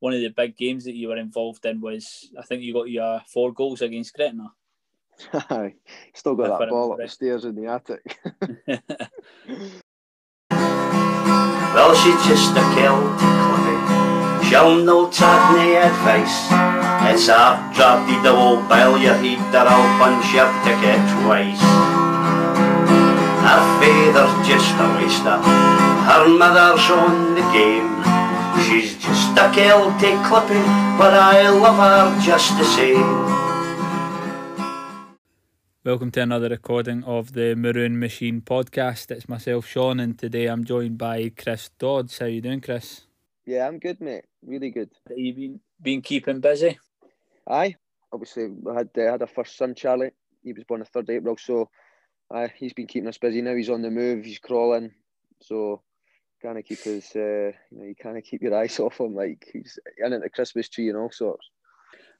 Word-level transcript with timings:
one 0.00 0.12
of 0.14 0.20
the 0.20 0.28
big 0.28 0.56
games 0.56 0.84
that 0.84 0.94
you 0.94 1.08
were 1.08 1.16
involved 1.16 1.64
in 1.64 1.80
was 1.80 2.30
I 2.38 2.42
think 2.42 2.62
you 2.62 2.72
got 2.72 2.90
your 2.90 3.22
four 3.28 3.52
goals 3.52 3.82
against 3.82 4.14
Gretna. 4.14 4.52
Aye, 5.32 5.74
still 6.14 6.34
got 6.34 6.58
that 6.58 6.70
ball 6.70 6.98
upstairs 7.00 7.44
in 7.44 7.54
the 7.54 7.66
attic. 7.66 8.18
well, 10.50 11.94
she's 11.94 12.26
just 12.26 12.56
a 12.56 12.64
Celtic 12.74 13.20
clippy. 13.20 14.48
She'll 14.48 14.82
no 14.82 15.10
take 15.10 15.44
no 15.52 15.76
advice. 15.84 16.48
It's 17.12 17.28
a 17.28 17.70
drop 17.74 18.08
the 18.08 18.20
double 18.24 18.66
bell 18.68 18.96
you 18.96 19.12
heat 19.20 19.40
that 19.52 19.68
I'll 19.68 19.88
punch 20.00 20.32
your 20.32 20.48
ticket 20.64 21.00
twice. 21.20 21.60
Her 23.44 23.60
father's 23.80 24.48
just 24.48 24.74
a 24.80 24.86
waster. 24.96 25.38
Her 26.08 26.28
mother's 26.28 26.90
on 26.90 27.34
the 27.34 27.44
game. 27.52 28.19
She's 28.70 28.94
just 28.98 29.32
a 29.32 29.50
Celtic 29.52 30.14
clippy, 30.30 30.62
but 30.96 31.12
I 31.12 31.48
love 31.50 31.74
her 31.74 32.24
just 32.24 32.56
the 32.56 32.62
same. 32.62 33.02
Welcome 35.82 36.12
to 36.12 36.22
another 36.22 36.48
recording 36.50 37.02
of 37.02 37.32
the 37.32 37.56
Maroon 37.56 37.98
Machine 37.98 38.40
podcast. 38.40 39.10
It's 39.10 39.28
myself, 39.28 39.66
Shaun, 39.66 39.98
and 39.98 40.16
today 40.16 40.46
I'm 40.46 40.62
joined 40.62 40.98
by 40.98 41.32
Chris 41.36 41.70
Dodds. 41.80 42.20
How 42.20 42.26
you 42.26 42.40
doing, 42.40 42.60
Chris? 42.60 43.00
Yeah, 43.44 43.66
I'm 43.66 43.80
good, 43.80 44.00
mate. 44.00 44.26
Really 44.46 44.70
good. 44.70 44.92
Have 45.08 45.18
you 45.18 45.34
been 45.34 45.60
been 45.82 46.00
keeping 46.00 46.38
busy? 46.38 46.78
Aye, 47.48 47.74
obviously 48.12 48.50
I 48.70 48.74
had 48.74 48.90
uh, 48.96 49.10
had 49.10 49.22
a 49.22 49.26
first 49.26 49.56
son, 49.56 49.74
Charlie. 49.74 50.12
He 50.44 50.52
was 50.52 50.62
born 50.62 50.78
the 50.78 50.86
third 50.86 51.10
April, 51.10 51.36
so 51.36 51.68
uh, 52.32 52.46
he's 52.54 52.72
been 52.72 52.86
keeping 52.86 53.08
us 53.08 53.18
busy. 53.18 53.42
Now 53.42 53.56
he's 53.56 53.68
on 53.68 53.82
the 53.82 53.90
move. 53.90 54.24
He's 54.24 54.38
crawling, 54.38 54.92
so 55.42 55.82
kind 56.42 56.58
of 56.58 56.64
keep 56.64 56.80
his. 56.80 57.10
Uh, 57.14 57.52
you 57.70 57.78
know, 57.78 57.84
you 57.84 57.94
kind 57.94 58.16
of 58.16 58.24
keep 58.24 58.42
your 58.42 58.56
eyes 58.56 58.78
off 58.80 59.00
him. 59.00 59.14
Like 59.14 59.48
he's 59.52 59.78
in 59.98 60.12
at 60.12 60.22
the 60.22 60.30
Christmas 60.30 60.68
tree 60.68 60.88
and 60.88 60.98
all 60.98 61.10
sorts. 61.10 61.48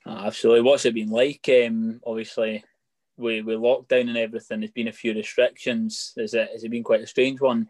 Ah, 0.06 0.26
absolutely. 0.26 0.62
What's 0.62 0.84
it 0.84 0.94
been 0.94 1.10
like? 1.10 1.48
Um, 1.48 2.00
obviously, 2.06 2.64
with, 3.16 3.44
with 3.44 3.58
lockdown 3.58 4.08
and 4.08 4.16
everything, 4.16 4.60
there's 4.60 4.72
been 4.72 4.88
a 4.88 4.92
few 4.92 5.14
restrictions. 5.14 6.12
Is 6.16 6.34
it 6.34 6.50
has 6.52 6.64
it 6.64 6.70
been 6.70 6.84
quite 6.84 7.02
a 7.02 7.06
strange 7.06 7.40
one? 7.40 7.68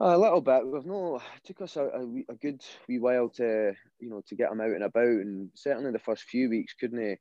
A 0.00 0.18
little 0.18 0.40
bit. 0.40 0.66
We've 0.66 0.84
no. 0.84 1.16
It 1.16 1.44
took 1.44 1.62
us 1.62 1.76
a, 1.76 1.84
a, 1.84 2.02
a, 2.28 2.34
good 2.34 2.60
wee 2.88 2.98
while 2.98 3.28
to 3.36 3.72
you 4.00 4.10
know 4.10 4.22
to 4.26 4.34
get 4.34 4.50
him 4.50 4.60
out 4.60 4.70
and 4.70 4.82
about, 4.82 5.04
and 5.04 5.50
certainly 5.54 5.92
the 5.92 5.98
first 5.98 6.24
few 6.24 6.50
weeks 6.50 6.74
couldn't 6.78 7.18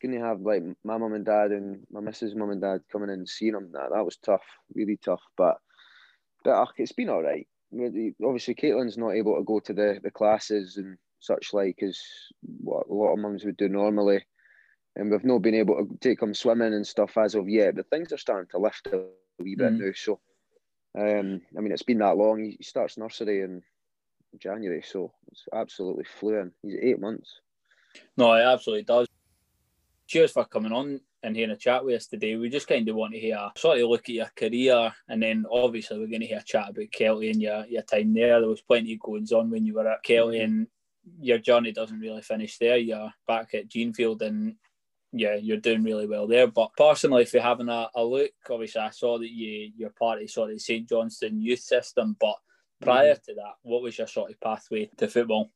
couldn't 0.00 0.20
have 0.20 0.40
like 0.40 0.62
my 0.84 0.96
mum 0.96 1.12
and 1.12 1.26
dad 1.26 1.50
and 1.50 1.84
my 1.90 2.00
missus 2.00 2.34
mum 2.34 2.50
and 2.50 2.60
dad 2.60 2.80
coming 2.90 3.10
in 3.10 3.16
and 3.16 3.28
seeing 3.28 3.54
him. 3.54 3.70
That 3.72 3.90
that 3.92 4.04
was 4.04 4.16
tough, 4.24 4.44
really 4.74 4.98
tough. 5.04 5.22
But 5.36 5.56
but 6.44 6.50
uh, 6.50 6.66
it's 6.76 6.92
been 6.92 7.10
all 7.10 7.22
right. 7.22 7.46
Obviously, 7.72 8.54
Caitlin's 8.54 8.98
not 8.98 9.10
able 9.10 9.36
to 9.36 9.44
go 9.44 9.60
to 9.60 9.72
the, 9.72 10.00
the 10.02 10.10
classes 10.10 10.76
and 10.76 10.98
such 11.20 11.52
like 11.52 11.82
as 11.82 12.00
what 12.42 12.88
a 12.88 12.92
lot 12.92 13.12
of 13.12 13.18
mums 13.18 13.44
would 13.44 13.56
do 13.56 13.68
normally 13.68 14.22
and 14.96 15.10
we've 15.10 15.24
not 15.24 15.42
been 15.42 15.54
able 15.54 15.76
to 15.76 15.98
take 16.00 16.20
him 16.20 16.34
swimming 16.34 16.74
and 16.74 16.86
stuff 16.86 17.16
as 17.16 17.34
of 17.34 17.48
yet. 17.48 17.76
But 17.76 17.88
things 17.90 18.12
are 18.12 18.18
starting 18.18 18.48
to 18.50 18.58
lift 18.58 18.88
a 18.88 19.04
wee 19.38 19.54
bit 19.54 19.72
mm. 19.72 19.78
now. 19.78 19.92
So, 19.94 20.20
um, 20.98 21.40
I 21.56 21.60
mean, 21.60 21.72
it's 21.72 21.82
been 21.82 21.98
that 21.98 22.16
long. 22.16 22.42
He 22.42 22.62
starts 22.62 22.98
nursery 22.98 23.42
in 23.42 23.62
January, 24.38 24.82
so 24.86 25.12
it's 25.30 25.44
absolutely 25.52 26.04
fluent. 26.04 26.52
He's 26.62 26.76
eight 26.80 27.00
months. 27.00 27.40
No, 28.16 28.32
it 28.34 28.42
absolutely 28.42 28.84
does. 28.84 29.06
Cheers 30.06 30.32
for 30.32 30.44
coming 30.44 30.72
on 30.72 31.00
and 31.22 31.36
in 31.36 31.50
a 31.50 31.56
chat 31.56 31.84
with 31.84 31.96
us 31.96 32.06
today. 32.06 32.36
We 32.36 32.48
just 32.48 32.68
kind 32.68 32.88
of 32.88 32.96
want 32.96 33.12
to 33.12 33.20
hear 33.20 33.38
sort 33.56 33.80
of 33.80 33.88
look 33.88 34.08
at 34.08 34.14
your 34.14 34.30
career, 34.36 34.92
and 35.08 35.22
then 35.22 35.44
obviously 35.50 35.98
we're 35.98 36.06
going 36.06 36.20
to 36.20 36.26
hear 36.26 36.38
a 36.38 36.44
chat 36.44 36.70
about 36.70 36.86
Kelty 36.96 37.30
and 37.30 37.42
your, 37.42 37.66
your 37.66 37.82
time 37.82 38.14
there. 38.14 38.40
There 38.40 38.48
was 38.48 38.62
plenty 38.62 38.94
of 38.94 39.00
goings 39.00 39.32
on 39.32 39.50
when 39.50 39.66
you 39.66 39.74
were 39.74 39.88
at 39.88 40.04
Kelty, 40.04 40.36
mm-hmm. 40.36 40.44
and 40.44 40.66
your 41.20 41.38
journey 41.38 41.72
doesn't 41.72 42.00
really 42.00 42.22
finish 42.22 42.58
there. 42.58 42.76
You're 42.76 43.12
back 43.26 43.54
at 43.54 43.68
Jeanfield, 43.68 44.22
and 44.22 44.56
yeah, 45.12 45.34
you're 45.34 45.56
doing 45.56 45.82
really 45.82 46.06
well 46.06 46.26
there. 46.26 46.46
But 46.46 46.70
personally, 46.76 47.22
if 47.22 47.32
you're 47.32 47.42
having 47.42 47.68
a, 47.68 47.88
a 47.94 48.04
look, 48.04 48.30
obviously 48.48 48.80
I 48.80 48.90
saw 48.90 49.18
that 49.18 49.30
you 49.30 49.72
you're 49.76 49.90
part 49.90 50.22
of 50.22 50.30
sort 50.30 50.52
of 50.52 50.60
St 50.60 50.88
Johnstone 50.88 51.40
youth 51.40 51.60
system. 51.60 52.16
But 52.18 52.36
prior 52.80 53.14
mm. 53.14 53.22
to 53.24 53.34
that, 53.34 53.54
what 53.62 53.82
was 53.82 53.98
your 53.98 54.06
sort 54.06 54.30
of 54.30 54.40
pathway 54.40 54.88
to 54.98 55.08
football? 55.08 55.50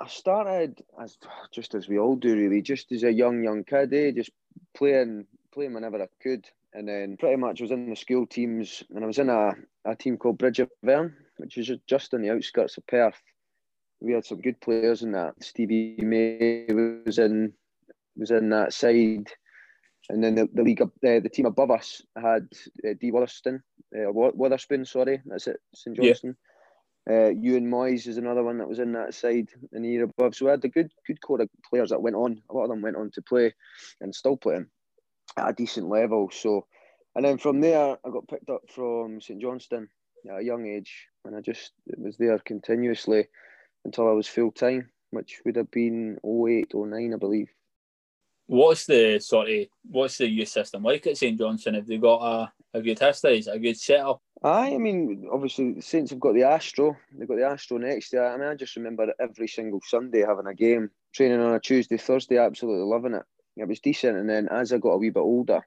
I 0.00 0.08
started 0.08 0.82
as 1.00 1.18
just 1.52 1.74
as 1.74 1.88
we 1.88 1.98
all 1.98 2.16
do, 2.16 2.34
really, 2.34 2.62
just 2.62 2.90
as 2.92 3.04
a 3.04 3.12
young 3.12 3.44
young 3.44 3.64
kid, 3.64 3.92
eh? 3.92 4.12
just 4.12 4.30
playing 4.74 5.26
playing 5.52 5.74
whenever 5.74 6.02
I 6.02 6.08
could, 6.22 6.48
and 6.72 6.88
then 6.88 7.16
pretty 7.18 7.36
much 7.36 7.60
was 7.60 7.70
in 7.70 7.90
the 7.90 7.96
school 7.96 8.26
teams, 8.26 8.82
and 8.94 9.04
I 9.04 9.06
was 9.06 9.18
in 9.18 9.28
a, 9.28 9.52
a 9.84 9.94
team 9.94 10.16
called 10.16 10.38
Bridge 10.38 10.60
of 10.60 10.70
Earn, 10.86 11.14
which 11.36 11.58
is 11.58 11.70
just 11.86 12.14
on 12.14 12.22
the 12.22 12.30
outskirts 12.30 12.78
of 12.78 12.86
Perth. 12.86 13.20
We 14.00 14.12
had 14.14 14.24
some 14.24 14.40
good 14.40 14.60
players 14.60 15.02
in 15.02 15.12
that. 15.12 15.34
Stevie 15.42 15.96
May 15.98 16.66
was 17.04 17.18
in 17.18 17.52
was 18.16 18.30
in 18.30 18.48
that 18.50 18.72
side. 18.72 19.28
And 20.08 20.24
then 20.24 20.34
the, 20.34 20.48
the 20.52 20.62
league, 20.62 20.82
uh, 20.82 20.88
the 21.02 21.30
team 21.32 21.46
above 21.46 21.70
us 21.70 22.02
had 22.16 22.48
uh, 22.84 22.94
D. 23.00 23.12
Wotherspoon, 23.12 23.62
uh, 23.94 24.10
Wotherspoon, 24.10 24.84
sorry, 24.84 25.20
that's 25.24 25.46
it, 25.46 25.60
St 25.74 25.94
Johnstone. 25.94 26.36
Yeah. 26.36 26.49
Uh, 27.08 27.30
Ewan 27.30 27.70
Moyes 27.70 28.06
is 28.06 28.18
another 28.18 28.42
one 28.42 28.58
that 28.58 28.68
was 28.68 28.78
in 28.78 28.92
that 28.92 29.14
side 29.14 29.48
in 29.72 29.82
the 29.82 29.88
year 29.88 30.04
above. 30.04 30.34
So 30.34 30.44
we 30.44 30.50
had 30.50 30.64
a 30.64 30.68
good, 30.68 30.92
good 31.06 31.20
core 31.20 31.40
of 31.40 31.48
players 31.68 31.90
that 31.90 32.02
went 32.02 32.16
on. 32.16 32.42
A 32.50 32.54
lot 32.54 32.64
of 32.64 32.70
them 32.70 32.82
went 32.82 32.96
on 32.96 33.10
to 33.12 33.22
play 33.22 33.54
and 34.00 34.14
still 34.14 34.36
playing 34.36 34.66
at 35.36 35.50
a 35.50 35.52
decent 35.52 35.88
level. 35.88 36.30
So, 36.30 36.66
and 37.14 37.24
then 37.24 37.38
from 37.38 37.60
there, 37.60 37.96
I 38.04 38.10
got 38.10 38.28
picked 38.28 38.50
up 38.50 38.62
from 38.68 39.20
St 39.20 39.40
Johnstone 39.40 39.88
at 40.28 40.40
a 40.40 40.44
young 40.44 40.66
age, 40.66 41.06
and 41.24 41.34
I 41.34 41.40
just 41.40 41.72
was 41.96 42.16
there 42.18 42.38
continuously 42.38 43.26
until 43.84 44.08
I 44.08 44.12
was 44.12 44.28
full 44.28 44.52
time, 44.52 44.90
which 45.10 45.40
would 45.44 45.56
have 45.56 45.70
been 45.70 46.18
08, 46.24 46.72
09, 46.74 47.14
I 47.14 47.16
believe. 47.16 47.48
What's 48.50 48.84
the 48.84 49.20
sort 49.20 49.48
of 49.48 49.66
what's 49.88 50.18
the 50.18 50.28
youth 50.28 50.48
system 50.48 50.82
like 50.82 51.06
at 51.06 51.16
St 51.16 51.38
Johnstone? 51.38 51.74
Have 51.74 51.86
they 51.86 51.98
got 51.98 52.20
a, 52.20 52.78
a 52.78 52.82
good 52.82 52.98
history? 52.98 53.38
Is 53.38 53.46
it 53.46 53.54
a 53.54 53.60
good 53.60 53.78
setup? 53.78 54.20
Aye, 54.42 54.74
I 54.74 54.78
mean, 54.78 55.28
obviously, 55.32 55.80
Saints 55.80 56.10
have 56.10 56.18
got 56.18 56.34
the 56.34 56.42
Astro. 56.42 56.96
They've 57.16 57.28
got 57.28 57.36
the 57.36 57.46
Astro 57.46 57.78
next 57.78 58.12
year. 58.12 58.26
I 58.26 58.36
mean, 58.36 58.48
I 58.48 58.56
just 58.56 58.74
remember 58.74 59.14
every 59.20 59.46
single 59.46 59.80
Sunday 59.86 60.24
having 60.26 60.48
a 60.48 60.54
game, 60.54 60.90
training 61.14 61.38
on 61.38 61.54
a 61.54 61.60
Tuesday, 61.60 61.96
Thursday, 61.96 62.38
absolutely 62.38 62.86
loving 62.86 63.14
it. 63.14 63.22
It 63.56 63.68
was 63.68 63.78
decent. 63.78 64.18
And 64.18 64.28
then 64.28 64.48
as 64.48 64.72
I 64.72 64.78
got 64.78 64.94
a 64.94 64.98
wee 64.98 65.10
bit 65.10 65.20
older, 65.20 65.58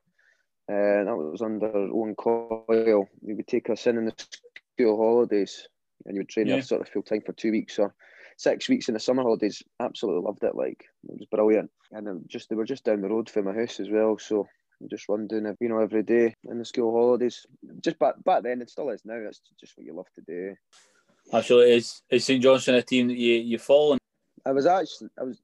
uh, 0.70 1.04
that 1.06 1.16
was 1.16 1.42
under 1.42 1.74
Owen 1.74 2.16
Coyle, 2.16 3.08
he 3.26 3.34
would 3.34 3.48
take 3.48 3.70
us 3.70 3.88
in 3.88 3.98
in 3.98 4.06
the 4.08 4.28
school 4.76 4.98
holidays 4.98 5.70
and 6.06 6.16
you 6.16 6.20
would 6.20 6.30
train 6.30 6.48
yeah. 6.48 6.60
sort 6.60 6.82
of 6.82 6.90
full 6.90 7.04
time 7.04 7.22
for 7.26 7.32
two 7.32 7.52
weeks. 7.52 7.78
So 7.78 7.94
six 8.38 8.70
weeks 8.70 8.88
in 8.88 8.94
the 8.94 9.00
summer 9.00 9.24
holidays. 9.24 9.62
Absolutely 9.80 10.22
loved 10.22 10.44
it. 10.44 10.56
Like 10.56 10.86
it 11.10 11.18
was 11.18 11.28
brilliant, 11.30 11.72
and 11.92 12.24
just 12.28 12.50
they 12.50 12.56
were 12.56 12.66
just 12.66 12.84
down 12.84 13.02
the 13.02 13.10
road 13.10 13.30
from 13.30 13.46
my 13.46 13.54
house 13.54 13.80
as 13.80 13.90
well. 13.90 14.18
So 14.18 14.48
I 14.82 14.88
just 14.90 15.08
run 15.08 15.28
doing 15.28 15.46
it, 15.46 15.58
you 15.60 15.70
know, 15.70 15.80
every 15.80 16.04
day 16.04 16.34
in 16.46 16.60
the 16.60 16.66
school 16.66 16.92
holidays. 16.92 17.46
Just 17.82 18.00
back 18.00 18.16
back 18.24 18.44
then, 18.44 18.62
it 18.62 18.70
still 18.70 18.90
is 18.90 19.02
now. 19.06 19.22
That's 19.24 19.42
just 19.60 19.78
what 19.78 19.86
you 19.86 19.94
love 19.94 20.12
to 20.16 20.22
do. 20.22 20.56
Absolutely, 21.32 21.76
is 21.76 22.02
is 22.10 22.26
St 22.26 22.42
Johnstone 22.42 22.76
a 22.76 22.82
team 22.82 23.08
that 23.08 23.18
you 23.18 23.34
you 23.34 23.58
follow? 23.58 23.98
I 24.46 24.52
was 24.52 24.66
actually 24.66 25.10
I 25.20 25.24
was 25.24 25.42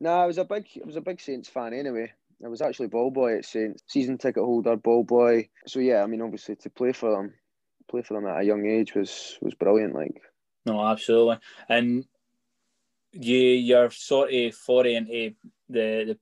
no, 0.00 0.10
nah, 0.10 0.22
I 0.22 0.26
was 0.26 0.38
a 0.38 0.44
big 0.44 0.66
I 0.82 0.86
was 0.86 0.96
a 0.96 1.00
big 1.00 1.20
Saints 1.20 1.48
fan 1.48 1.72
anyway. 1.72 2.12
I 2.44 2.48
was 2.48 2.60
actually 2.60 2.88
ball 2.88 3.10
boy 3.10 3.38
at 3.38 3.46
Saints, 3.46 3.82
season 3.86 4.18
ticket 4.18 4.44
holder, 4.44 4.76
ball 4.76 5.04
boy. 5.04 5.48
So 5.66 5.80
yeah, 5.80 6.02
I 6.02 6.06
mean, 6.06 6.20
obviously 6.20 6.56
to 6.56 6.70
play 6.70 6.92
for 6.92 7.10
them, 7.10 7.32
play 7.88 8.02
for 8.02 8.14
them 8.14 8.26
at 8.26 8.40
a 8.40 8.44
young 8.44 8.66
age 8.66 8.94
was 8.94 9.38
was 9.40 9.54
brilliant. 9.54 9.94
Like, 9.94 10.20
no, 10.66 10.84
absolutely. 10.84 11.38
And 11.68 12.04
you 13.18 13.38
you're 13.38 13.90
sort 13.90 14.32
of 14.32 14.54
foray 14.54 14.94
into 14.94 15.34
the 15.68 16.04
the 16.06 16.18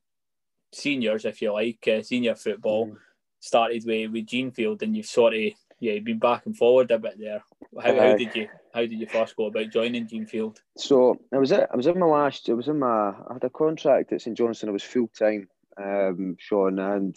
seniors, 0.73 1.25
if 1.25 1.41
you 1.43 1.53
like, 1.53 1.87
uh, 1.89 2.03
senior 2.03 2.35
football. 2.35 2.89
Mm. 2.89 2.97
Started 3.41 3.85
with 3.85 4.11
with 4.11 4.27
Jeanfield, 4.27 4.83
and 4.83 4.97
you've 4.97 5.07
sort 5.07 5.35
of 5.35 5.53
yeah 5.79 5.99
been 5.99 6.19
back 6.19 6.47
and 6.47 6.57
forward 6.57 6.91
a 6.91 6.99
bit 6.99 7.19
there. 7.19 7.43
How, 7.83 7.91
uh, 7.91 8.01
how 8.01 8.17
did 8.17 8.35
you 8.35 8.49
how 8.73 8.81
did 8.81 8.93
you 8.93 9.07
first 9.07 9.37
go 9.37 9.47
about 9.47 9.71
joining 9.71 10.07
Jeanfield? 10.07 10.57
So 10.79 11.21
I 11.33 11.39
was 11.39 11.53
at, 11.53 11.69
I 11.71 11.77
was 11.77 11.87
in 11.87 11.99
my 11.99 12.07
last 12.07 12.49
I 12.49 12.55
was 12.55 12.69
in 12.69 12.79
my 12.79 12.87
I 13.11 13.35
had 13.35 13.45
a 13.45 13.51
contract 13.51 14.13
at 14.13 14.23
St 14.23 14.37
Johnstone. 14.37 14.71
I 14.71 14.73
was 14.73 14.83
full 14.83 15.09
time, 15.09 15.49
um, 15.77 16.37
Shaun, 16.39 16.79
and 16.79 17.15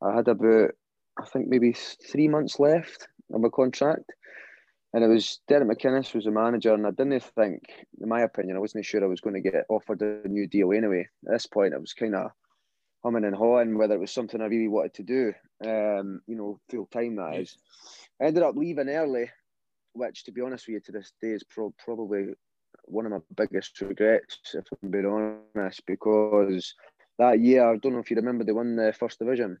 I 0.00 0.14
had 0.14 0.28
about 0.28 0.70
I 1.18 1.24
think 1.26 1.48
maybe 1.48 1.72
three 1.72 2.28
months 2.28 2.60
left 2.60 3.08
on 3.32 3.42
my 3.42 3.48
contract. 3.48 4.04
And 4.94 5.02
it 5.02 5.08
was 5.08 5.40
Derek 5.48 5.66
McInnes 5.66 6.14
was 6.14 6.24
the 6.24 6.30
manager, 6.30 6.72
and 6.72 6.86
I 6.86 6.92
didn't 6.92 7.20
think, 7.20 7.64
in 8.00 8.08
my 8.08 8.20
opinion, 8.20 8.56
I 8.56 8.60
wasn't 8.60 8.84
sure 8.84 9.02
I 9.02 9.08
was 9.08 9.20
going 9.20 9.34
to 9.34 9.50
get 9.50 9.66
offered 9.68 10.00
a 10.00 10.28
new 10.28 10.46
deal 10.46 10.72
anyway. 10.72 11.08
At 11.26 11.32
this 11.32 11.46
point, 11.48 11.74
I 11.74 11.78
was 11.78 11.92
kind 11.92 12.14
of 12.14 12.30
humming 13.02 13.24
and 13.24 13.34
hawing 13.34 13.76
whether 13.76 13.96
it 13.96 14.00
was 14.00 14.12
something 14.12 14.40
I 14.40 14.46
really 14.46 14.68
wanted 14.68 14.94
to 14.94 15.02
do, 15.02 15.34
um, 15.66 16.22
you 16.28 16.36
know, 16.36 16.60
full 16.70 16.86
time 16.86 17.16
that 17.16 17.40
is. 17.40 17.56
I 18.22 18.26
ended 18.26 18.44
up 18.44 18.54
leaving 18.54 18.88
early, 18.88 19.32
which, 19.94 20.22
to 20.24 20.32
be 20.32 20.42
honest 20.42 20.68
with 20.68 20.74
you, 20.74 20.80
to 20.82 20.92
this 20.92 21.12
day 21.20 21.30
is 21.30 21.42
pro- 21.42 21.74
probably 21.84 22.28
one 22.84 23.06
of 23.06 23.10
my 23.10 23.18
biggest 23.34 23.80
regrets, 23.80 24.38
if 24.54 24.64
I'm 24.80 24.92
being 24.92 25.42
honest, 25.56 25.84
because 25.86 26.72
that 27.18 27.40
year, 27.40 27.68
I 27.68 27.78
don't 27.78 27.94
know 27.94 27.98
if 27.98 28.10
you 28.12 28.16
remember, 28.16 28.44
they 28.44 28.52
won 28.52 28.76
the 28.76 28.92
first 28.92 29.18
division. 29.18 29.58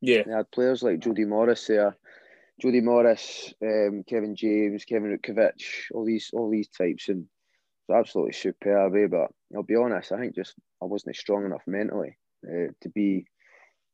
Yeah. 0.00 0.22
They 0.22 0.32
had 0.32 0.50
players 0.52 0.82
like 0.82 1.00
Jody 1.00 1.26
Morris 1.26 1.66
there 1.66 1.94
Jody 2.60 2.80
Morris, 2.80 3.52
um, 3.62 4.04
Kevin 4.08 4.36
James, 4.36 4.84
Kevin 4.84 5.18
Rutkiewicz, 5.18 5.90
all 5.92 6.04
these 6.04 6.30
all 6.32 6.50
these 6.50 6.68
types, 6.68 7.08
and 7.08 7.26
was 7.88 7.98
absolutely 7.98 8.32
superb. 8.32 8.94
Eh? 8.96 9.06
But 9.06 9.30
I'll 9.54 9.62
be 9.62 9.76
honest, 9.76 10.12
I 10.12 10.18
think 10.18 10.34
just 10.34 10.54
I 10.82 10.86
wasn't 10.86 11.16
strong 11.16 11.44
enough 11.44 11.62
mentally 11.66 12.16
uh, 12.46 12.72
to 12.80 12.88
be, 12.90 13.26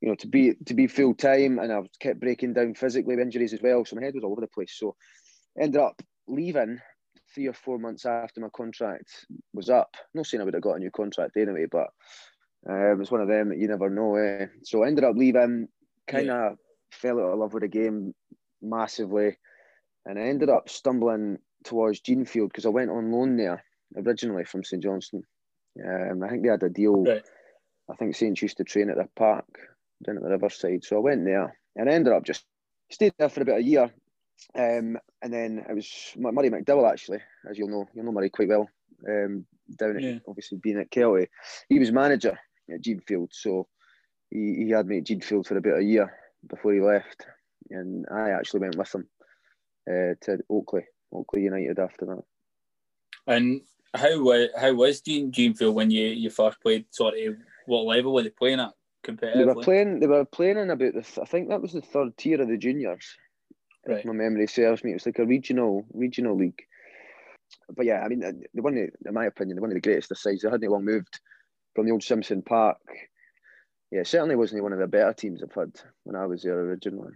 you 0.00 0.08
know, 0.08 0.14
to 0.16 0.26
be 0.26 0.54
to 0.66 0.74
be 0.74 0.86
full 0.86 1.14
time, 1.14 1.58
and 1.58 1.72
I've 1.72 1.88
kept 2.00 2.20
breaking 2.20 2.52
down 2.52 2.74
physically 2.74 3.16
with 3.16 3.24
injuries 3.24 3.52
as 3.52 3.62
well. 3.62 3.84
So 3.84 3.96
my 3.96 4.04
head 4.04 4.14
was 4.14 4.24
all 4.24 4.32
over 4.32 4.42
the 4.42 4.46
place. 4.46 4.74
So 4.76 4.94
ended 5.58 5.80
up 5.80 6.00
leaving 6.28 6.80
three 7.34 7.46
or 7.46 7.52
four 7.52 7.78
months 7.78 8.04
after 8.04 8.40
my 8.40 8.48
contract 8.54 9.26
was 9.54 9.70
up. 9.70 9.96
Not 10.14 10.26
saying 10.26 10.40
I 10.40 10.44
would 10.44 10.54
have 10.54 10.62
got 10.62 10.76
a 10.76 10.80
new 10.80 10.90
contract 10.90 11.36
anyway, 11.36 11.66
but 11.70 11.88
uh, 12.68 12.92
it 12.92 12.98
was 12.98 13.10
one 13.10 13.20
of 13.20 13.28
them 13.28 13.48
that 13.48 13.58
you 13.58 13.68
never 13.68 13.88
know. 13.88 14.16
Eh? 14.16 14.46
So 14.64 14.82
I 14.82 14.88
ended 14.88 15.04
up 15.04 15.16
leaving, 15.16 15.68
kind 16.06 16.30
of 16.30 16.52
yeah. 16.52 16.56
fell 16.90 17.20
out 17.20 17.32
of 17.32 17.38
love 17.38 17.54
with 17.54 17.62
the 17.62 17.68
game 17.68 18.14
massively, 18.62 19.36
and 20.06 20.18
I 20.18 20.22
ended 20.22 20.48
up 20.48 20.68
stumbling 20.68 21.38
towards 21.64 22.00
Jeanfield 22.00 22.48
because 22.48 22.66
I 22.66 22.70
went 22.70 22.90
on 22.90 23.12
loan 23.12 23.36
there 23.36 23.64
originally 23.96 24.44
from 24.44 24.64
St 24.64 24.82
Johnstone. 24.82 25.24
Um, 25.84 26.22
I 26.22 26.28
think 26.28 26.42
they 26.42 26.48
had 26.48 26.62
a 26.62 26.68
deal. 26.68 27.04
Right. 27.04 27.22
I 27.90 27.94
think 27.96 28.14
Saints 28.14 28.42
used 28.42 28.56
to 28.58 28.64
train 28.64 28.90
at 28.90 28.96
the 28.96 29.08
park 29.16 29.46
down 30.04 30.16
at 30.16 30.22
the 30.22 30.30
riverside, 30.30 30.84
so 30.84 30.96
I 30.96 31.00
went 31.00 31.24
there 31.24 31.56
and 31.76 31.88
I 31.88 31.92
ended 31.92 32.12
up 32.12 32.24
just 32.24 32.44
stayed 32.90 33.12
there 33.18 33.28
for 33.28 33.42
about 33.42 33.58
a 33.58 33.64
year. 33.64 33.90
Um, 34.54 34.96
and 35.22 35.32
then 35.32 35.64
it 35.68 35.74
was 35.74 36.14
Murray 36.16 36.50
McDowell 36.50 36.90
actually, 36.90 37.18
as 37.48 37.58
you'll 37.58 37.68
know, 37.68 37.88
you'll 37.94 38.04
know 38.04 38.12
Murray 38.12 38.30
quite 38.30 38.48
well. 38.48 38.68
Um, 39.08 39.46
down 39.76 39.96
at 39.96 40.02
yeah. 40.02 40.18
obviously 40.28 40.58
being 40.58 40.78
at 40.78 40.90
Kelty, 40.90 41.28
he 41.68 41.78
was 41.78 41.92
manager 41.92 42.38
at 42.72 42.82
Jeanfield, 42.82 43.28
so 43.32 43.66
he, 44.30 44.64
he 44.64 44.70
had 44.70 44.86
me 44.86 44.98
at 44.98 45.04
Jeanfield 45.04 45.46
for 45.46 45.56
about 45.56 45.78
a 45.78 45.84
year 45.84 46.12
before 46.48 46.72
he 46.72 46.80
left, 46.80 47.26
and 47.70 48.06
I 48.10 48.30
actually 48.30 48.60
went 48.60 48.76
with 48.76 48.94
him 48.94 49.08
uh, 49.88 50.14
to 50.22 50.38
Oakley, 50.48 50.84
Oakley 51.12 51.42
United 51.42 51.78
after 51.78 52.06
that. 52.06 52.22
And 53.26 53.62
how 53.94 54.20
was 54.20 54.48
how 54.58 54.72
was 54.74 55.00
Jean 55.00 55.32
Jeanfield 55.32 55.74
when 55.74 55.90
you, 55.90 56.06
you 56.06 56.30
first 56.30 56.60
played? 56.60 56.86
Sort 56.90 57.14
of 57.18 57.36
what 57.66 57.86
level 57.86 58.12
were 58.12 58.22
they 58.22 58.30
playing 58.30 58.60
at? 58.60 58.72
Competitively? 59.04 59.34
They 59.34 59.44
were 59.44 59.62
playing. 59.62 60.00
They 60.00 60.06
were 60.06 60.24
playing 60.24 60.58
in 60.58 60.70
about 60.70 60.94
the. 60.94 61.20
I 61.22 61.24
think 61.24 61.48
that 61.48 61.62
was 61.62 61.72
the 61.72 61.80
third 61.80 62.16
tier 62.16 62.40
of 62.40 62.48
the 62.48 62.56
juniors. 62.56 63.16
Right. 63.86 63.98
If 63.98 64.04
my 64.04 64.12
memory 64.12 64.46
serves 64.46 64.84
me, 64.84 64.90
it 64.90 64.94
was 64.94 65.06
like 65.06 65.18
a 65.18 65.26
regional 65.26 65.86
regional 65.92 66.36
league. 66.36 66.62
But 67.74 67.86
yeah, 67.86 68.02
I 68.04 68.08
mean, 68.08 68.20
the 68.20 68.62
one, 68.62 68.76
in 68.76 69.14
my 69.14 69.26
opinion, 69.26 69.56
the 69.56 69.62
one 69.62 69.70
of 69.70 69.74
the 69.74 69.80
greatest 69.80 70.14
sides. 70.16 70.42
They 70.42 70.50
hadn't 70.50 70.70
long 70.70 70.84
moved 70.84 71.18
from 71.74 71.86
the 71.86 71.92
old 71.92 72.02
Simpson 72.02 72.42
Park. 72.42 72.78
Yeah, 73.90 74.04
certainly 74.04 74.36
wasn't 74.36 74.62
one 74.62 74.72
of 74.72 74.78
the 74.78 74.86
better 74.86 75.12
teams 75.12 75.42
I've 75.42 75.52
had 75.52 75.72
when 76.04 76.14
I 76.14 76.26
was 76.26 76.42
there 76.42 76.58
originally. 76.58 77.14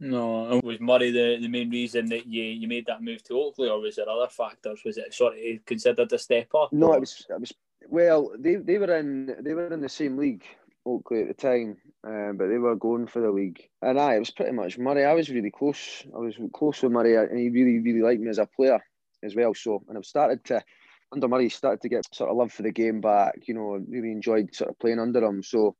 No, 0.00 0.60
was 0.62 0.80
Murray 0.80 1.10
the, 1.10 1.38
the 1.40 1.48
main 1.48 1.70
reason 1.70 2.06
that 2.10 2.26
you, 2.26 2.44
you 2.44 2.68
made 2.68 2.86
that 2.86 3.02
move 3.02 3.22
to 3.24 3.34
Oakley, 3.34 3.68
or 3.68 3.80
was 3.80 3.96
there 3.96 4.08
other 4.08 4.28
factors? 4.28 4.82
Was 4.84 4.96
it 4.96 5.12
sort 5.12 5.34
of 5.34 5.66
considered 5.66 6.12
a 6.12 6.18
step 6.18 6.54
up? 6.54 6.72
No, 6.72 6.92
it 6.92 7.00
was. 7.00 7.26
It 7.28 7.40
was 7.40 7.52
well. 7.88 8.32
They, 8.38 8.56
they 8.56 8.78
were 8.78 8.96
in 8.96 9.36
they 9.40 9.54
were 9.54 9.72
in 9.72 9.80
the 9.80 9.88
same 9.88 10.16
league, 10.16 10.44
Oakley 10.86 11.22
at 11.22 11.28
the 11.28 11.34
time, 11.34 11.78
um, 12.04 12.36
but 12.36 12.46
they 12.46 12.58
were 12.58 12.76
going 12.76 13.08
for 13.08 13.20
the 13.20 13.30
league. 13.30 13.68
And 13.82 13.98
I, 13.98 14.14
it 14.14 14.20
was 14.20 14.30
pretty 14.30 14.52
much 14.52 14.78
Murray. 14.78 15.04
I 15.04 15.14
was 15.14 15.30
really 15.30 15.50
close. 15.50 16.04
I 16.14 16.18
was 16.18 16.36
close 16.52 16.82
with 16.82 16.92
Murray, 16.92 17.16
and 17.16 17.38
he 17.38 17.50
really 17.50 17.80
really 17.80 18.02
liked 18.02 18.20
me 18.20 18.28
as 18.28 18.38
a 18.38 18.46
player 18.46 18.80
as 19.24 19.34
well. 19.34 19.52
So, 19.54 19.82
and 19.88 19.98
I've 19.98 20.06
started 20.06 20.44
to 20.44 20.62
under 21.10 21.26
Murray 21.26 21.48
started 21.48 21.80
to 21.82 21.88
get 21.88 22.14
sort 22.14 22.30
of 22.30 22.36
love 22.36 22.52
for 22.52 22.62
the 22.62 22.70
game 22.70 23.00
back. 23.00 23.48
You 23.48 23.54
know, 23.54 23.84
really 23.88 24.12
enjoyed 24.12 24.54
sort 24.54 24.70
of 24.70 24.78
playing 24.78 25.00
under 25.00 25.24
him. 25.24 25.42
So 25.42 25.74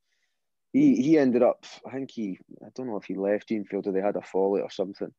he 0.73 0.97
he 0.97 1.19
ended 1.19 1.43
up. 1.43 1.65
I 1.87 1.93
think 1.93 2.11
he. 2.11 2.39
I 2.65 2.69
don't 2.75 2.87
know 2.87 2.97
if 2.97 3.05
he 3.05 3.15
left 3.15 3.49
Jeanfield 3.49 3.87
or 3.87 3.93
they 3.93 4.01
had 4.01 4.17
a 4.17 4.23
fallout 4.23 4.63
or 4.63 4.71
something. 4.71 5.13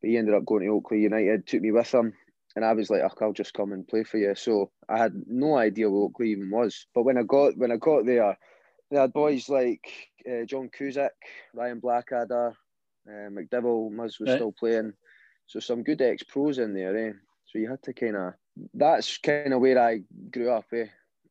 But 0.00 0.10
he 0.10 0.16
ended 0.16 0.34
up 0.34 0.44
going 0.44 0.62
to 0.64 0.68
Oakley 0.68 1.00
United. 1.00 1.46
Took 1.46 1.62
me 1.62 1.72
with 1.72 1.92
him, 1.92 2.12
and 2.54 2.64
I 2.64 2.72
was 2.72 2.90
like, 2.90 3.02
oh, 3.02 3.24
"I'll 3.24 3.32
just 3.32 3.54
come 3.54 3.72
and 3.72 3.86
play 3.86 4.04
for 4.04 4.18
you." 4.18 4.34
So 4.34 4.70
I 4.88 4.98
had 4.98 5.14
no 5.26 5.56
idea 5.56 5.90
what 5.90 6.06
Oakley 6.06 6.30
even 6.30 6.50
was. 6.50 6.86
But 6.94 7.04
when 7.04 7.18
I 7.18 7.22
got 7.22 7.56
when 7.56 7.72
I 7.72 7.76
got 7.76 8.06
there, 8.06 8.38
they 8.90 8.98
had 8.98 9.12
boys 9.12 9.48
like 9.48 9.86
uh, 10.28 10.44
John 10.44 10.70
Cusack, 10.76 11.14
Ryan 11.54 11.80
Blackadder, 11.80 12.54
uh, 13.08 13.30
McDowell, 13.30 13.90
Muzz 13.90 14.20
was 14.20 14.28
right. 14.28 14.36
still 14.36 14.52
playing. 14.52 14.92
So 15.46 15.60
some 15.60 15.82
good 15.82 16.02
ex 16.02 16.22
pros 16.22 16.58
in 16.58 16.74
there, 16.74 16.96
eh? 16.96 17.12
So 17.46 17.58
you 17.58 17.70
had 17.70 17.82
to 17.84 17.92
kind 17.92 18.16
of. 18.16 18.34
That's 18.72 19.18
kind 19.18 19.52
of 19.52 19.60
where 19.60 19.78
I 19.78 20.00
grew 20.30 20.50
up, 20.50 20.66
eh? 20.72 20.86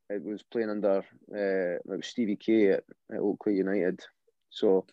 It 0.09 0.23
was 0.23 0.43
playing 0.43 0.69
under 0.69 0.99
uh, 0.99 1.77
it 1.77 1.81
was 1.85 2.07
Stevie 2.07 2.35
K 2.35 2.71
at, 2.71 2.83
at 3.11 3.19
Oakley 3.19 3.55
United. 3.55 4.01
So 4.49 4.85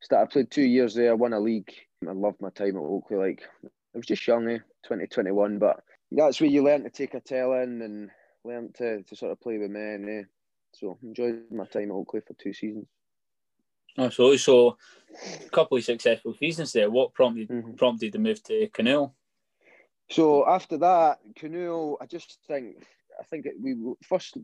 started 0.00 0.30
played 0.30 0.50
two 0.50 0.62
years 0.62 0.94
there, 0.94 1.16
won 1.16 1.32
a 1.32 1.40
league. 1.40 1.72
I 2.06 2.12
loved 2.12 2.40
my 2.40 2.50
time 2.50 2.76
at 2.76 2.82
Oakley. 2.82 3.16
Like 3.16 3.42
I 3.62 3.98
was 3.98 4.06
just 4.06 4.26
young, 4.26 4.48
eh, 4.48 4.58
2021, 4.84 5.58
but 5.58 5.82
that's 6.10 6.40
where 6.40 6.50
you 6.50 6.62
learn 6.62 6.84
to 6.84 6.90
take 6.90 7.14
a 7.14 7.20
telling 7.20 7.82
and 7.82 8.10
learn 8.44 8.72
to, 8.74 9.02
to 9.02 9.16
sort 9.16 9.32
of 9.32 9.40
play 9.40 9.58
with 9.58 9.70
men. 9.70 10.06
Eh? 10.08 10.22
So 10.72 10.98
enjoyed 11.02 11.44
my 11.50 11.64
time 11.66 11.90
at 11.90 11.94
Oakley 11.94 12.20
for 12.20 12.34
two 12.34 12.52
seasons. 12.52 12.86
Absolutely. 13.98 14.38
So 14.38 14.76
a 15.44 15.48
couple 15.48 15.78
of 15.78 15.84
successful 15.84 16.34
seasons 16.38 16.72
there. 16.72 16.90
What 16.90 17.14
prompted 17.14 17.48
mm-hmm. 17.48 17.74
prompted 17.74 18.12
the 18.12 18.18
move 18.18 18.42
to 18.44 18.68
Kinnoull? 18.68 19.12
So 20.10 20.46
after 20.48 20.76
that, 20.78 21.18
Kinnoull, 21.34 21.96
I 22.00 22.06
just 22.06 22.38
think 22.46 22.86
I 23.18 23.24
think 23.24 23.46
it, 23.46 23.54
we 23.60 23.74
first 24.02 24.36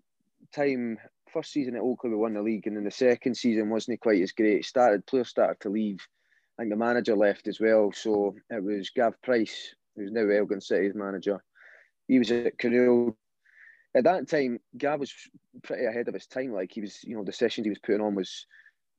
time 0.55 0.99
first 1.33 1.53
season 1.53 1.77
at 1.77 1.83
Oakley 1.83 2.11
we 2.11 2.17
won 2.17 2.35
the 2.35 2.43
league, 2.43 2.67
and 2.67 2.77
then 2.77 2.85
the 2.85 2.91
second 2.91 3.37
season 3.37 3.71
wasn't 3.71 4.01
quite 4.01 4.23
as 4.23 4.33
great. 4.33 4.65
Started 4.65 5.07
players 5.07 5.29
started 5.29 5.61
to 5.61 5.71
leave. 5.71 6.07
I 6.59 6.63
think 6.63 6.71
the 6.71 6.77
manager 6.77 7.17
left 7.17 7.49
as 7.49 7.59
well. 7.61 7.93
So 7.93 8.35
it 8.51 8.63
was 8.63 8.91
Gav 8.91 9.21
Price, 9.23 9.75
who's 9.97 10.13
now 10.13 10.29
Elgin 10.29 10.61
City's 10.61 10.95
manager. 10.95 11.43
He 12.09 12.19
was 12.19 12.31
at 12.31 12.59
Kinnoull. 12.59 13.15
At 13.95 14.05
that 14.05 14.29
time, 14.29 14.59
Gav 14.77 15.01
was 15.01 15.15
pretty 15.63 15.85
ahead 15.85 16.09
of 16.09 16.15
his 16.15 16.27
time. 16.27 16.53
Like 16.53 16.73
he 16.73 16.81
was, 16.81 17.03
you 17.05 17.17
know, 17.17 17.25
the 17.25 17.33
sessions 17.33 17.65
he 17.65 17.71
was 17.71 17.79
putting 17.79 18.01
on 18.01 18.15
was 18.15 18.47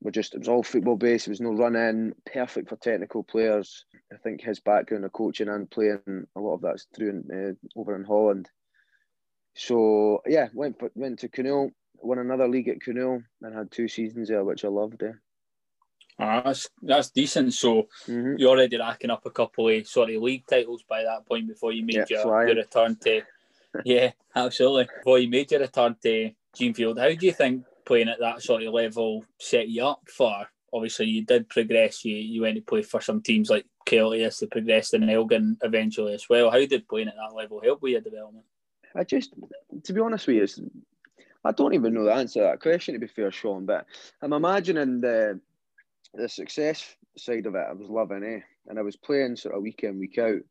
were 0.01 0.11
just 0.11 0.35
it 0.35 0.39
was 0.39 0.47
all 0.47 0.63
football 0.63 0.97
based. 0.97 1.25
There 1.25 1.31
was 1.31 1.41
no 1.41 1.53
run 1.53 1.75
in, 1.75 2.13
perfect 2.31 2.69
for 2.69 2.75
technical 2.75 3.23
players. 3.23 3.85
I 4.11 4.17
think 4.17 4.41
his 4.41 4.59
background 4.59 5.05
of 5.05 5.13
coaching 5.13 5.49
and 5.49 5.69
playing 5.69 6.27
a 6.35 6.39
lot 6.39 6.55
of 6.55 6.61
that's 6.61 6.87
through 6.95 7.09
in, 7.09 7.57
uh, 7.75 7.79
over 7.79 7.95
in 7.95 8.03
Holland. 8.03 8.49
So 9.55 10.21
yeah, 10.25 10.49
went 10.53 10.81
went 10.95 11.19
to 11.19 11.29
Kinnoull, 11.29 11.71
won 12.01 12.19
another 12.19 12.47
league 12.47 12.69
at 12.69 12.79
Kinnoull, 12.79 13.23
and 13.41 13.55
had 13.55 13.71
two 13.71 13.87
seasons 13.87 14.29
there, 14.29 14.43
which 14.43 14.65
I 14.65 14.67
loved. 14.67 15.03
Eh? 15.03 15.11
Ah, 16.19 16.41
that's 16.45 16.69
that's 16.81 17.09
decent. 17.09 17.53
So 17.53 17.87
mm-hmm. 18.07 18.35
you're 18.37 18.49
already 18.49 18.77
racking 18.77 19.09
up 19.09 19.25
a 19.25 19.31
couple 19.31 19.69
of 19.69 19.87
sort 19.87 20.11
of 20.11 20.21
league 20.21 20.45
titles 20.47 20.83
by 20.87 21.03
that 21.03 21.25
point 21.27 21.47
before 21.47 21.71
you 21.71 21.85
made 21.85 22.05
yeah, 22.09 22.23
your, 22.23 22.47
your 22.47 22.55
return 22.55 22.97
to. 23.03 23.21
yeah, 23.85 24.11
absolutely. 24.35 24.87
Before 24.97 25.19
you 25.19 25.29
made 25.29 25.51
your 25.51 25.61
return 25.61 25.95
to 26.03 26.31
Jeanfield, 26.55 26.99
how 26.99 27.13
do 27.15 27.25
you 27.25 27.33
think 27.33 27.65
playing 27.85 28.09
at 28.09 28.19
that 28.19 28.41
sort 28.41 28.63
of 28.63 28.73
level 28.73 29.25
set 29.39 29.69
you 29.69 29.85
up 29.85 30.01
for? 30.07 30.47
Obviously, 30.71 31.07
you 31.07 31.25
did 31.25 31.49
progress. 31.49 32.03
You 32.05 32.15
you 32.15 32.41
went 32.41 32.55
to 32.55 32.61
play 32.61 32.81
for 32.81 33.01
some 33.01 33.21
teams 33.21 33.49
like 33.49 33.65
Kelty, 33.85 34.39
they 34.39 34.47
progressed 34.47 34.93
in 34.93 35.09
Elgin 35.09 35.57
eventually 35.61 36.13
as 36.13 36.29
well. 36.29 36.49
How 36.49 36.65
did 36.65 36.87
playing 36.87 37.09
at 37.09 37.15
that 37.15 37.35
level 37.35 37.61
help 37.61 37.81
with 37.81 37.91
your 37.91 38.01
development? 38.01 38.45
I 38.95 39.03
just, 39.03 39.33
to 39.83 39.93
be 39.93 40.01
honest 40.01 40.27
with 40.27 40.57
you, 40.57 40.71
I 41.45 41.51
don't 41.51 41.73
even 41.73 41.93
know 41.93 42.05
the 42.05 42.13
answer 42.13 42.39
to 42.39 42.45
that 42.45 42.61
question. 42.61 42.93
To 42.93 42.99
be 42.99 43.07
fair, 43.07 43.31
Shaun, 43.31 43.65
but 43.65 43.85
I'm 44.21 44.33
imagining 44.33 45.01
the 45.01 45.39
the 46.13 46.29
success 46.29 46.95
side 47.17 47.45
of 47.45 47.55
it. 47.55 47.65
I 47.69 47.73
was 47.73 47.89
loving, 47.89 48.23
eh? 48.23 48.39
And 48.67 48.79
I 48.79 48.81
was 48.81 48.95
playing 48.95 49.35
sort 49.35 49.55
of 49.55 49.61
week 49.61 49.83
in, 49.83 49.99
week 49.99 50.17
out. 50.17 50.41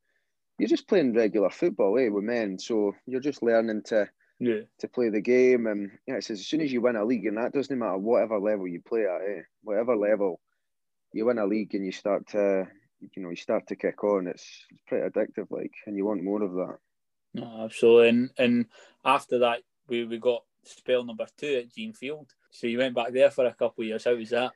You're 0.59 0.69
just 0.69 0.89
playing 0.89 1.15
regular 1.15 1.51
football, 1.51 1.99
eh, 1.99 2.09
with 2.09 2.25
men. 2.25 2.59
So 2.59 2.95
you're 3.07 3.21
just 3.21 3.43
learning 3.43 3.83
to 3.87 4.09
yeah. 4.39 4.61
to 4.81 4.89
play 4.89 5.09
the 5.09 5.21
game. 5.21 5.67
And 5.67 5.93
yeah, 6.07 6.17
it 6.17 6.25
says 6.25 6.41
as 6.41 6.47
soon 6.47 6.61
as 6.61 6.73
you 6.73 6.81
win 6.81 6.97
a 6.97 7.05
league, 7.05 7.27
and 7.27 7.39
that 7.39 7.53
doesn't 7.53 7.79
matter 7.79 7.97
whatever 7.97 8.39
level 8.39 8.69
you 8.69 8.83
play 8.83 9.05
at, 9.05 9.23
eh? 9.23 9.43
Whatever 9.63 9.97
level 9.97 10.41
you 11.15 11.27
win 11.27 11.39
a 11.39 11.47
league 11.47 11.75
and 11.75 11.85
you 11.85 11.93
start 11.93 12.27
to, 12.29 12.67
you 13.01 13.23
know, 13.23 13.31
you 13.31 13.37
start 13.37 13.67
to 13.69 13.77
kick 13.77 14.03
on. 14.05 14.27
It's, 14.27 14.47
it's 14.71 14.83
pretty 14.87 15.09
addictive, 15.09 15.47
like, 15.51 15.73
and 15.87 15.97
you 15.97 16.05
want 16.05 16.23
more 16.23 16.43
of 16.43 16.53
that. 16.53 16.79
No, 17.35 17.65
absolutely. 17.65 18.09
And, 18.09 18.31
and 18.39 18.67
after 19.05 19.39
that, 19.41 19.61
we, 19.89 20.05
we 20.05 20.19
got 20.19 20.45
spell 20.65 21.05
number 21.05 21.27
two 21.37 21.55
at 21.57 21.71
Jeanfield. 21.71 22.27
So 22.51 22.67
you 22.67 22.79
went 22.79 22.95
back 22.95 23.13
there 23.13 23.31
for 23.31 23.47
a 23.47 23.55
couple 23.55 23.83
of 23.83 23.89
years. 23.89 24.05
How 24.05 24.15
was 24.15 24.31
that? 24.31 24.53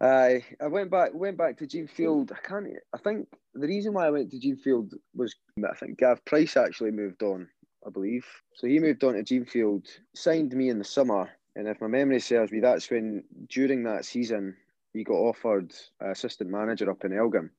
I 0.00 0.42
I 0.60 0.66
went 0.68 0.90
back 0.90 1.12
went 1.12 1.36
back 1.36 1.58
to 1.58 1.66
Jeanfield. 1.66 2.32
I 2.32 2.46
can't. 2.46 2.68
I 2.94 2.98
think 2.98 3.28
the 3.54 3.66
reason 3.66 3.92
why 3.92 4.06
I 4.06 4.10
went 4.10 4.30
to 4.30 4.38
Jeanfield 4.38 4.94
was 5.14 5.34
I 5.62 5.74
think 5.74 5.98
Gav 5.98 6.24
Price 6.24 6.56
actually 6.56 6.90
moved 6.90 7.22
on. 7.22 7.48
I 7.86 7.90
believe 7.90 8.26
so. 8.54 8.66
He 8.66 8.78
moved 8.78 9.04
on 9.04 9.14
to 9.14 9.22
Jeanfield, 9.22 9.86
signed 10.14 10.52
me 10.52 10.70
in 10.70 10.78
the 10.78 10.84
summer, 10.84 11.30
and 11.54 11.68
if 11.68 11.80
my 11.80 11.86
memory 11.86 12.20
serves 12.20 12.52
me, 12.52 12.60
that's 12.60 12.90
when 12.90 13.24
during 13.48 13.82
that 13.84 14.04
season 14.04 14.56
he 14.92 15.04
got 15.04 15.14
offered 15.14 15.72
assistant 16.00 16.50
manager 16.50 16.90
up 16.90 17.04
in 17.04 17.12
Elgin. 17.12 17.50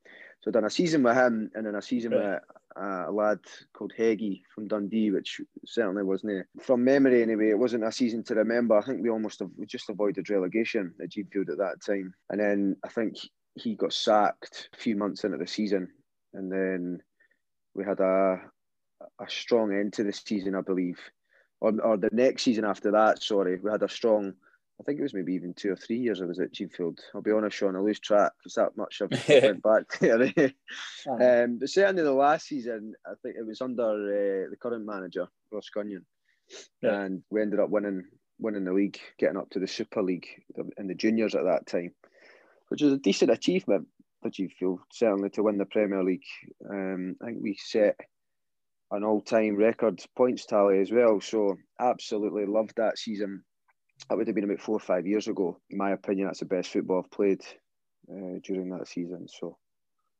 So 0.42 0.52
done 0.52 0.66
a 0.66 0.70
season 0.70 1.04
with 1.04 1.16
him, 1.16 1.52
and 1.54 1.66
then 1.66 1.76
a 1.76 1.82
season 1.82 2.12
right. 2.12 2.34
with 2.34 2.40
uh, 2.80 3.06
a 3.08 3.12
lad 3.12 3.40
called 3.74 3.94
Heggie 3.96 4.44
from 4.54 4.68
Dundee, 4.68 5.12
which 5.12 5.42
certainly 5.66 6.04
wasn't 6.04 6.46
from 6.62 6.84
memory 6.84 7.22
anyway. 7.22 7.50
It 7.50 7.60
wasn't 7.60 7.84
a 7.84 7.92
season 7.92 8.24
to 8.26 8.36
remember. 8.36 8.78
I 8.78 8.82
think 8.82 9.02
we 9.02 9.10
almost 9.10 9.42
we 9.58 9.66
just 9.66 9.90
avoided 9.90 10.30
relegation 10.30 10.94
at 11.02 11.10
Jeanfield 11.10 11.50
at 11.50 11.58
that 11.58 11.82
time, 11.86 12.14
and 12.30 12.40
then 12.40 12.76
I 12.84 12.90
think 12.90 13.18
he 13.56 13.76
got 13.76 13.94
sacked 13.94 14.70
a 14.74 14.78
few 14.78 14.96
months 14.96 15.24
into 15.24 15.38
the 15.38 15.48
season, 15.48 15.90
and 16.34 16.52
then 16.52 17.02
we 17.74 17.84
had 17.84 18.00
a 18.00 18.42
a 19.20 19.30
strong 19.30 19.74
end 19.74 19.94
to 19.94 20.04
the 20.04 20.14
season, 20.14 20.56
I 20.56 20.62
believe, 20.62 21.00
or 21.60 21.74
or 21.82 21.98
the 21.98 22.10
next 22.12 22.44
season 22.44 22.66
after 22.66 22.92
that. 22.92 23.22
Sorry, 23.24 23.60
we 23.60 23.72
had 23.72 23.84
a 23.84 23.90
strong. 23.90 24.34
I 24.82 24.84
think 24.84 25.00
it 25.00 25.04
was 25.04 25.14
maybe 25.14 25.36
even 25.36 25.54
two 25.54 25.72
or 25.72 25.76
three 25.76 25.98
years 25.98 26.22
I 26.22 26.26
was 26.26 26.40
at 26.40 26.54
Jeanfield. 26.54 26.98
I'll 27.14 27.22
be 27.22 27.32
honest, 27.32 27.56
Shaun, 27.56 27.76
I 27.76 27.80
lose 27.80 28.00
track 28.00 28.32
because 28.40 28.56
that 28.56 28.76
much 28.76 29.00
I've 29.00 29.30
went 29.44 29.62
back 29.62 30.00
there. 30.00 30.54
um, 31.08 31.60
but 31.60 31.70
certainly 31.70 32.02
the 32.02 32.12
last 32.12 32.48
season, 32.48 32.94
I 33.06 33.12
think 33.22 33.36
it 33.38 33.46
was 33.46 33.62
under 33.62 33.84
uh, 33.84 34.50
the 34.50 34.58
current 34.60 34.84
manager, 34.84 35.28
Ross 35.52 35.70
Gunyon, 35.76 36.04
yeah. 36.82 37.02
and 37.02 37.22
we 37.30 37.44
ended 37.44 37.60
up 37.60 37.70
winning 37.70 38.06
winning 38.40 38.66
the 38.66 38.74
league, 38.74 39.00
getting 39.20 39.38
up 39.38 39.52
to 39.52 39.60
the 39.60 39.68
Super 39.68 40.02
League 40.02 40.26
in 40.78 40.88
the 40.88 40.96
juniors 40.96 41.36
at 41.36 41.44
that 41.44 41.68
time, 41.68 41.94
which 42.70 42.82
was 42.82 42.94
a 42.94 42.98
decent 42.98 43.30
achievement 43.30 43.88
for 44.24 44.32
Jeanfield, 44.32 44.80
certainly 44.92 45.30
to 45.32 45.44
win 45.44 45.60
the 45.60 45.66
Premier 45.66 46.04
League. 46.04 46.26
Um, 46.68 47.18
I 47.22 47.28
think 47.28 47.38
we 47.40 47.56
set 47.56 48.00
an 48.90 49.04
all-time 49.04 49.58
record 49.58 50.04
points 50.18 50.48
tally 50.48 50.80
as 50.80 50.92
well. 50.92 51.22
So 51.22 51.56
absolutely 51.80 52.48
loved 52.48 52.74
that 52.78 52.98
season. 52.98 53.44
That 54.10 54.18
would 54.18 54.28
have 54.28 54.36
been 54.36 54.44
about 54.44 54.60
four 54.60 54.76
or 54.76 54.80
five 54.80 55.08
years 55.08 55.28
ago. 55.28 55.58
In 55.70 55.78
my 55.78 55.92
opinion, 55.92 56.28
that's 56.28 56.40
the 56.40 56.46
best 56.46 56.70
football 56.70 57.04
I've 57.04 57.12
played 57.12 57.42
uh, 58.12 58.40
during 58.44 58.70
that 58.70 58.88
season. 58.88 59.28
So. 59.28 59.58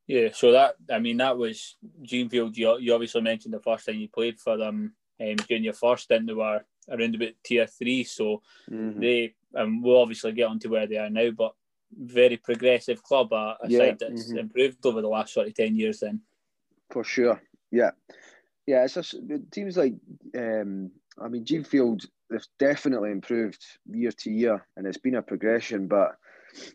Yeah, 0.06 0.28
so 0.32 0.52
that 0.52 0.74
I 0.90 0.98
mean 0.98 1.18
that 1.18 1.38
was 1.38 1.76
Jeanfield. 2.02 2.56
You, 2.56 2.78
you 2.78 2.92
obviously 2.92 3.20
mentioned 3.20 3.54
the 3.54 3.60
first 3.60 3.86
time 3.86 3.96
you 3.96 4.08
played 4.08 4.40
for 4.40 4.56
them 4.56 4.94
um, 5.20 5.36
during 5.48 5.64
your 5.64 5.74
first 5.74 6.04
stint. 6.04 6.26
They 6.26 6.32
were 6.32 6.64
around 6.90 7.14
about 7.14 7.32
tier 7.44 7.66
three, 7.66 8.04
so 8.04 8.42
mm-hmm. 8.70 9.00
they 9.00 9.34
um, 9.56 9.80
we'll 9.80 10.02
obviously 10.02 10.32
get 10.32 10.48
on 10.48 10.58
to 10.60 10.68
where 10.68 10.86
they 10.86 10.96
are 10.96 11.10
now. 11.10 11.30
But 11.30 11.54
very 11.96 12.36
progressive 12.36 13.02
club, 13.02 13.32
a, 13.32 13.56
a 13.62 13.68
yeah, 13.68 13.78
side 13.78 13.98
that's 14.00 14.28
mm-hmm. 14.28 14.38
improved 14.38 14.84
over 14.84 15.02
the 15.02 15.08
last 15.08 15.34
sort 15.34 15.46
of 15.46 15.54
ten 15.54 15.76
years. 15.76 16.00
Then, 16.00 16.20
for 16.90 17.04
sure, 17.04 17.40
yeah, 17.70 17.90
yeah, 18.66 18.84
it's 18.84 18.94
just 18.94 19.14
it 19.14 19.42
seems 19.54 19.76
like 19.76 19.94
um, 20.36 20.90
I 21.20 21.28
mean, 21.28 21.44
Jeanfield 21.44 22.06
they've 22.32 22.46
definitely 22.58 23.10
improved 23.10 23.64
year 23.90 24.12
to 24.12 24.30
year, 24.30 24.66
and 24.76 24.86
it's 24.86 24.98
been 24.98 25.16
a 25.16 25.22
progression. 25.22 25.86
But 25.86 26.16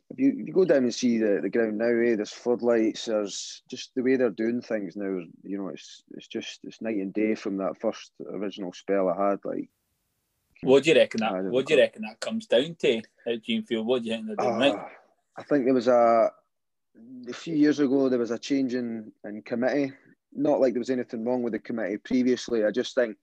if 0.09 0.19
you 0.19 0.35
if 0.37 0.47
you 0.47 0.53
go 0.53 0.65
down 0.65 0.83
and 0.83 0.93
see 0.93 1.17
the, 1.17 1.39
the 1.41 1.49
ground 1.49 1.77
now, 1.77 1.85
eh, 1.85 2.15
there's 2.15 2.31
floodlights, 2.31 3.05
there's 3.05 3.63
just 3.69 3.91
the 3.95 4.03
way 4.03 4.15
they're 4.15 4.29
doing 4.29 4.61
things 4.61 4.95
now. 4.95 5.19
You 5.43 5.57
know, 5.57 5.69
it's 5.69 6.03
it's 6.11 6.27
just 6.27 6.59
it's 6.63 6.81
night 6.81 6.97
and 6.97 7.13
day 7.13 7.35
from 7.35 7.57
that 7.57 7.79
first 7.79 8.11
original 8.31 8.73
spell 8.73 9.09
I 9.09 9.29
had. 9.29 9.39
Like, 9.43 9.69
what 10.61 10.83
do 10.83 10.91
you 10.91 10.95
reckon 10.95 11.21
that? 11.21 11.43
What 11.45 11.65
do 11.65 11.73
you 11.73 11.79
reckon 11.79 12.03
that 12.03 12.19
comes 12.19 12.47
down 12.47 12.75
to 12.79 12.97
at 12.97 13.43
Jeanfield? 13.43 13.85
What 13.85 14.03
do 14.03 14.09
you 14.09 14.15
think 14.15 14.27
they're 14.27 14.35
doing 14.35 14.55
uh, 14.55 14.57
right? 14.57 14.85
I 15.37 15.43
think 15.43 15.65
there 15.65 15.73
was 15.73 15.87
a 15.87 16.31
a 17.29 17.33
few 17.33 17.55
years 17.55 17.79
ago 17.79 18.09
there 18.09 18.17
was 18.17 18.31
a 18.31 18.39
change 18.39 18.73
in, 18.73 19.11
in 19.23 19.43
committee 19.43 19.93
not 20.37 20.61
like 20.61 20.73
there 20.73 20.79
was 20.79 20.89
anything 20.89 21.25
wrong 21.25 21.41
with 21.41 21.53
the 21.53 21.59
committee 21.59 21.97
previously. 21.97 22.63
I 22.63 22.71
just 22.71 22.95
think 22.95 23.17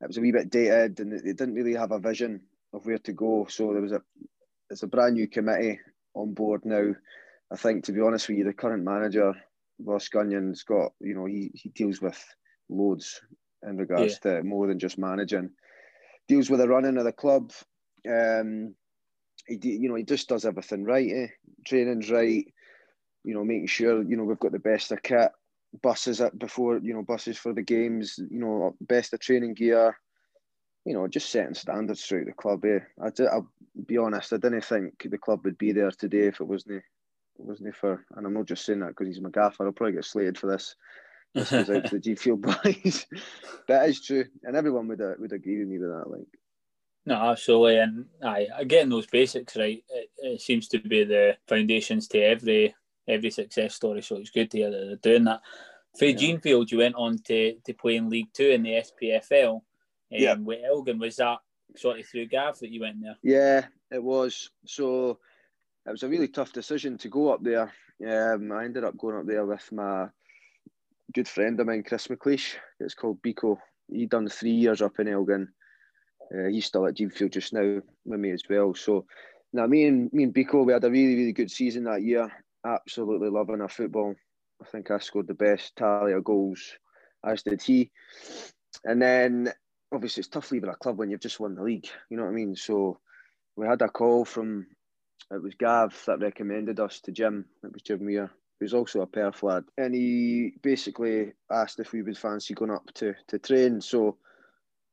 it 0.00 0.06
was 0.06 0.18
a 0.18 0.20
wee 0.20 0.32
bit 0.32 0.50
dated 0.50 1.00
and 1.00 1.12
they 1.12 1.32
didn't 1.32 1.54
really 1.54 1.74
have 1.74 1.92
a 1.92 1.98
vision 1.98 2.40
of 2.72 2.84
where 2.86 2.98
to 2.98 3.12
go. 3.12 3.46
So 3.48 3.72
there 3.72 3.82
was 3.82 3.92
a 3.92 4.02
it's 4.70 4.82
a 4.82 4.88
brand 4.88 5.14
new 5.14 5.28
committee 5.28 5.78
on 6.14 6.34
board 6.34 6.64
now. 6.64 6.94
I 7.52 7.56
think 7.56 7.84
to 7.84 7.92
be 7.92 8.00
honest 8.00 8.28
with 8.28 8.38
you, 8.38 8.44
the 8.44 8.52
current 8.52 8.84
manager, 8.84 9.34
Ross 9.78 10.08
Gunyon's 10.08 10.64
got, 10.64 10.92
you 11.00 11.14
know, 11.14 11.26
he, 11.26 11.50
he 11.54 11.68
deals 11.68 12.00
with 12.00 12.22
loads 12.68 13.20
in 13.62 13.76
regards 13.76 14.18
yeah. 14.24 14.38
to 14.38 14.42
more 14.42 14.66
than 14.66 14.78
just 14.78 14.98
managing. 14.98 15.50
Deals 16.28 16.50
with 16.50 16.60
the 16.60 16.68
running 16.68 16.98
of 16.98 17.04
the 17.04 17.12
club. 17.12 17.52
Um, 18.08 18.74
he, 19.46 19.58
you 19.62 19.88
know, 19.88 19.94
he 19.94 20.02
just 20.02 20.28
does 20.28 20.44
everything 20.44 20.84
right. 20.84 21.08
Eh? 21.08 21.26
Training's 21.64 22.10
right. 22.10 22.44
You 23.22 23.34
know, 23.34 23.44
making 23.44 23.68
sure 23.68 24.02
you 24.02 24.16
know 24.16 24.24
we've 24.24 24.38
got 24.38 24.52
the 24.52 24.58
best 24.58 24.92
of 24.92 25.02
kit 25.02 25.30
buses 25.82 26.20
up 26.20 26.38
before 26.38 26.78
you 26.78 26.94
know 26.94 27.02
buses 27.02 27.36
for 27.36 27.52
the 27.52 27.62
games 27.62 28.18
you 28.30 28.38
know 28.38 28.74
best 28.80 29.12
of 29.12 29.20
training 29.20 29.54
gear 29.54 29.96
you 30.84 30.94
know 30.94 31.06
just 31.08 31.30
setting 31.30 31.54
standards 31.54 32.04
throughout 32.04 32.26
the 32.26 32.32
club 32.32 32.64
eh? 32.64 32.78
I 33.02 33.36
will 33.36 33.48
be 33.86 33.98
honest 33.98 34.32
I 34.32 34.36
didn't 34.36 34.64
think 34.64 35.06
the 35.10 35.18
club 35.18 35.40
would 35.44 35.58
be 35.58 35.72
there 35.72 35.90
today 35.90 36.26
if 36.26 36.40
it 36.40 36.46
wasn't 36.46 36.82
wasn't 37.38 37.76
for 37.76 38.04
and 38.14 38.26
I'm 38.26 38.34
not 38.34 38.46
just 38.46 38.64
saying 38.64 38.80
that 38.80 38.88
because 38.88 39.08
he's 39.08 39.20
my 39.20 39.30
gaffer 39.30 39.64
I'll 39.64 39.72
probably 39.72 39.94
get 39.94 40.04
slated 40.04 40.38
for 40.38 40.50
this 40.50 40.76
this 41.34 41.50
goes 41.50 41.68
out 41.68 41.84
to 41.86 41.98
the 41.98 42.00
Jeanfield 42.00 42.40
boys 42.40 43.06
that 43.68 43.88
is 43.88 44.00
true 44.00 44.24
and 44.44 44.56
everyone 44.56 44.88
would 44.88 45.00
uh, 45.00 45.14
would 45.18 45.32
agree 45.32 45.58
with 45.58 45.68
me 45.68 45.78
with 45.78 45.90
that 45.90 46.10
like 46.10 46.28
no, 47.08 47.14
absolutely, 47.14 47.78
and 47.78 48.06
aye, 48.20 48.48
getting 48.66 48.88
those 48.88 49.06
basics 49.06 49.56
right, 49.56 49.84
it, 49.88 50.10
it 50.18 50.40
seems 50.40 50.66
to 50.68 50.80
be 50.80 51.04
the 51.04 51.36
foundations 51.46 52.08
to 52.08 52.18
every 52.18 52.74
every 53.08 53.30
success 53.30 53.74
story. 53.74 54.02
So 54.02 54.16
it's 54.16 54.30
good 54.30 54.50
to 54.50 54.58
hear 54.58 54.70
that 54.70 54.84
they're 54.86 55.12
doing 55.12 55.24
that. 55.24 55.40
For 55.98 56.06
yeah. 56.06 56.16
Jeanfield, 56.16 56.70
you 56.70 56.78
went 56.78 56.94
on 56.94 57.18
to, 57.26 57.54
to 57.64 57.74
play 57.74 57.96
in 57.96 58.10
League 58.10 58.32
Two 58.32 58.50
in 58.50 58.62
the 58.62 58.82
SPFL. 59.02 59.54
Um, 59.54 59.62
yeah. 60.10 60.34
With 60.34 60.60
Elgin, 60.64 60.98
was 60.98 61.16
that 61.16 61.38
sort 61.76 62.00
of 62.00 62.06
through 62.06 62.26
Gav 62.26 62.58
that 62.58 62.70
you 62.70 62.80
went 62.80 63.02
there? 63.02 63.16
Yeah, 63.22 63.66
it 63.90 64.02
was. 64.02 64.50
So 64.66 65.18
it 65.86 65.90
was 65.90 66.02
a 66.02 66.08
really 66.08 66.28
tough 66.28 66.52
decision 66.52 66.98
to 66.98 67.08
go 67.08 67.32
up 67.32 67.42
there. 67.42 67.72
Um, 68.06 68.52
I 68.52 68.64
ended 68.64 68.84
up 68.84 68.96
going 68.98 69.16
up 69.16 69.26
there 69.26 69.46
with 69.46 69.72
my 69.72 70.08
good 71.14 71.28
friend 71.28 71.58
of 71.58 71.66
mine, 71.66 71.82
Chris 71.82 72.08
McLeish. 72.08 72.54
It's 72.78 72.94
called 72.94 73.22
Biko. 73.22 73.58
He 73.88 74.06
done 74.06 74.28
three 74.28 74.50
years 74.50 74.82
up 74.82 74.98
in 74.98 75.08
Elgin. 75.08 75.48
Uh, 76.34 76.48
he's 76.48 76.66
still 76.66 76.86
at 76.86 76.96
Jeanfield 76.96 77.32
just 77.32 77.52
now 77.52 77.80
with 78.04 78.20
me 78.20 78.32
as 78.32 78.42
well. 78.50 78.74
So 78.74 79.06
now 79.52 79.66
me 79.66 79.86
and 79.86 80.12
me 80.12 80.24
and 80.24 80.34
Biko, 80.34 80.66
we 80.66 80.72
had 80.72 80.84
a 80.84 80.90
really 80.90 81.14
really 81.14 81.32
good 81.32 81.50
season 81.50 81.84
that 81.84 82.02
year 82.02 82.30
absolutely 82.66 83.30
loving 83.30 83.60
our 83.60 83.68
football. 83.68 84.14
I 84.60 84.64
think 84.66 84.90
I 84.90 84.98
scored 84.98 85.28
the 85.28 85.34
best 85.34 85.76
tally 85.76 86.12
of 86.12 86.24
goals, 86.24 86.60
as 87.24 87.42
did 87.42 87.62
he. 87.62 87.90
And 88.84 89.00
then 89.00 89.52
obviously 89.92 90.22
it's 90.22 90.28
tough 90.28 90.50
leaving 90.50 90.70
a 90.70 90.74
club 90.74 90.98
when 90.98 91.10
you've 91.10 91.20
just 91.20 91.40
won 91.40 91.54
the 91.54 91.62
league. 91.62 91.88
You 92.10 92.16
know 92.16 92.24
what 92.24 92.30
I 92.30 92.34
mean? 92.34 92.56
So 92.56 92.98
we 93.56 93.66
had 93.66 93.82
a 93.82 93.88
call 93.88 94.24
from 94.24 94.66
it 95.30 95.42
was 95.42 95.54
Gav 95.54 96.00
that 96.06 96.20
recommended 96.20 96.78
us 96.78 97.00
to 97.00 97.12
Jim. 97.12 97.46
It 97.64 97.72
was 97.72 97.82
Jim 97.82 98.04
Weir, 98.04 98.30
who's 98.60 98.74
also 98.74 99.00
a 99.00 99.06
Perth 99.06 99.42
lad, 99.42 99.64
and 99.76 99.94
he 99.94 100.54
basically 100.62 101.32
asked 101.50 101.80
if 101.80 101.92
we 101.92 102.02
would 102.02 102.18
fancy 102.18 102.54
going 102.54 102.70
up 102.70 102.92
to 102.94 103.14
to 103.28 103.38
train. 103.38 103.80
So 103.80 104.18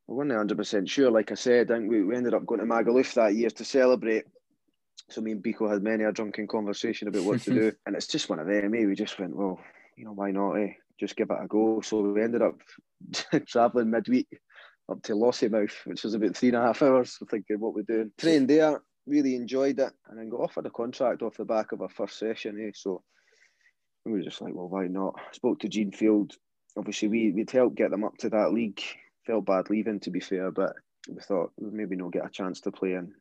we 0.07 0.15
weren't 0.15 0.31
hundred 0.31 0.57
percent 0.57 0.89
sure. 0.89 1.11
Like 1.11 1.31
I 1.31 1.35
said, 1.35 1.69
I 1.69 1.75
think 1.77 1.91
we, 1.91 2.03
we 2.03 2.15
ended 2.15 2.33
up 2.33 2.45
going 2.47 2.61
to 2.61 2.65
Magaluf 2.65 3.13
that 3.13 3.35
year 3.35 3.51
to 3.51 3.63
celebrate 3.65 4.25
so 5.13 5.21
me 5.21 5.31
and 5.31 5.43
Biko 5.43 5.71
had 5.71 5.83
many 5.83 6.03
a 6.03 6.11
drunken 6.11 6.47
conversation 6.47 7.07
about 7.07 7.23
what 7.23 7.41
to 7.41 7.53
do, 7.53 7.71
and 7.85 7.95
it's 7.95 8.07
just 8.07 8.29
one 8.29 8.39
of 8.39 8.47
them. 8.47 8.73
Eh? 8.73 8.85
We 8.85 8.95
just 8.95 9.19
went, 9.19 9.35
well, 9.35 9.59
you 9.95 10.05
know, 10.05 10.13
why 10.13 10.31
not? 10.31 10.53
Eh? 10.55 10.73
Just 10.99 11.15
give 11.15 11.29
it 11.29 11.37
a 11.39 11.47
go. 11.47 11.81
So 11.81 12.01
we 12.01 12.21
ended 12.21 12.41
up 12.41 12.55
travelling 13.47 13.91
midweek 13.91 14.27
up 14.89 15.01
to 15.03 15.13
Lossiemouth, 15.13 15.85
which 15.85 16.03
was 16.03 16.13
about 16.13 16.35
three 16.35 16.49
and 16.49 16.57
a 16.57 16.61
half 16.61 16.81
hours. 16.81 17.17
thinking 17.29 17.59
what 17.59 17.75
we're 17.75 17.83
doing. 17.83 18.11
Trained 18.17 18.49
there, 18.49 18.81
really 19.05 19.35
enjoyed 19.35 19.79
it, 19.79 19.93
and 20.09 20.17
then 20.17 20.29
got 20.29 20.41
offered 20.41 20.65
a 20.65 20.71
contract 20.71 21.21
off 21.21 21.37
the 21.37 21.45
back 21.45 21.71
of 21.71 21.81
our 21.81 21.89
first 21.89 22.17
session. 22.17 22.59
Eh? 22.59 22.71
So 22.73 23.03
we 24.05 24.13
were 24.13 24.21
just 24.21 24.41
like, 24.41 24.53
well, 24.53 24.69
why 24.69 24.87
not? 24.87 25.15
Spoke 25.31 25.59
to 25.59 25.69
Jeanfield. 25.69 26.33
Obviously, 26.75 27.07
we 27.07 27.31
we'd 27.31 27.51
helped 27.51 27.75
get 27.75 27.91
them 27.91 28.03
up 28.03 28.17
to 28.19 28.29
that 28.29 28.51
league. 28.51 28.81
Felt 29.27 29.45
bad 29.45 29.69
leaving, 29.69 29.99
to 30.01 30.09
be 30.09 30.19
fair, 30.19 30.51
but 30.51 30.73
we 31.07 31.21
thought 31.21 31.51
maybe 31.59 31.95
not 31.95 32.11
get 32.11 32.25
a 32.25 32.29
chance 32.29 32.61
to 32.61 32.71
play 32.71 32.93
in 32.93 33.13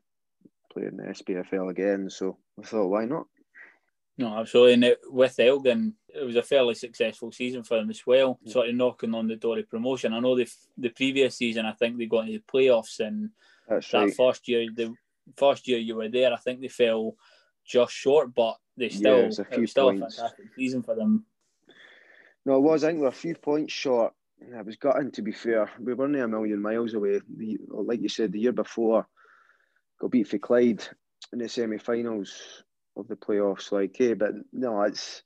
playing 0.73 0.97
the 0.97 1.05
SPFL 1.05 1.71
again. 1.71 2.09
So 2.11 2.39
I 2.59 2.65
thought, 2.65 2.89
why 2.89 3.05
not? 3.05 3.27
No, 4.19 4.39
absolutely. 4.39 4.75
And 4.75 4.85
it, 4.85 5.01
with 5.09 5.39
Elgin, 5.41 5.95
it 6.09 6.25
was 6.25 6.37
a 6.37 6.43
fairly 6.43 6.75
successful 6.75 7.33
season 7.33 7.63
for 7.63 7.79
them 7.79 7.91
as 7.91 8.07
well, 8.07 8.39
yeah. 8.43 8.53
sort 8.53 8.69
of 8.69 8.75
knocking 8.75 9.15
on 9.15 9.27
the 9.27 9.37
door 9.37 9.59
of 9.59 9.69
promotion. 9.69 10.13
I 10.13 10.21
know 10.21 10.37
the 10.37 10.51
the 10.77 10.91
previous 10.91 11.37
season, 11.37 11.65
I 11.65 11.73
think 11.73 11.97
they 11.97 12.07
got 12.07 12.27
into 12.27 12.39
the 12.39 12.45
playoffs, 12.53 13.01
and 13.01 13.31
That's 13.69 13.91
that 13.91 13.99
right. 13.99 14.15
first 14.15 14.49
year, 14.49 14.67
the 14.75 14.95
first 15.37 15.67
year 15.67 15.79
you 15.79 15.97
were 15.97 16.09
there, 16.09 16.33
I 16.33 16.37
think 16.37 16.61
they 16.61 16.69
fell 16.69 17.17
just 17.65 17.93
short, 17.93 18.35
but 18.35 18.57
they 18.77 18.91
still 18.91 19.19
yeah, 19.19 19.23
it 19.23 19.27
was 19.27 19.39
a, 19.39 19.45
few 19.45 19.61
was 19.63 19.71
still 19.71 19.91
points. 19.91 20.19
a 20.19 20.21
fantastic 20.21 20.47
season 20.57 20.83
for 20.83 20.95
them. 20.95 21.25
No, 22.45 22.57
it 22.57 22.61
was. 22.61 22.85
I 22.85 22.89
think 22.89 22.99
we 22.99 23.03
were 23.03 23.09
a 23.09 23.13
few 23.13 23.35
points 23.35 23.73
short. 23.73 24.13
I 24.57 24.63
was 24.63 24.77
gutting, 24.77 25.13
to 25.13 25.23
be 25.23 25.33
fair. 25.33 25.71
We 25.79 25.95
were 25.95 26.05
only 26.05 26.21
a 26.21 26.29
million 26.29 26.61
miles 26.61 26.95
away. 26.95 27.21
The, 27.37 27.59
like 27.69 28.03
you 28.03 28.09
said, 28.09 28.33
the 28.33 28.41
year 28.41 28.53
before, 28.53 29.07
got 30.03 30.11
beat 30.11 30.29
for 30.29 30.39
Clyde 30.39 30.83
in 31.33 31.39
the 31.39 31.49
semi-finals 31.49 32.65
of 32.97 33.09
the 33.09 33.15
playoffs. 33.15 33.73
Like, 33.73 33.95
hey, 33.97 34.15
but 34.15 34.33
no, 34.53 34.83
it's 34.83 35.23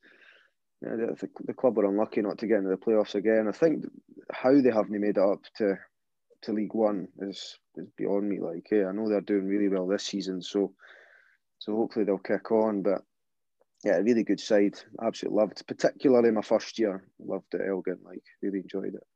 you 0.82 0.90
know, 0.90 1.14
the, 1.18 1.28
the, 1.46 1.54
club 1.54 1.76
were 1.76 1.86
unlucky 1.86 2.20
not 2.20 2.38
to 2.38 2.46
get 2.46 2.58
into 2.58 2.68
the 2.68 2.76
playoffs 2.76 3.14
again. 3.14 3.46
I 3.48 3.52
think 3.52 3.86
how 4.30 4.60
they 4.60 4.70
haven't 4.70 5.00
made 5.00 5.16
it 5.16 5.18
up 5.18 5.40
to 5.56 5.76
to 6.42 6.52
League 6.52 6.74
One 6.74 7.08
is 7.22 7.58
is 7.76 7.88
beyond 7.96 8.28
me. 8.28 8.38
Like, 8.38 8.66
hey, 8.68 8.84
I 8.84 8.92
know 8.92 9.08
they're 9.08 9.22
doing 9.22 9.46
really 9.46 9.68
well 9.68 9.86
this 9.86 10.04
season, 10.04 10.42
so 10.42 10.74
so 11.58 11.74
hopefully 11.74 12.04
they'll 12.04 12.18
kick 12.18 12.52
on. 12.52 12.82
But 12.82 13.02
yeah, 13.82 13.96
really 13.96 14.24
good 14.24 14.40
side. 14.40 14.78
Absolutely 15.02 15.40
loved, 15.40 15.66
particularly 15.66 16.30
my 16.30 16.42
first 16.42 16.78
year. 16.78 17.08
Loved 17.18 17.54
it, 17.54 17.62
Elgin. 17.66 17.98
Like, 18.04 18.22
really 18.42 18.60
enjoyed 18.60 18.94
it. 18.94 19.06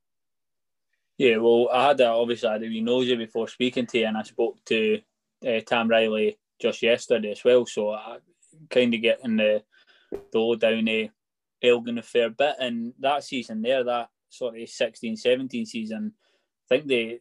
Yeah, 1.18 1.36
well, 1.36 1.68
I 1.70 1.88
had 1.88 2.00
a, 2.00 2.06
obviously 2.06 2.48
I 2.48 2.54
had 2.54 2.62
a 2.62 2.66
wee 2.66 2.80
nosy 2.80 3.14
before 3.14 3.46
speaking 3.46 3.86
to 3.88 3.98
you, 3.98 4.06
and 4.06 4.16
I 4.16 4.22
spoke 4.22 4.56
to 4.64 5.00
uh, 5.46 5.60
Tam 5.66 5.88
Riley 5.88 6.38
just 6.60 6.82
yesterday 6.82 7.32
as 7.32 7.44
well. 7.44 7.66
So 7.66 7.90
I 7.92 8.18
kind 8.70 8.94
of 8.94 9.02
getting 9.02 9.36
the 9.36 9.62
the 10.32 10.38
low 10.38 10.56
down 10.56 10.88
uh, 10.88 11.08
Elgin 11.62 11.98
a 11.98 12.02
fair 12.02 12.30
bit, 12.30 12.56
and 12.58 12.92
that 13.00 13.24
season 13.24 13.62
there, 13.62 13.84
that 13.84 14.08
sort 14.28 14.60
of 14.60 14.68
16 14.68 15.16
17 15.16 15.66
season, 15.66 16.12
I 16.70 16.76
think 16.76 16.88
they 16.88 17.20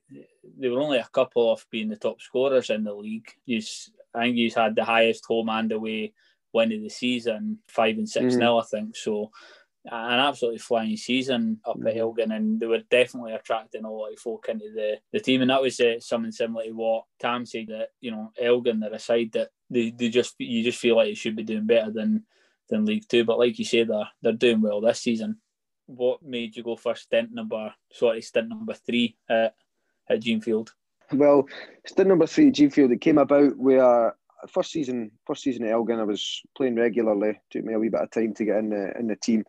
they 0.58 0.70
were 0.70 0.82
only 0.82 1.00
a 1.00 1.10
couple 1.12 1.44
off 1.44 1.66
being 1.72 1.90
the 1.90 1.96
top 1.96 2.22
scorers 2.22 2.70
in 2.70 2.84
the 2.84 2.94
league. 2.94 3.32
Yous, 3.46 3.92
I 4.14 4.24
think 4.24 4.38
you 4.38 4.52
had 4.56 4.76
the 4.76 4.86
highest 4.86 5.26
home 5.26 5.50
and 5.50 5.72
away 5.72 6.14
win 6.54 6.72
of 6.74 6.82
the 6.82 6.90
season, 6.90 7.60
five 7.68 7.98
and 7.98 8.10
6 8.10 8.26
mm-hmm. 8.26 8.40
nil, 8.40 8.60
I 8.60 8.64
think. 8.66 8.96
So 8.96 9.32
an 9.92 10.20
absolutely 10.20 10.60
flying 10.60 10.98
season 10.98 11.60
up 11.66 11.78
at 11.86 11.98
Elgin, 11.98 12.32
and 12.32 12.60
they 12.60 12.66
were 12.66 12.82
definitely 12.90 13.34
attracting 13.34 13.84
a 13.84 13.92
lot 13.92 14.12
of 14.12 14.20
folk 14.20 14.48
into 14.50 14.72
the, 14.74 14.98
the 15.12 15.20
team. 15.20 15.42
And 15.42 15.50
that 15.50 15.62
was 15.62 15.80
uh, 15.80 16.00
something 16.00 16.32
similar 16.32 16.66
to 16.66 16.72
what 16.72 17.06
Tam 17.20 17.46
said 17.46 17.68
that 17.68 17.90
you 18.00 18.12
know 18.12 18.32
Elgin 18.40 18.80
they're 18.80 18.94
a 18.94 19.00
side 19.00 19.32
that 19.34 19.50
they, 19.70 19.92
they 19.92 20.10
just 20.10 20.36
you 20.38 20.64
just 20.64 20.80
feel 20.80 20.96
like 20.96 21.08
they 21.08 21.14
should 21.14 21.36
be 21.36 21.44
doing 21.44 21.66
better 21.66 21.92
than 21.92 22.24
than 22.70 22.86
League 22.86 23.08
Two. 23.08 23.24
But 23.24 23.40
like 23.40 23.58
you 23.58 23.66
said, 23.66 23.88
they're 23.88 24.10
they're 24.22 24.34
doing 24.34 24.62
well 24.62 24.82
this 24.82 25.00
season. 25.00 25.38
What 25.88 26.22
made 26.22 26.56
you 26.56 26.64
go 26.64 26.76
for 26.76 26.96
stint 26.96 27.32
number 27.32 27.74
sorry 27.92 28.22
stint 28.22 28.50
number 28.50 28.74
three 28.74 29.18
at 29.30 29.56
at 30.10 30.22
Jeanfield? 30.22 30.70
Well, 31.12 31.48
stint 31.86 32.10
number 32.10 32.28
three 32.28 32.50
at 32.50 32.54
Jeanfield 32.54 32.94
it 32.94 33.02
came 33.02 33.18
about 33.18 33.58
where 33.58 34.14
first 34.48 34.72
season 34.72 35.12
first 35.26 35.44
season 35.44 35.66
at 35.66 35.72
Elgin 35.72 36.00
I 36.00 36.04
was 36.04 36.42
playing 36.56 36.76
regularly. 36.76 37.30
It 37.30 37.38
took 37.50 37.66
me 37.66 37.74
a 37.74 37.80
wee 37.80 37.90
bit 37.90 38.02
of 38.02 38.12
time 38.12 38.34
to 38.36 38.46
get 38.46 38.58
in 38.58 38.70
the 38.70 38.98
in 38.98 39.08
the 39.08 39.16
team 39.16 39.46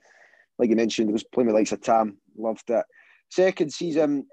like 0.61 0.69
you 0.69 0.77
mentioned, 0.77 1.09
it 1.09 1.15
was 1.15 1.25
playing 1.25 1.47
with 1.47 1.57
likes 1.57 1.73
of 1.73 1.81
Tam, 1.81 2.19
loved 2.37 2.69
it. 2.69 2.85
Second 3.31 3.73
season, 3.73 4.27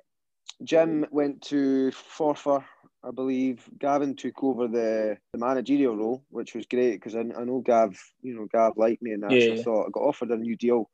Jim 0.61 1.05
went 1.09 1.41
to 1.43 1.89
Forfar, 1.91 2.65
I 3.01 3.11
believe. 3.11 3.63
Gavin 3.79 4.13
took 4.13 4.43
over 4.43 4.67
the, 4.67 5.17
the 5.31 5.39
managerial 5.39 5.95
role, 5.95 6.25
which 6.29 6.53
was 6.53 6.65
great 6.65 6.95
because 6.95 7.15
I, 7.15 7.21
I 7.21 7.45
know 7.45 7.63
Gav, 7.65 7.97
you 8.21 8.35
know, 8.35 8.45
Gav 8.51 8.73
liked 8.75 9.01
me 9.01 9.11
and 9.11 9.23
that. 9.23 9.31
Yeah, 9.31 9.45
so 9.45 9.53
I 9.53 9.63
thought 9.63 9.87
I 9.87 9.89
got 9.91 10.03
offered 10.03 10.31
a 10.31 10.37
new 10.37 10.57
deal. 10.57 10.89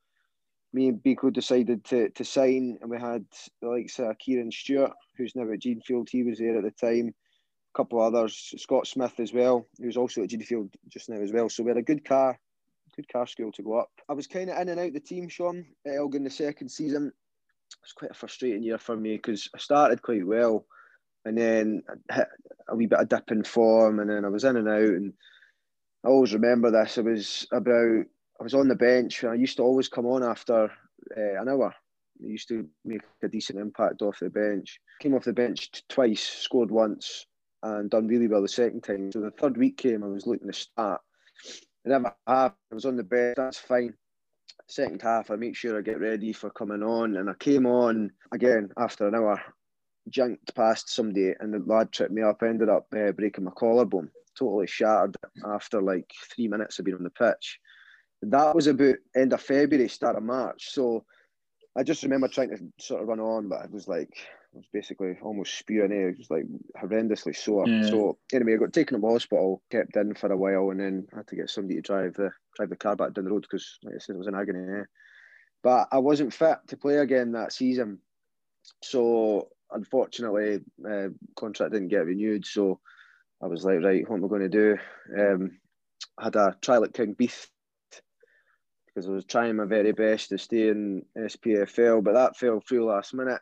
Me 0.72 0.90
and 0.90 1.02
Biko 1.02 1.34
decided 1.34 1.84
to, 1.86 2.10
to 2.10 2.24
sign, 2.24 2.78
and 2.82 2.92
we 2.92 3.00
had 3.00 3.26
the 3.60 3.70
likes 3.70 3.98
of 3.98 4.16
Kieran 4.20 4.52
Stewart, 4.52 4.94
who's 5.18 5.36
now 5.36 5.52
at 5.52 5.62
Jeanfield. 5.62 6.10
He 6.10 6.22
was 6.22 6.38
there 6.38 6.58
at 6.58 6.64
the 6.64 6.72
time. 6.72 7.08
A 7.08 7.78
couple 7.78 8.00
of 8.00 8.14
others, 8.14 8.54
Scott 8.58 8.86
Smith 8.86 9.20
as 9.20 9.34
well, 9.34 9.66
who's 9.80 9.98
also 9.98 10.22
at 10.22 10.30
Jeanfield 10.30 10.76
just 10.90 11.10
now 11.10 11.20
as 11.22 11.32
well. 11.32 11.50
So 11.50 11.64
we 11.64 11.70
had 11.70 11.78
a 11.78 11.82
good 11.82 12.06
car 12.06 12.38
good 12.96 13.12
car 13.12 13.28
school 13.28 13.52
to 13.52 13.64
go 13.64 13.80
up. 13.80 13.90
I 14.10 14.14
was 14.14 14.28
kind 14.28 14.50
of 14.50 14.60
in 14.60 14.70
and 14.70 14.80
out 14.80 14.94
the 14.94 15.00
team, 15.00 15.28
Shaun, 15.28 15.66
at 15.86 15.96
Elgin 15.96 16.24
the 16.24 16.30
second 16.30 16.70
season. 16.70 17.08
It 17.08 17.82
was 17.82 17.94
quite 17.94 18.12
a 18.12 18.16
frustrating 18.16 18.64
year 18.64 18.78
for 18.78 18.96
me 18.96 19.16
because 19.16 19.50
I 19.56 19.58
started 19.58 20.02
quite 20.02 20.26
well 20.26 20.66
and 21.26 21.38
then 21.38 21.84
hit 22.12 22.28
a 22.70 22.76
wee 22.76 22.86
bit 22.86 23.00
of 23.00 23.10
dip 23.10 23.32
in 23.32 23.44
form 23.44 24.00
and 24.00 24.10
then 24.10 24.26
I 24.26 24.30
was 24.30 24.44
in 24.44 24.58
and 24.58 24.70
out. 24.70 24.82
And 24.82 25.14
I 26.06 26.10
always 26.10 26.34
remember 26.34 26.70
this. 26.72 26.98
It 26.98 27.06
was 27.06 27.48
about, 27.52 28.06
I 28.40 28.44
was 28.44 28.54
on 28.54 28.68
the 28.68 28.76
bench 28.76 29.24
and 29.24 29.32
I 29.32 29.36
used 29.36 29.58
to 29.58 29.64
always 29.64 29.88
come 29.88 30.06
on 30.06 30.24
after 30.24 30.66
uh, 30.66 31.42
an 31.42 31.50
hour. 31.50 31.74
I 32.24 32.28
used 32.28 32.48
to 32.50 32.68
make 32.86 33.02
a 33.24 33.28
decent 33.28 33.60
impact 33.60 34.02
off 34.02 34.20
the 34.20 34.30
bench. 34.30 34.80
Came 35.02 35.16
off 35.16 35.24
the 35.24 35.34
bench 35.34 35.72
twice, 35.90 36.22
scored 36.22 36.70
once, 36.70 37.26
and 37.64 37.90
done 37.90 38.08
really 38.08 38.28
well 38.28 38.42
the 38.42 38.48
second 38.48 38.84
time. 38.84 39.12
So 39.12 39.22
the 39.22 39.32
third 39.32 39.58
week 39.58 39.78
came, 39.78 40.04
I 40.04 40.08
was 40.08 40.28
looking 40.28 40.48
to 40.48 40.54
start. 40.54 41.02
I 41.86 41.90
never 41.90 42.16
have. 42.28 42.54
I 42.72 42.76
was 42.76 42.86
on 42.86 42.96
the 42.96 43.04
bed. 43.04 43.36
That's 43.38 43.60
fine. 43.60 43.94
Second 44.68 45.02
half, 45.02 45.30
I 45.30 45.36
make 45.36 45.56
sure 45.56 45.78
I 45.78 45.82
get 45.82 46.00
ready 46.00 46.32
for 46.32 46.50
coming 46.50 46.84
on, 46.84 47.18
and 47.18 47.30
I 47.30 47.34
came 47.34 47.66
on 47.66 48.12
again 48.32 48.70
after 48.78 49.08
an 49.08 49.16
hour. 49.16 49.42
Junked 50.10 50.54
past 50.54 50.90
somebody, 50.90 51.34
and 51.40 51.54
the 51.54 51.60
lad 51.60 51.92
tripped 51.92 52.12
me 52.12 52.22
up. 52.22 52.44
Ended 52.44 52.70
up 52.70 52.88
uh, 52.96 53.12
breaking 53.12 53.46
my 53.46 53.52
collarbone. 53.52 54.10
Totally 54.38 54.68
shattered 54.68 55.16
after 55.46 55.82
like 55.82 56.12
three 56.34 56.48
minutes 56.48 56.80
of 56.80 56.86
being 56.86 56.98
on 56.98 57.04
the 57.04 57.10
pitch. 57.10 57.60
That 58.22 58.56
was 58.56 58.68
about 58.68 58.96
end 59.16 59.34
of 59.34 59.42
February, 59.42 59.88
start 59.88 60.18
of 60.18 60.24
March. 60.24 60.72
So 60.72 61.06
I 61.78 61.84
just 61.84 62.04
remember 62.04 62.28
trying 62.28 62.50
to 62.50 62.58
sort 62.80 63.02
of 63.02 63.08
run 63.08 63.20
on, 63.20 63.48
but 63.48 63.66
it 63.66 63.72
was 63.72 63.88
like 63.88 64.14
I 64.54 64.58
was 64.58 64.68
basically 64.72 65.18
almost 65.22 65.58
spewing 65.58 65.92
air, 65.92 66.10
It 66.10 66.20
was 66.20 66.30
like 66.30 66.46
horrendously 66.80 67.36
sore. 67.36 67.68
Yeah. 67.68 67.88
So 67.88 68.18
anyway, 68.32 68.54
I 68.54 68.58
got 68.58 68.74
taken 68.74 69.02
to 69.02 69.08
hospital, 69.08 69.64
kept 69.72 69.96
in 69.96 70.14
for 70.14 70.32
a 70.32 70.38
while, 70.38 70.70
and 70.70 70.80
then 70.80 71.08
I 71.12 71.18
had 71.18 71.28
to 71.28 71.36
get 71.36 71.50
somebody 71.50 71.76
to 71.76 71.82
drive 71.82 72.14
the 72.14 72.32
drive 72.56 72.70
the 72.70 72.76
car 72.76 72.96
back 72.96 73.14
down 73.14 73.26
the 73.26 73.32
road 73.32 73.42
because, 73.50 73.80
like 73.84 73.96
I 73.96 73.98
said, 73.98 74.16
it 74.16 74.20
was 74.20 74.28
in 74.28 74.36
agony. 74.36 74.82
Eh? 74.82 74.84
But 75.64 75.88
I 75.92 75.98
wasn't 75.98 76.34
fit 76.34 76.58
to 76.68 76.78
play 76.78 76.98
again 76.98 77.32
that 77.32 77.54
season, 77.54 78.00
so 78.84 79.50
unfortunately, 79.72 80.60
uh, 80.88 81.08
contract 81.36 81.74
didn't 81.74 81.88
get 81.88 82.06
renewed. 82.06 82.46
So 82.46 82.80
I 83.42 83.48
was 83.48 83.66
like, 83.66 83.82
right, 83.82 84.08
what 84.08 84.18
am 84.18 84.26
I 84.26 84.28
going 84.28 84.42
to 84.42 84.50
do? 84.50 84.78
Um, 85.18 85.60
I 86.18 86.26
had 86.26 86.36
a 86.36 86.56
trial 86.62 86.84
at 86.84 86.94
Cowdenbeath 86.94 87.48
because 88.86 89.08
I 89.08 89.12
was 89.12 89.26
trying 89.26 89.56
my 89.56 89.66
very 89.66 89.92
best 89.92 90.30
to 90.30 90.38
stay 90.38 90.70
in 90.70 91.04
SPFL, 91.18 92.04
but 92.04 92.14
that 92.14 92.38
fell 92.38 92.62
through 92.62 92.86
last 92.86 93.14
minute. 93.14 93.42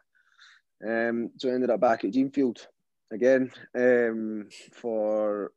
Um, 0.85 1.31
so 1.37 1.49
I 1.49 1.53
ended 1.53 1.69
up 1.69 1.79
back 1.79 2.03
at 2.03 2.11
Jeanfield 2.11 2.65
again 3.11 3.51
um, 3.75 4.47
for 4.71 5.51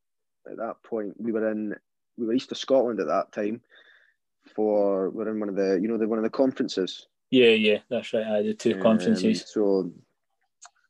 at 0.50 0.56
that 0.58 0.82
point 0.82 1.14
we 1.18 1.32
were 1.32 1.50
in 1.50 1.74
we 2.18 2.26
were 2.26 2.34
east 2.34 2.52
of 2.52 2.58
Scotland 2.58 3.00
at 3.00 3.06
that 3.06 3.32
time 3.32 3.60
for 4.54 5.10
we 5.10 5.24
are 5.24 5.30
in 5.30 5.40
one 5.40 5.48
of 5.48 5.56
the 5.56 5.78
you 5.80 5.88
know 5.88 5.98
the 5.98 6.08
one 6.08 6.18
of 6.18 6.24
the 6.24 6.30
conferences. 6.30 7.06
Yeah, 7.30 7.50
yeah, 7.50 7.78
that's 7.88 8.12
right. 8.12 8.26
I 8.26 8.42
did 8.42 8.58
two 8.58 8.74
um, 8.74 8.82
conferences. 8.82 9.44
So 9.52 9.90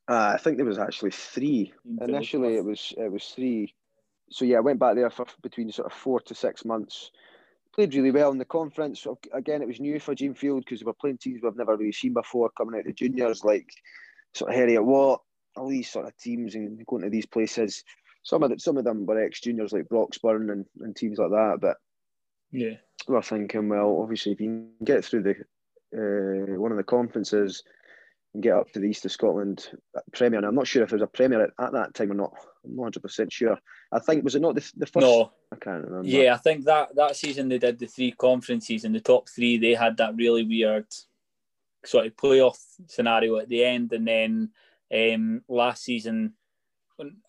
uh, 0.07 0.31
I 0.33 0.37
think 0.37 0.57
there 0.57 0.65
was 0.65 0.79
actually 0.79 1.11
three. 1.11 1.73
Initially, 2.01 2.55
it 2.55 2.65
was 2.65 2.93
it 2.97 3.11
was 3.11 3.25
three. 3.27 3.73
So 4.29 4.45
yeah, 4.45 4.57
I 4.57 4.61
went 4.61 4.79
back 4.79 4.95
there 4.95 5.09
for 5.09 5.25
between 5.41 5.71
sort 5.71 5.91
of 5.91 5.97
four 5.97 6.19
to 6.21 6.35
six 6.35 6.65
months. 6.65 7.11
Played 7.73 7.93
really 7.93 8.11
well 8.11 8.31
in 8.31 8.37
the 8.37 8.45
conference. 8.45 9.05
Again, 9.33 9.61
it 9.61 9.67
was 9.67 9.79
new 9.79 9.99
for 9.99 10.15
Jeanfield 10.15 10.59
because 10.59 10.81
we 10.81 10.85
were 10.85 10.93
playing 10.93 11.17
teams 11.17 11.41
we've 11.43 11.55
never 11.57 11.75
really 11.75 11.91
seen 11.91 12.13
before 12.13 12.49
coming 12.57 12.75
out 12.75 12.81
of 12.81 12.85
the 12.85 12.93
juniors, 12.93 13.43
like 13.43 13.69
sort 14.35 14.51
of 14.51 14.57
Heriot 14.57 14.83
Watt, 14.83 15.21
all 15.55 15.69
these 15.69 15.89
sort 15.89 16.05
of 16.05 16.17
teams 16.17 16.55
and 16.55 16.85
going 16.85 17.03
to 17.03 17.09
these 17.09 17.25
places. 17.25 17.83
Some 18.23 18.43
of 18.43 18.49
the, 18.49 18.59
some 18.59 18.77
of 18.77 18.83
them 18.83 19.05
were 19.05 19.23
ex 19.23 19.39
juniors 19.41 19.71
like 19.71 19.87
Broxburn 19.87 20.51
and, 20.51 20.65
and 20.81 20.95
teams 20.95 21.17
like 21.17 21.29
that. 21.29 21.57
But 21.61 21.77
yeah, 22.51 22.75
we're 23.07 23.21
thinking, 23.21 23.69
well, 23.69 23.99
obviously, 24.01 24.33
if 24.33 24.41
you 24.41 24.47
can 24.47 24.85
get 24.85 25.05
through 25.05 25.23
the 25.23 25.35
uh, 25.95 26.59
one 26.59 26.71
of 26.71 26.77
the 26.77 26.83
conferences 26.83 27.63
and 28.33 28.43
get 28.43 28.53
up 28.53 28.69
to 28.71 28.79
the 28.79 28.87
east 28.87 29.05
of 29.05 29.11
Scotland 29.11 29.69
Premier, 30.11 30.39
and 30.39 30.45
I'm 30.45 30.55
not 30.55 30.67
sure 30.67 30.83
if 30.83 30.89
there 30.89 30.97
was 30.97 31.03
a 31.03 31.07
Premier 31.07 31.43
at, 31.43 31.51
at 31.59 31.71
that 31.73 31.93
time 31.93 32.11
or 32.11 32.15
not. 32.15 32.33
I'm 32.65 32.75
not 32.75 32.81
100 32.81 33.01
percent 33.01 33.31
sure. 33.31 33.57
I 33.91 33.99
think 33.99 34.23
was 34.23 34.35
it 34.35 34.41
not 34.41 34.55
the, 34.55 34.71
the 34.75 34.87
first? 34.87 35.05
No, 35.05 35.31
I 35.53 35.55
can't 35.57 35.85
remember. 35.85 36.07
Yeah, 36.07 36.33
I 36.33 36.37
think 36.37 36.65
that 36.65 36.95
that 36.95 37.15
season 37.15 37.47
they 37.47 37.59
did 37.59 37.79
the 37.79 37.87
three 37.87 38.11
conferences, 38.11 38.83
and 38.83 38.93
the 38.93 38.99
top 38.99 39.29
three 39.29 39.57
they 39.57 39.75
had 39.75 39.97
that 39.97 40.15
really 40.15 40.43
weird 40.43 40.87
sort 41.85 42.05
of 42.05 42.15
playoff 42.15 42.57
scenario 42.87 43.37
at 43.37 43.49
the 43.49 43.63
end, 43.63 43.91
and 43.93 44.07
then 44.07 44.49
um, 44.93 45.41
last 45.47 45.83
season, 45.83 46.33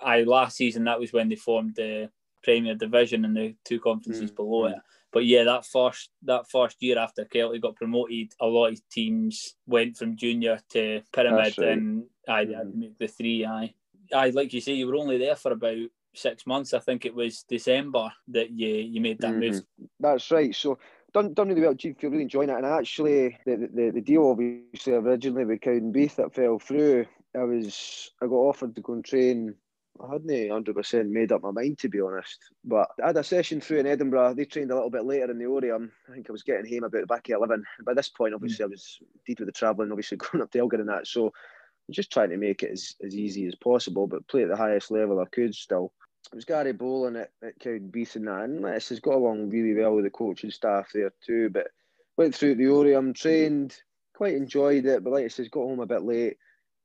I 0.01 0.23
last 0.23 0.57
season 0.57 0.85
that 0.85 1.01
was 1.01 1.13
when 1.13 1.29
they 1.29 1.37
formed 1.37 1.77
the 1.77 2.11
Premier 2.43 2.75
Division 2.75 3.25
and 3.25 3.37
the 3.37 3.55
two 3.65 3.81
conferences 3.81 4.31
mm. 4.31 4.37
below 4.37 4.67
it. 4.67 4.77
But 5.13 5.25
yeah, 5.25 5.45
that 5.45 5.65
first 5.65 6.11
that 6.23 6.51
first 6.51 6.77
year 6.81 6.99
after 6.99 7.25
Kelty 7.25 7.61
got 7.61 7.77
promoted, 7.77 8.33
a 8.41 8.47
lot 8.47 8.73
of 8.73 8.89
teams 8.89 9.55
went 9.67 9.97
from 9.97 10.17
junior 10.17 10.61
to 10.71 11.03
pyramid, 11.13 11.59
right. 11.59 11.69
and 11.69 12.05
I 12.29 12.45
mm. 12.45 12.75
make 12.75 12.99
the 12.99 13.09
three. 13.09 13.45
I, 13.45 13.75
I 14.15 14.31
like 14.31 14.53
you 14.53 14.61
say, 14.61 14.75
you 14.75 14.87
were 14.87 14.97
only 14.97 15.19
there 15.19 15.37
for 15.37 15.53
about 15.53 15.79
six 16.15 16.47
months. 16.47 16.75
I 16.75 16.81
think 16.81 17.05
it 17.05 17.15
was 17.15 17.45
December 17.49 18.13
that 18.29 18.51
you 18.51 18.69
you 18.69 19.01
made 19.01 19.19
that 19.21 19.33
mm-hmm. 19.33 19.41
move. 19.41 19.63
That's 20.01 20.31
right. 20.31 20.55
So 20.55 20.79
done 21.17 21.33
done 21.35 21.49
really 21.49 21.63
well. 21.63 21.75
Feel 21.75 22.11
really 22.11 22.23
enjoying 22.23 22.51
it. 22.51 22.57
And 22.57 22.67
actually, 22.67 23.39
the, 23.47 23.69
the, 23.73 23.91
the 23.95 24.01
deal 24.01 24.29
obviously 24.29 24.93
originally 24.93 25.45
with 25.45 25.61
Cowdenbeath 25.61 26.17
that 26.17 26.35
fell 26.35 26.59
through. 26.59 27.07
I 27.35 27.45
was 27.45 28.11
I 28.23 28.27
got 28.27 28.35
offered 28.35 28.75
to 28.77 28.83
go 28.83 28.95
and 28.95 29.05
train. 29.05 29.55
I 29.99 30.13
hadn't 30.13 30.51
hundred 30.51 30.77
percent 30.77 31.09
made 31.09 31.33
up 31.33 31.43
my 31.43 31.51
mind 31.51 31.79
to 31.79 31.89
be 31.89 32.03
honest. 32.03 32.39
But 32.65 32.89
I 33.03 33.09
had 33.09 33.17
a 33.17 33.25
session 33.25 33.63
through 33.63 33.79
in 33.79 33.87
Edinburgh. 33.87 34.35
They 34.35 34.45
trained 34.45 34.71
a 34.71 34.75
little 34.75 34.91
bit 34.91 35.07
later 35.07 35.31
in 35.31 35.39
the 35.39 35.45
Oriam. 35.45 35.91
I 36.09 36.13
think 36.13 36.29
I 36.29 36.33
was 36.33 36.43
getting 36.43 36.71
home 36.71 36.85
about 36.85 37.01
the 37.01 37.07
back 37.07 37.29
of 37.31 37.37
eleven. 37.37 37.65
By 37.85 37.95
this 37.95 38.11
point, 38.11 38.33
hmm. 38.33 38.37
obviously, 38.37 38.65
I 38.65 38.69
was 38.69 38.99
deep 39.27 39.41
with 39.41 39.49
the 39.49 39.53
travelling, 39.53 39.91
obviously 39.91 40.19
going 40.33 40.43
up 40.43 40.51
to 40.51 40.59
Elgin 40.59 40.81
and 40.81 40.89
that. 40.91 41.07
So 41.07 41.27
I'm 41.27 41.93
just 41.93 42.13
trying 42.13 42.31
to 42.31 42.37
make 42.37 42.63
it 42.63 42.73
as, 42.73 42.95
as 43.05 43.15
easy 43.15 43.47
as 43.47 43.55
possible, 43.55 44.07
but 44.07 44.27
play 44.29 44.43
at 44.43 44.49
the 44.49 44.57
highest 44.57 44.91
level 44.91 45.21
I 45.21 45.25
could 45.33 45.55
still 45.55 45.93
it 46.33 46.35
was 46.35 46.45
Gary 46.45 46.73
Bollan 46.73 47.21
at, 47.21 47.31
at 47.43 47.59
Cowdenbeath 47.59 48.17
and 48.17 48.27
that. 48.29 48.45
And 48.45 48.63
Les 48.63 48.89
has 48.89 49.01
got 49.01 49.15
along 49.15 49.51
really 49.51 49.75
well 49.75 49.95
with 49.95 50.05
the 50.05 50.11
coaching 50.11 50.51
staff 50.51 50.91
there 50.93 51.13
too. 51.25 51.51
But 51.51 51.69
went 52.17 52.35
through 52.35 52.57
the 52.57 52.65
Oriam, 52.65 53.15
trained, 53.15 53.77
quite 54.15 54.35
enjoyed 54.35 54.87
it. 54.87 55.05
But 55.05 55.13
like 55.13 55.25
I 55.25 55.29
said, 55.29 55.51
got 55.51 55.61
home 55.61 55.81
a 55.81 55.87
bit 55.87 56.03
late. 56.03 56.37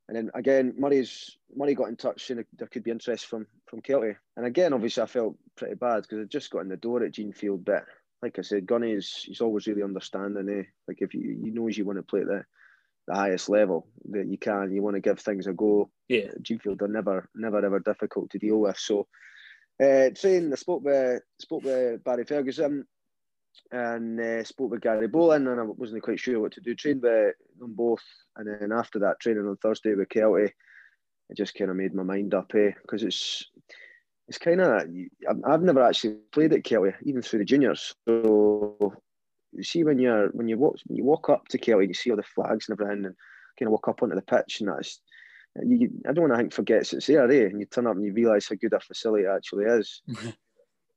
And 0.08 0.17
then 0.17 0.32
again, 0.34 0.73
Murray's 0.77 1.38
Murray 1.56 1.73
got 1.73 1.88
in 1.88 1.95
touch 1.95 2.30
and 2.30 2.43
there 2.58 2.67
could 2.67 2.84
be 2.84 2.91
interest 2.91 3.27
from 3.27 3.47
from 3.67 3.82
Kelty. 3.82 4.15
And 4.36 4.45
again, 4.45 4.73
obviously, 4.73 5.04
I 5.04 5.06
felt 5.06 5.38
pretty 5.56 5.75
bad 5.75 6.01
because 6.01 6.19
I 6.19 6.23
just 6.25 6.49
got 6.49 6.60
in 6.60 6.69
the 6.69 6.77
door 6.77 7.04
at 7.04 7.13
Jeanfield. 7.13 7.63
But 7.63 7.86
like 8.21 8.38
I 8.38 8.41
said, 8.41 8.65
Gunny 8.65 8.91
is 8.91 9.23
he's 9.25 9.41
always 9.41 9.67
really 9.67 9.84
understanding. 9.84 10.49
Eh? 10.49 10.63
Like 10.88 11.01
if 11.01 11.13
you 11.13 11.39
he 11.43 11.51
knows 11.51 11.77
you 11.77 11.86
want 11.86 11.97
to 11.97 12.04
play 12.04 12.21
at 12.21 12.27
the 13.12 13.17
highest 13.17 13.50
level 13.50 13.88
that 14.12 14.28
you 14.28 14.38
can, 14.38 14.71
you 14.71 14.82
want 14.82 14.95
to 14.95 15.02
give 15.02 15.19
things 15.19 15.47
a 15.47 15.54
go. 15.54 15.89
Yeah, 16.08 16.30
Jeanfield 16.41 16.82
are 16.82 16.88
never 16.88 17.30
never 17.36 17.63
ever 17.65 17.80
difficult 17.80 18.30
to 18.32 18.39
deal 18.39 18.60
with. 18.60 18.78
So 18.78 19.08
uh, 19.84 20.10
train, 20.15 20.52
I 20.52 20.56
spoke 20.56 20.84
with 20.84 21.21
spoke 21.39 21.63
with 21.63 22.04
Barry 22.04 22.26
Ferguson. 22.26 22.86
and 23.71 24.19
uh, 24.19 24.43
spoke 24.43 24.71
with 24.71 24.82
Gary 24.82 25.08
Bollan, 25.10 25.52
and 25.52 25.60
I 25.60 25.63
wasn't 25.63 26.04
quite 26.04 26.19
sure 26.19 26.39
what 26.39 26.54
to 26.54 26.62
do. 26.62 26.74
Trained 26.76 27.02
with 27.02 27.36
them 27.60 27.74
both, 27.74 28.04
and 28.38 28.47
then 28.47 28.71
after 28.71 29.00
that 29.00 29.19
training 29.19 29.47
on 29.47 29.58
Thursday 29.58 29.93
with 29.93 30.10
Kelty, 30.10 30.47
I 30.47 31.34
just 31.36 31.56
kind 31.56 31.69
of 31.69 31.78
made 31.78 31.93
my 31.93 32.04
mind 32.04 32.34
up, 32.34 32.52
eh? 32.56 32.71
Because 32.82 33.04
it's 33.04 33.45
it's 34.28 34.38
kind 34.38 34.62
of 34.62 34.84
I've 35.45 35.62
never 35.62 35.84
actually 35.84 36.17
played 36.32 36.54
at 36.54 36.63
Kelty, 36.63 36.93
even 37.04 37.21
through 37.21 37.39
the 37.39 37.45
juniors. 37.45 37.93
So 38.08 38.93
you 39.54 39.64
see 39.64 39.84
when 39.84 40.00
you're 40.00 40.30
when 40.30 40.48
you 40.48 40.58
walk 40.58 40.78
when 40.88 40.98
you 40.98 41.04
walk 41.04 41.30
up 41.30 41.48
to 41.50 41.58
Kelty, 41.58 41.88
you 41.88 41.94
see 41.94 42.12
all 42.12 42.18
the 42.18 42.24
flags 42.24 42.68
and 42.68 42.80
everything, 42.80 43.06
and 43.06 43.16
kind 43.58 43.68
of 43.68 43.72
walk 43.72 43.88
up 43.88 44.04
onto 44.04 44.16
the 44.16 44.22
pitch, 44.22 44.62
and 44.62 44.70
that's 44.70 45.02
you, 45.62 45.90
I 46.08 46.14
don't 46.14 46.24
want 46.24 46.34
to 46.34 46.38
think 46.38 46.54
forgets 46.54 46.94
it's 46.94 47.08
there, 47.08 47.30
eh? 47.30 47.46
And 47.46 47.60
you 47.60 47.66
turn 47.66 47.88
up 47.88 47.96
and 47.96 48.06
you 48.06 48.14
realise 48.14 48.48
how 48.48 48.56
good 48.56 48.74
a 48.74 48.80
facility 48.80 49.26
actually 49.26 49.66
is. 49.66 50.02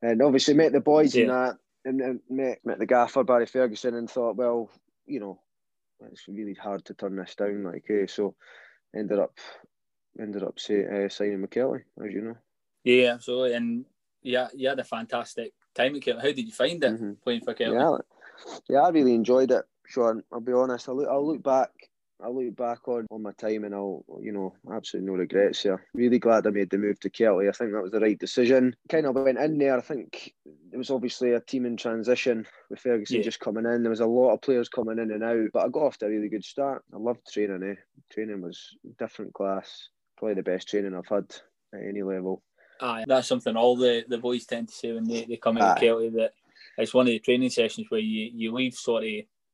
and 0.02 0.22
obviously 0.22 0.54
met 0.54 0.72
the 0.72 0.80
boys 0.80 1.14
yeah. 1.14 1.22
and 1.22 1.30
that, 1.30 1.56
and, 1.84 2.00
and 2.00 2.20
met 2.30 2.58
met 2.64 2.78
the 2.78 2.86
gaffer 2.86 3.24
Barry 3.24 3.46
Ferguson, 3.46 3.94
and 3.94 4.08
thought, 4.08 4.36
well, 4.36 4.70
you 5.06 5.20
know, 5.20 5.40
it's 6.10 6.28
really 6.28 6.54
hard 6.54 6.84
to 6.86 6.94
turn 6.94 7.16
this 7.16 7.34
down, 7.34 7.64
like, 7.64 7.84
eh? 7.90 8.06
So 8.06 8.36
ended 8.96 9.18
up 9.18 9.36
ended 10.20 10.44
up 10.44 10.60
say, 10.60 10.84
uh, 10.84 11.08
signing 11.08 11.44
McKelly, 11.44 11.82
as 12.04 12.12
you 12.12 12.20
know. 12.20 12.36
Yeah, 12.84 13.14
absolutely, 13.14 13.54
and 13.54 13.84
yeah, 14.22 14.48
you 14.54 14.68
had 14.68 14.78
a 14.78 14.84
fantastic 14.84 15.52
time 15.74 15.96
at 15.96 16.02
Kelty. 16.02 16.16
How 16.16 16.22
did 16.22 16.46
you 16.46 16.52
find 16.52 16.82
it 16.82 16.94
mm-hmm. 16.94 17.12
playing 17.22 17.42
for 17.42 17.54
Kelty? 17.54 17.74
Yeah, 17.74 17.98
yeah, 18.68 18.80
I 18.80 18.88
really 18.90 19.14
enjoyed 19.14 19.50
it, 19.50 19.64
Shaun. 19.86 20.22
I'll 20.32 20.40
be 20.40 20.52
honest. 20.52 20.88
I'll 20.88 20.96
look, 20.96 21.08
I'll 21.08 21.26
look 21.26 21.42
back. 21.42 21.70
I'll 22.22 22.34
look 22.34 22.56
back 22.56 22.86
on, 22.88 23.06
on 23.10 23.22
my 23.22 23.32
time 23.32 23.64
and 23.64 23.74
I'll, 23.74 24.04
you 24.20 24.32
know, 24.32 24.54
absolutely 24.72 25.10
no 25.10 25.18
regrets 25.18 25.62
here. 25.62 25.84
Really 25.94 26.18
glad 26.18 26.46
I 26.46 26.50
made 26.50 26.70
the 26.70 26.78
move 26.78 26.98
to 27.00 27.10
Kelty. 27.10 27.48
I 27.48 27.52
think 27.52 27.72
that 27.72 27.82
was 27.82 27.90
the 27.90 28.00
right 28.00 28.18
decision. 28.18 28.74
Kind 28.88 29.06
of 29.06 29.16
went 29.16 29.38
in 29.38 29.58
there. 29.58 29.76
I 29.76 29.80
think 29.80 30.32
it 30.72 30.76
was 30.76 30.90
obviously 30.90 31.32
a 31.32 31.40
team 31.40 31.66
in 31.66 31.76
transition 31.76 32.46
with 32.70 32.78
Ferguson 32.78 33.18
yeah. 33.18 33.22
just 33.22 33.40
coming 33.40 33.66
in. 33.66 33.82
There 33.82 33.90
was 33.90 34.00
a 34.00 34.06
lot 34.06 34.32
of 34.32 34.40
players 34.40 34.68
coming 34.68 34.98
in 34.98 35.10
and 35.10 35.24
out, 35.24 35.48
but 35.52 35.66
I 35.66 35.68
got 35.68 35.82
off 35.82 35.98
to 35.98 36.06
a 36.06 36.08
really 36.08 36.28
good 36.28 36.44
start. 36.44 36.82
I 36.94 36.98
loved 36.98 37.30
training. 37.30 37.62
Eh? 37.62 37.80
Training 38.10 38.40
was 38.40 38.76
different 38.98 39.34
class. 39.34 39.88
Probably 40.16 40.34
the 40.34 40.42
best 40.42 40.68
training 40.68 40.94
I've 40.94 41.08
had 41.08 41.26
at 41.74 41.82
any 41.86 42.02
level. 42.02 42.42
Aye, 42.80 43.04
that's 43.06 43.28
something 43.28 43.56
all 43.56 43.76
the, 43.76 44.04
the 44.08 44.18
boys 44.18 44.46
tend 44.46 44.68
to 44.68 44.74
say 44.74 44.92
when 44.92 45.04
they, 45.04 45.24
they 45.24 45.36
come 45.36 45.58
into 45.58 45.74
Kelty 45.74 46.12
that 46.14 46.32
it's 46.78 46.94
one 46.94 47.06
of 47.06 47.12
the 47.12 47.18
training 47.18 47.50
sessions 47.50 47.86
where 47.88 48.00
you, 48.00 48.30
you 48.34 48.52
leave 48.52 48.74
sort 48.74 49.04
of 49.04 49.10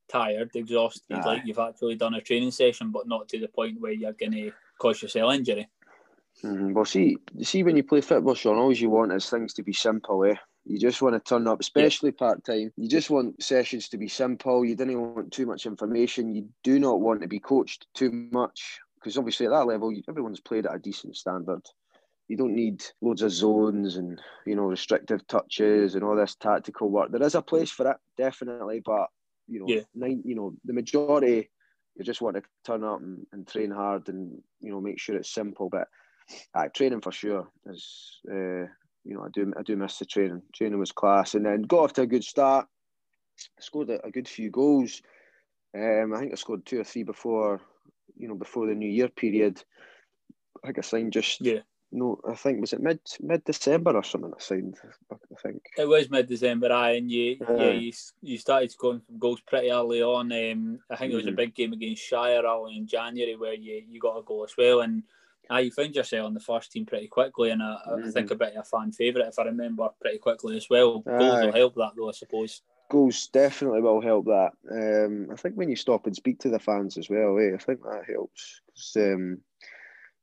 tired, 0.08 0.50
exhausted, 0.54 1.18
Aye. 1.18 1.26
like 1.26 1.42
you've 1.44 1.58
actually 1.58 1.96
done 1.96 2.14
a 2.14 2.20
training 2.20 2.50
session, 2.50 2.90
but 2.90 3.08
not 3.08 3.28
to 3.28 3.38
the 3.38 3.48
point 3.48 3.80
where 3.80 3.92
you're 3.92 4.12
going 4.12 4.32
to 4.32 4.52
cause 4.78 5.02
yourself 5.02 5.32
injury. 5.34 5.68
Mm-hmm. 6.44 6.72
Well, 6.72 6.84
see, 6.84 7.18
see, 7.42 7.62
when 7.62 7.76
you 7.76 7.82
play 7.82 8.00
football, 8.00 8.34
Shaun, 8.34 8.56
all 8.56 8.72
you 8.72 8.90
want 8.90 9.12
is 9.12 9.28
things 9.28 9.52
to 9.54 9.62
be 9.62 9.72
simple. 9.72 10.24
Eh? 10.24 10.34
You 10.64 10.78
just 10.78 11.02
want 11.02 11.14
to 11.14 11.20
turn 11.20 11.46
up, 11.46 11.60
especially 11.60 12.10
yeah. 12.10 12.18
part 12.18 12.44
time. 12.44 12.72
You 12.76 12.88
just 12.88 13.10
want 13.10 13.42
sessions 13.42 13.88
to 13.90 13.98
be 13.98 14.08
simple. 14.08 14.64
You 14.64 14.76
don't 14.76 15.14
want 15.14 15.32
too 15.32 15.46
much 15.46 15.66
information. 15.66 16.34
You 16.34 16.48
do 16.62 16.78
not 16.78 17.00
want 17.00 17.22
to 17.22 17.28
be 17.28 17.40
coached 17.40 17.86
too 17.94 18.28
much 18.32 18.80
because 18.96 19.16
obviously 19.16 19.46
at 19.46 19.50
that 19.52 19.66
level, 19.66 19.92
everyone's 20.08 20.40
played 20.40 20.66
at 20.66 20.74
a 20.74 20.78
decent 20.78 21.16
standard 21.16 21.62
you 22.30 22.36
don't 22.36 22.54
need 22.54 22.80
loads 23.02 23.22
of 23.22 23.32
zones 23.32 23.96
and 23.96 24.20
you 24.46 24.54
know 24.54 24.62
restrictive 24.62 25.26
touches 25.26 25.96
and 25.96 26.04
all 26.04 26.14
this 26.14 26.36
tactical 26.36 26.88
work. 26.88 27.10
There 27.10 27.24
is 27.24 27.34
a 27.34 27.42
place 27.42 27.72
for 27.72 27.90
it, 27.90 27.96
definitely, 28.16 28.80
but 28.86 29.08
you 29.48 29.58
know, 29.58 29.66
yeah. 29.66 29.80
nine, 29.96 30.22
you 30.24 30.36
know, 30.36 30.54
the 30.64 30.72
majority 30.72 31.50
you 31.96 32.04
just 32.04 32.20
want 32.20 32.36
to 32.36 32.42
turn 32.64 32.84
up 32.84 33.00
and, 33.00 33.26
and, 33.32 33.48
train 33.48 33.72
hard 33.72 34.08
and 34.08 34.40
you 34.60 34.70
know 34.70 34.80
make 34.80 35.00
sure 35.00 35.16
it's 35.16 35.34
simple. 35.34 35.68
But 35.68 35.88
uh, 36.54 36.68
training 36.72 37.00
for 37.00 37.10
sure 37.10 37.48
is 37.66 38.20
uh, 38.30 38.70
you 39.04 39.14
know 39.14 39.24
I 39.24 39.28
do 39.32 39.52
I 39.58 39.62
do 39.64 39.76
miss 39.76 39.98
the 39.98 40.06
training. 40.06 40.42
Training 40.54 40.78
was 40.78 40.92
class, 40.92 41.34
and 41.34 41.44
then 41.44 41.62
got 41.62 41.80
off 41.80 41.92
to 41.94 42.02
a 42.02 42.06
good 42.06 42.22
start. 42.22 42.68
Scored 43.58 43.90
a, 43.90 44.06
a 44.06 44.10
good 44.12 44.28
few 44.28 44.50
goals. 44.50 45.02
Um, 45.76 46.12
I 46.14 46.20
think 46.20 46.32
I 46.32 46.36
scored 46.36 46.64
two 46.64 46.80
or 46.80 46.84
three 46.84 47.02
before 47.02 47.60
you 48.16 48.28
know 48.28 48.36
before 48.36 48.68
the 48.68 48.74
New 48.76 48.88
Year 48.88 49.08
period. 49.08 49.60
I 50.62 50.68
think 50.68 50.78
I 50.78 50.82
signed 50.82 51.12
just 51.12 51.40
yeah 51.40 51.62
no, 51.92 52.20
I 52.28 52.34
think 52.34 52.60
was 52.60 52.72
it 52.72 52.80
mid 52.80 53.00
mid 53.20 53.44
December 53.44 53.96
or 53.96 54.04
something. 54.04 54.32
I 54.36 54.40
signed. 54.40 54.76
I 55.10 55.16
think 55.42 55.62
it 55.76 55.88
was 55.88 56.08
mid 56.10 56.28
December. 56.28 56.72
I 56.72 56.92
and 56.92 57.10
you, 57.10 57.36
uh, 57.48 57.54
yeah, 57.54 57.70
you, 57.70 57.92
you 58.22 58.38
started 58.38 58.70
scoring 58.70 59.02
goals 59.18 59.40
pretty 59.40 59.70
early 59.70 60.02
on. 60.02 60.32
Um, 60.32 60.78
I 60.90 60.96
think 60.96 61.12
it 61.12 61.16
was 61.16 61.24
mm-hmm. 61.24 61.34
a 61.34 61.36
big 61.36 61.54
game 61.54 61.72
against 61.72 62.02
Shire 62.02 62.42
early 62.44 62.76
in 62.76 62.86
January 62.86 63.36
where 63.36 63.54
you, 63.54 63.82
you 63.88 64.00
got 64.00 64.18
a 64.18 64.22
goal 64.22 64.44
as 64.44 64.56
well, 64.56 64.82
and 64.82 65.02
uh, 65.50 65.56
you 65.56 65.72
found 65.72 65.94
yourself 65.94 66.26
on 66.26 66.34
the 66.34 66.40
first 66.40 66.70
team 66.70 66.86
pretty 66.86 67.08
quickly, 67.08 67.50
and 67.50 67.62
I, 67.62 67.76
mm-hmm. 67.88 68.08
I 68.08 68.10
think 68.12 68.30
a 68.30 68.36
bit 68.36 68.54
of 68.54 68.62
a 68.62 68.64
fan 68.64 68.92
favourite 68.92 69.28
if 69.28 69.38
I 69.38 69.44
remember 69.44 69.88
pretty 70.00 70.18
quickly 70.18 70.56
as 70.56 70.68
well. 70.70 71.00
Goals 71.00 71.44
will 71.44 71.52
help 71.52 71.74
that 71.74 71.92
though, 71.96 72.08
I 72.08 72.12
suppose. 72.12 72.62
Goals 72.88 73.28
definitely 73.32 73.80
will 73.80 74.00
help 74.00 74.26
that. 74.26 74.50
Um, 74.70 75.28
I 75.32 75.36
think 75.36 75.56
when 75.56 75.68
you 75.68 75.76
stop 75.76 76.06
and 76.06 76.14
speak 76.14 76.38
to 76.40 76.50
the 76.50 76.58
fans 76.58 76.98
as 76.98 77.10
well, 77.10 77.38
eh, 77.38 77.54
I 77.54 77.58
think 77.58 77.82
that 77.82 78.02
helps. 78.08 78.60
Um, 78.96 79.38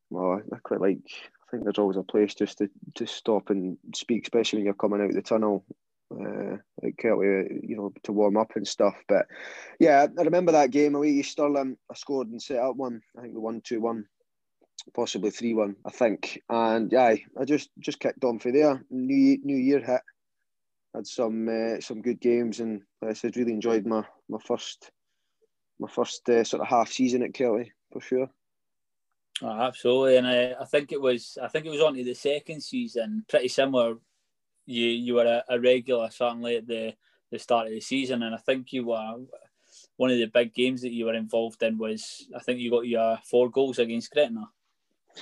well, 0.09 0.41
I 0.53 0.57
quite 0.59 0.81
like 0.81 0.99
I 1.47 1.51
think 1.51 1.63
there's 1.63 1.79
always 1.79 1.97
a 1.97 2.03
place 2.03 2.35
just 2.35 2.57
to, 2.57 2.69
to 2.95 3.07
stop 3.07 3.49
and 3.49 3.77
speak, 3.95 4.23
especially 4.25 4.59
when 4.59 4.65
you're 4.65 4.73
coming 4.73 5.01
out 5.01 5.09
of 5.09 5.15
the 5.15 5.21
tunnel, 5.21 5.63
uh, 6.11 6.57
like 6.83 6.97
Kelty, 7.01 7.61
you 7.63 7.77
know, 7.77 7.93
to 8.03 8.11
warm 8.11 8.37
up 8.37 8.55
and 8.55 8.67
stuff. 8.67 8.95
But 9.07 9.27
yeah, 9.79 10.07
I 10.17 10.21
remember 10.21 10.51
that 10.51 10.71
game 10.71 10.95
away 10.95 11.15
to 11.15 11.23
Stirling. 11.23 11.77
I 11.89 11.95
scored 11.95 12.27
and 12.27 12.41
set 12.41 12.59
up 12.59 12.75
one. 12.75 13.01
I 13.17 13.21
think 13.21 13.33
the 13.33 13.39
one 13.39 13.61
two 13.61 13.79
one, 13.79 14.05
possibly 14.93 15.29
three 15.29 15.53
one. 15.53 15.75
I 15.85 15.91
think, 15.91 16.41
and 16.49 16.91
yeah, 16.91 17.15
I 17.39 17.45
just 17.45 17.69
just 17.79 17.99
kicked 17.99 18.23
on 18.23 18.39
for 18.39 18.51
there. 18.51 18.83
New 18.89 19.37
New 19.43 19.57
Year 19.57 19.79
hit. 19.79 20.01
Had 20.95 21.07
some 21.07 21.47
uh, 21.47 21.79
some 21.79 22.01
good 22.01 22.19
games, 22.19 22.59
and 22.59 22.81
like 23.01 23.11
I 23.11 23.13
said, 23.13 23.37
really 23.37 23.53
enjoyed 23.53 23.85
my 23.85 24.03
my 24.29 24.39
first 24.45 24.91
my 25.79 25.89
first 25.89 26.27
uh, 26.29 26.43
sort 26.43 26.61
of 26.61 26.67
half 26.67 26.91
season 26.91 27.23
at 27.23 27.33
Kelty 27.33 27.69
for 27.91 28.01
sure. 28.01 28.29
Oh, 29.41 29.49
absolutely, 29.49 30.17
and 30.17 30.27
I, 30.27 30.55
I 30.59 30.65
think 30.65 30.91
it 30.91 30.99
was 30.99 31.37
I 31.41 31.47
think 31.47 31.65
it 31.65 31.69
was 31.71 31.81
on 31.81 31.95
to 31.95 32.03
the 32.03 32.15
second 32.15 32.61
season, 32.61 33.23
pretty 33.29 33.47
similar. 33.47 33.95
You 34.65 34.85
you 34.85 35.13
were 35.15 35.25
a, 35.25 35.43
a, 35.49 35.59
regular 35.59 36.09
certainly 36.09 36.57
at 36.57 36.67
the 36.67 36.93
the 37.31 37.39
start 37.39 37.67
of 37.67 37.73
the 37.73 37.81
season, 37.81 38.23
and 38.23 38.33
I 38.33 38.39
think 38.39 38.73
you 38.73 38.85
were 38.85 39.15
one 39.97 40.11
of 40.11 40.17
the 40.17 40.25
big 40.25 40.53
games 40.53 40.81
that 40.81 40.91
you 40.91 41.05
were 41.05 41.13
involved 41.13 41.61
in 41.61 41.77
was 41.77 42.27
I 42.35 42.39
think 42.39 42.59
you 42.59 42.71
got 42.71 42.87
your 42.87 43.19
four 43.25 43.49
goals 43.49 43.79
against 43.79 44.11
Gretna. 44.11 44.49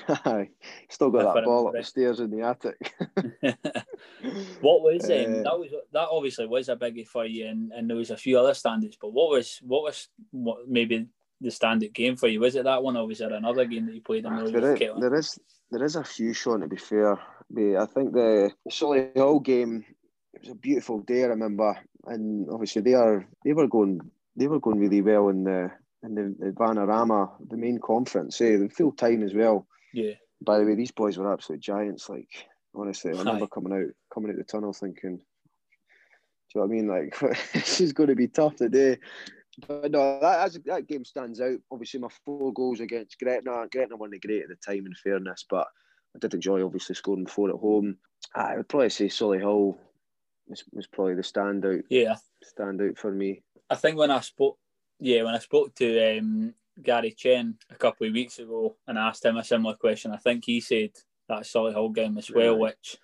Still 0.90 1.10
got 1.10 1.34
that 1.36 1.46
ball 1.46 1.74
upstairs 1.76 2.20
in 2.20 2.30
the 2.30 2.42
attic. 2.42 2.94
what 4.62 4.82
was 4.82 5.04
um, 5.06 5.44
that 5.44 5.60
was 5.60 5.72
that 5.92 6.08
obviously 6.10 6.48
was 6.48 6.70
a 6.70 6.76
biggie 6.76 7.08
for 7.08 7.26
you, 7.26 7.48
and, 7.48 7.72
and 7.72 7.90
there 7.90 7.98
was 7.98 8.12
a 8.12 8.18
few 8.18 8.40
other 8.40 8.54
standards. 8.54 8.98
But 9.00 9.14
what 9.14 9.30
was 9.30 9.60
what 9.62 9.84
was 9.84 10.08
what 10.32 10.68
maybe 10.68 11.08
the 11.42 11.52
standard 11.52 11.94
game 11.94 12.16
for 12.16 12.28
you? 12.28 12.40
Was 12.40 12.56
it 12.56 12.64
that 12.64 12.84
one, 12.84 12.98
or 12.98 13.08
was 13.08 13.20
there 13.20 13.34
another 13.34 13.66
game 13.66 13.86
that 13.86 13.96
you 13.96 14.02
played 14.02 14.26
in 14.26 14.36
there, 14.36 14.74
is, 14.74 14.80
there 15.00 15.16
is 15.16 15.40
there 15.72 15.84
is 15.84 15.96
a 15.96 16.04
few, 16.04 16.34
Shaun. 16.34 16.62
To 16.62 16.68
be 16.68 16.78
fair, 16.78 17.14
I 17.14 17.86
think 17.86 18.14
the 18.14 18.52
Solihull 18.70 19.44
game. 19.44 19.86
It 20.34 20.42
was 20.42 20.50
a 20.50 20.56
beautiful 20.56 21.00
day. 21.00 21.24
I 21.24 21.28
remember, 21.28 21.78
and 22.06 22.48
obviously 22.52 22.82
they 22.82 22.94
are 22.94 23.26
they 23.46 23.54
were 23.54 23.68
going 23.68 24.02
they 24.36 24.48
were 24.48 24.60
going 24.60 24.80
really 24.80 25.02
well 25.02 25.30
in 25.30 25.46
the 25.46 25.72
in 26.04 26.16
the, 26.16 26.36
the 26.38 26.52
Vanarama, 26.52 27.32
the 27.50 27.58
main 27.58 27.80
conference. 27.80 28.40
Eh, 28.42 28.58
the 28.58 28.70
full 28.70 28.92
time 28.92 29.24
as 29.24 29.34
well. 29.34 29.66
Yeah. 29.94 30.14
By 30.42 30.60
the 30.60 30.66
way, 30.66 30.76
these 30.76 30.92
boys 30.92 31.18
were 31.18 31.32
absolute 31.32 31.62
giants. 31.62 32.10
Like 32.10 32.48
honestly, 32.76 33.12
I 33.12 33.18
remember 33.18 33.46
Aye. 33.46 33.54
coming 33.54 33.74
out 33.74 33.94
coming 34.14 34.32
out 34.32 34.38
the 34.38 34.44
tunnel 34.44 34.74
thinking, 34.74 35.18
do 35.18 35.22
you 36.54 36.62
know 36.62 36.62
what 36.62 36.68
I 36.68 36.76
mean? 36.76 36.88
Like 36.88 37.20
this 37.54 37.82
is 37.82 37.94
going 37.94 38.10
to 38.10 38.16
be 38.16 38.28
tough 38.28 38.58
today. 38.58 38.98
But 39.68 39.92
no, 39.92 40.20
that, 40.20 40.58
that 40.66 40.88
game 40.88 41.06
stands 41.06 41.40
out. 41.40 41.60
Obviously, 41.72 42.00
my 42.00 42.10
four 42.26 42.52
goals 42.54 42.80
against 42.80 43.20
Gretna. 43.20 43.68
Gretna 43.72 43.96
weren't 43.96 44.22
great 44.22 44.44
at 44.44 44.50
the 44.50 44.56
time, 44.56 44.86
in 44.86 44.94
fairness, 44.96 45.46
but 45.50 45.68
I 46.16 46.20
did 46.20 46.34
enjoy 46.34 46.64
obviously 46.64 46.96
scoring 46.96 47.26
four 47.26 47.50
at 47.50 47.56
home. 47.56 47.98
I 48.36 48.58
would 48.58 48.68
probably 48.68 48.90
say 48.90 49.06
Solihull 49.06 49.78
was, 50.48 50.64
was 50.72 50.88
probably 50.88 51.16
the 51.16 51.22
standout. 51.22 51.84
Yeah, 51.90 52.16
standout 52.58 52.98
for 52.98 53.12
me. 53.12 53.44
I 53.70 53.76
think 53.76 53.98
when 53.98 54.12
I 54.12 54.20
spoke, 54.20 54.58
yeah, 55.00 55.24
when 55.24 55.36
I 55.36 55.40
spoke 55.40 55.74
to 55.76 56.18
um, 56.18 56.54
Gary 56.82 57.12
Chen 57.12 57.58
a 57.70 57.76
couple 57.76 58.08
of 58.08 58.14
weeks 58.14 58.40
ago 58.40 58.76
and 58.88 59.00
I 59.00 59.08
asked 59.08 59.26
him 59.26 59.38
a 59.38 59.44
similar 59.44 59.76
question, 59.76 60.12
I 60.12 60.18
think 60.18 60.44
he 60.46 60.60
said 60.60 60.92
that 61.28 61.44
Solihull 61.44 61.96
game 61.96 62.18
as 62.18 62.30
well, 62.30 62.58
which 62.58 62.98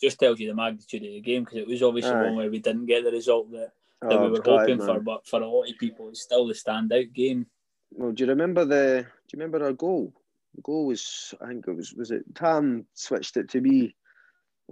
just 0.00 0.18
tells 0.18 0.38
you 0.38 0.48
the 0.48 0.54
magnitude 0.54 1.02
of 1.02 1.12
the 1.12 1.20
game 1.20 1.44
because 1.44 1.58
it 1.58 1.66
was 1.66 1.82
obviously 1.82 2.12
Aye. 2.12 2.22
one 2.24 2.36
where 2.36 2.50
we 2.50 2.58
didn't 2.58 2.86
get 2.86 3.04
the 3.04 3.10
result 3.10 3.50
that 3.52 3.72
that 4.08 4.18
oh, 4.18 4.24
we 4.24 4.38
were 4.38 4.42
hoping 4.44 4.78
for, 4.78 5.00
but 5.00 5.26
for 5.26 5.40
a 5.40 5.48
lot 5.48 5.68
of 5.68 5.78
people, 5.78 6.08
it's 6.08 6.22
still 6.22 6.46
the 6.46 6.54
standout 6.54 7.12
game. 7.12 7.46
Well, 7.90 8.12
do 8.12 8.24
you 8.24 8.30
remember 8.30 8.64
the? 8.64 9.06
Do 9.28 9.36
you 9.36 9.38
remember 9.40 9.64
our 9.64 9.72
goal? 9.72 10.12
The 10.54 10.62
goal 10.62 10.86
was, 10.86 11.34
I 11.40 11.48
think 11.48 11.66
it 11.66 11.72
was, 11.72 11.92
was 11.94 12.10
it 12.10 12.22
Tam 12.34 12.86
switched 12.94 13.36
it 13.36 13.48
to 13.50 13.60
me, 13.60 13.94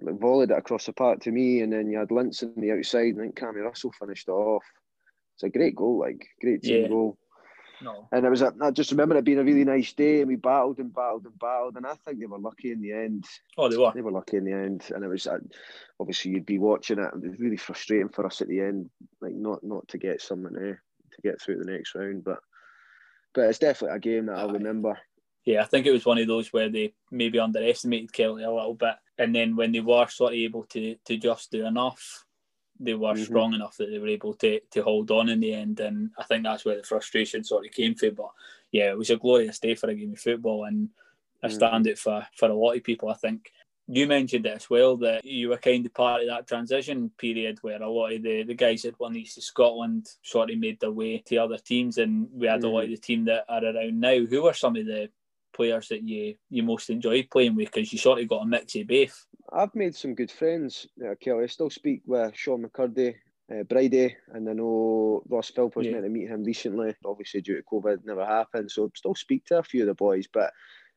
like 0.01 0.19
volleyed 0.19 0.51
it 0.51 0.59
across 0.59 0.87
the 0.87 0.93
park 0.93 1.21
to 1.23 1.31
me, 1.31 1.61
and 1.61 1.73
then 1.73 1.91
you 1.91 1.99
had 1.99 2.09
Lintz 2.09 2.45
the 2.57 2.73
outside, 2.73 3.15
and 3.15 3.21
then 3.21 3.33
Cammy 3.33 3.65
Russell 3.65 3.93
finished 3.93 4.29
it 4.29 4.33
off. 4.33 4.65
It's 5.35 5.43
a 5.43 5.49
great 5.49 5.75
goal, 5.75 5.99
like 5.99 6.27
great 6.41 6.63
team 6.63 6.83
yeah. 6.83 6.89
goal. 6.89 7.19
No. 7.83 8.09
And 8.13 8.25
it 8.25 8.31
was, 8.31 8.43
a, 8.43 8.53
I 8.61 8.71
just 8.71 8.91
remember 8.91 9.17
it 9.17 9.25
being 9.25 9.39
a 9.39 9.45
really 9.45 9.65
nice 9.65 9.93
day, 9.93 10.21
and 10.21 10.29
we 10.29 10.37
battled 10.37 10.79
and 10.79 10.93
battled 10.93 11.25
and 11.25 11.39
battled, 11.39 11.77
and 11.77 11.87
I 11.87 11.95
think 11.95 12.21
they 12.21 12.27
were 12.27 12.39
lucky 12.39 12.73
in 12.73 12.81
the 12.81 12.93
end. 12.93 13.25
Oh, 13.59 13.69
they 13.69 13.77
were. 13.77 13.93
They 13.95 14.03
were 14.03 14.13
lucky 14.13 14.37
in 14.37 14.45
the 14.45 14.53
end, 14.53 14.91
and 14.95 15.05
it 15.05 15.09
was 15.09 15.27
uh, 15.27 15.39
obviously 15.99 16.33
you'd 16.33 16.47
be 16.47 16.59
watching 16.59 16.99
it. 16.99 17.11
It 17.15 17.31
was 17.31 17.41
really 17.41 17.57
frustrating 17.57 18.09
for 18.09 18.27
us 18.27 18.41
at 18.41 18.49
the 18.49 18.61
end, 18.61 18.91
like 19.21 19.35
not 19.35 19.63
not 19.63 19.87
to 19.89 19.99
get 19.99 20.21
something 20.21 20.57
eh, 20.57 20.75
to 20.75 21.23
get 21.23 21.41
through 21.41 21.59
the 21.59 21.71
next 21.71 21.95
round, 21.95 22.25
but 22.25 22.39
but 23.35 23.43
it's 23.43 23.59
definitely 23.59 23.97
a 23.97 24.01
game 24.01 24.27
that 24.27 24.37
I'll 24.37 24.51
remember. 24.51 24.99
Yeah, 25.45 25.63
I 25.63 25.65
think 25.65 25.87
it 25.87 25.93
was 25.93 26.07
one 26.07 26.19
of 26.19 26.29
those 26.29 26.53
where 26.53 26.69
they 26.69 26.95
maybe 27.11 27.41
underestimated 27.41 28.13
Kelty 28.13 28.47
a 28.47 28.51
little 28.51 28.75
bit, 28.75 28.95
and 29.19 29.35
then 29.35 29.57
when 29.57 29.73
they 29.73 29.81
were 29.81 30.07
sort 30.09 30.33
of 30.33 30.39
able 30.39 30.65
to 30.67 30.97
to 31.07 31.17
just 31.17 31.51
do 31.51 31.67
enough, 31.67 32.25
they 32.85 32.95
were 32.95 33.15
Mhm. 33.15 33.25
strong 33.25 33.55
enough 33.55 33.77
that 33.77 33.91
they 33.91 33.99
were 33.99 34.09
able 34.09 34.35
to 34.35 34.61
to 34.71 34.83
hold 34.83 35.11
on 35.11 35.29
in 35.29 35.41
the 35.41 35.53
end. 35.55 35.81
And 35.81 36.11
I 36.19 36.25
think 36.25 36.43
that's 36.45 36.65
where 36.65 36.77
the 36.77 36.83
frustration 36.83 37.45
sort 37.45 37.67
of 37.67 37.73
came 37.73 37.95
from. 37.95 38.15
But 38.15 38.31
yeah, 38.71 38.91
it 38.91 38.99
was 38.99 39.11
a 39.11 39.17
glorious 39.17 39.59
day 39.59 39.75
for 39.75 39.89
a 39.91 39.95
game 39.95 40.13
of 40.13 40.21
football, 40.21 40.65
and 40.65 40.89
a 41.43 41.49
Mhm. 41.49 41.59
standout 41.59 41.99
for 41.99 42.27
for 42.37 42.49
a 42.49 42.55
lot 42.55 42.77
of 42.77 42.83
people. 42.85 43.09
I 43.09 43.15
think. 43.15 43.53
You 43.89 44.07
mentioned 44.07 44.47
it 44.47 44.57
as 44.57 44.71
well 44.71 44.97
that 44.99 45.25
you 45.25 45.49
were 45.49 45.59
kind 45.59 45.85
of 45.85 45.93
part 45.93 46.23
of 46.23 46.29
that 46.29 46.47
transition 46.47 47.11
period 47.19 47.59
where 47.63 47.83
a 47.83 47.91
lot 47.91 48.13
of 48.13 48.23
the, 48.23 48.45
the 48.45 48.55
guys 48.55 48.83
that 48.83 48.99
won 49.01 49.17
East 49.17 49.39
of 49.39 49.43
Scotland 49.43 50.09
sort 50.23 50.51
of 50.51 50.59
made 50.59 50.79
their 50.79 50.93
way 50.93 51.19
to 51.27 51.37
other 51.39 51.59
teams, 51.59 51.99
and 51.99 52.31
we 52.33 52.47
had 52.47 52.63
a 52.63 52.69
lot 52.69 52.85
of 52.85 52.91
the 52.91 52.97
team 52.97 53.25
that 53.25 53.45
are 53.49 53.65
around 53.65 53.99
now. 54.01 54.21
Who 54.21 54.45
were 54.45 54.55
some 54.55 54.77
of 54.77 54.87
the 54.87 55.11
players 55.53 55.89
that 55.89 56.03
you 56.05 56.37
you 56.49 56.63
most 56.63 56.91
enjoyed 56.91 57.29
playing 57.29 57.57
with 57.57 57.73
because 57.73 57.93
you 57.93 57.99
sort 57.99 58.21
of 58.21 58.29
got 58.29 58.43
a 58.43 58.47
mix 58.47 58.77
of 58.77 58.87
both. 58.87 59.27
I've 59.55 59.75
made 59.75 59.95
some 59.95 60.15
good 60.15 60.31
friends, 60.31 60.87
uh, 61.05 61.15
Kelty. 61.15 61.45
I 61.45 61.47
still 61.47 61.71
speak 61.71 62.03
with 62.07 62.35
Sean 62.35 62.65
McCurdy, 62.65 63.15
uh, 63.53 63.63
Bridie, 63.65 64.17
and 64.33 64.49
I 64.49 64.53
know 64.55 65.23
Ross 65.29 65.51
Philp 65.51 65.77
was 65.77 65.87
Yeah. 65.87 65.93
meant 65.93 66.05
to 66.05 66.11
meet 66.11 66.29
him 66.29 66.43
recently. 66.45 66.95
Obviously, 67.05 67.43
due 67.43 67.57
to 67.57 67.63
COVID, 67.63 67.95
it 67.99 68.05
never 68.05 68.25
happened. 68.25 68.71
So 68.71 68.91
still 68.95 69.15
speak 69.15 69.45
to 69.47 69.59
a 69.59 69.63
few 69.63 69.83
of 69.83 69.89
the 69.89 69.95
boys. 69.95 70.27
But 70.27 70.53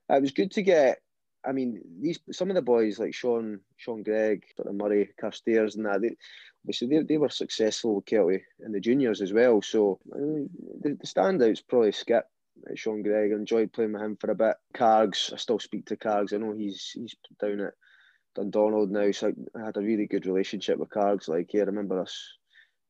it 0.10 0.22
was 0.22 0.32
good 0.32 0.52
to 0.52 0.62
get. 0.62 1.02
I 1.44 1.52
mean, 1.52 1.82
these 2.02 2.20
some 2.32 2.50
of 2.50 2.56
the 2.56 2.62
boys 2.62 2.98
like 2.98 3.14
Sean, 3.14 3.60
Sean 3.78 4.04
Gregg, 4.04 4.46
sort 4.56 4.68
of 4.70 4.76
Murray, 4.76 5.10
Carstairs, 5.20 5.76
and 5.76 5.86
that. 5.86 6.02
They, 6.02 6.16
obviously, 6.64 6.88
they, 6.88 7.04
they 7.04 7.18
were 7.18 7.30
successful 7.30 7.96
with 7.96 8.06
Kelty 8.06 8.42
in 8.66 8.72
the 8.72 8.80
juniors 8.80 9.22
as 9.22 9.34
well. 9.34 9.62
So 9.62 10.00
I 10.14 10.18
mean, 10.18 10.50
the, 10.82 10.94
the 10.96 11.06
standouts 11.08 11.62
probably 11.68 11.92
Skip. 11.92 12.26
uh, 12.68 12.74
Sean 12.76 13.04
Gregg, 13.04 13.32
I 13.32 13.36
enjoyed 13.36 13.74
playing 13.74 13.92
with 13.94 14.02
him 14.02 14.16
for 14.16 14.32
a 14.32 14.36
bit. 14.36 14.56
Cargs, 14.74 15.34
I 15.34 15.36
still 15.38 15.60
speak 15.60 15.86
to 15.88 15.98
Cargs. 15.98 16.34
I 16.34 16.38
know 16.38 16.54
he's 16.54 16.92
he's 16.96 17.16
down 17.40 17.60
at 17.60 17.74
Dundonald 18.36 18.92
now, 18.92 19.12
so 19.12 19.34
I 19.56 19.66
had 19.66 19.78
a 19.78 19.82
really 19.82 20.06
good 20.08 20.26
relationship 20.26 20.78
with 20.78 20.90
Cargs. 20.90 21.28
Like, 21.28 21.54
yeah, 21.54 21.62
I 21.62 21.66
remember 21.66 22.00
us 22.00 22.18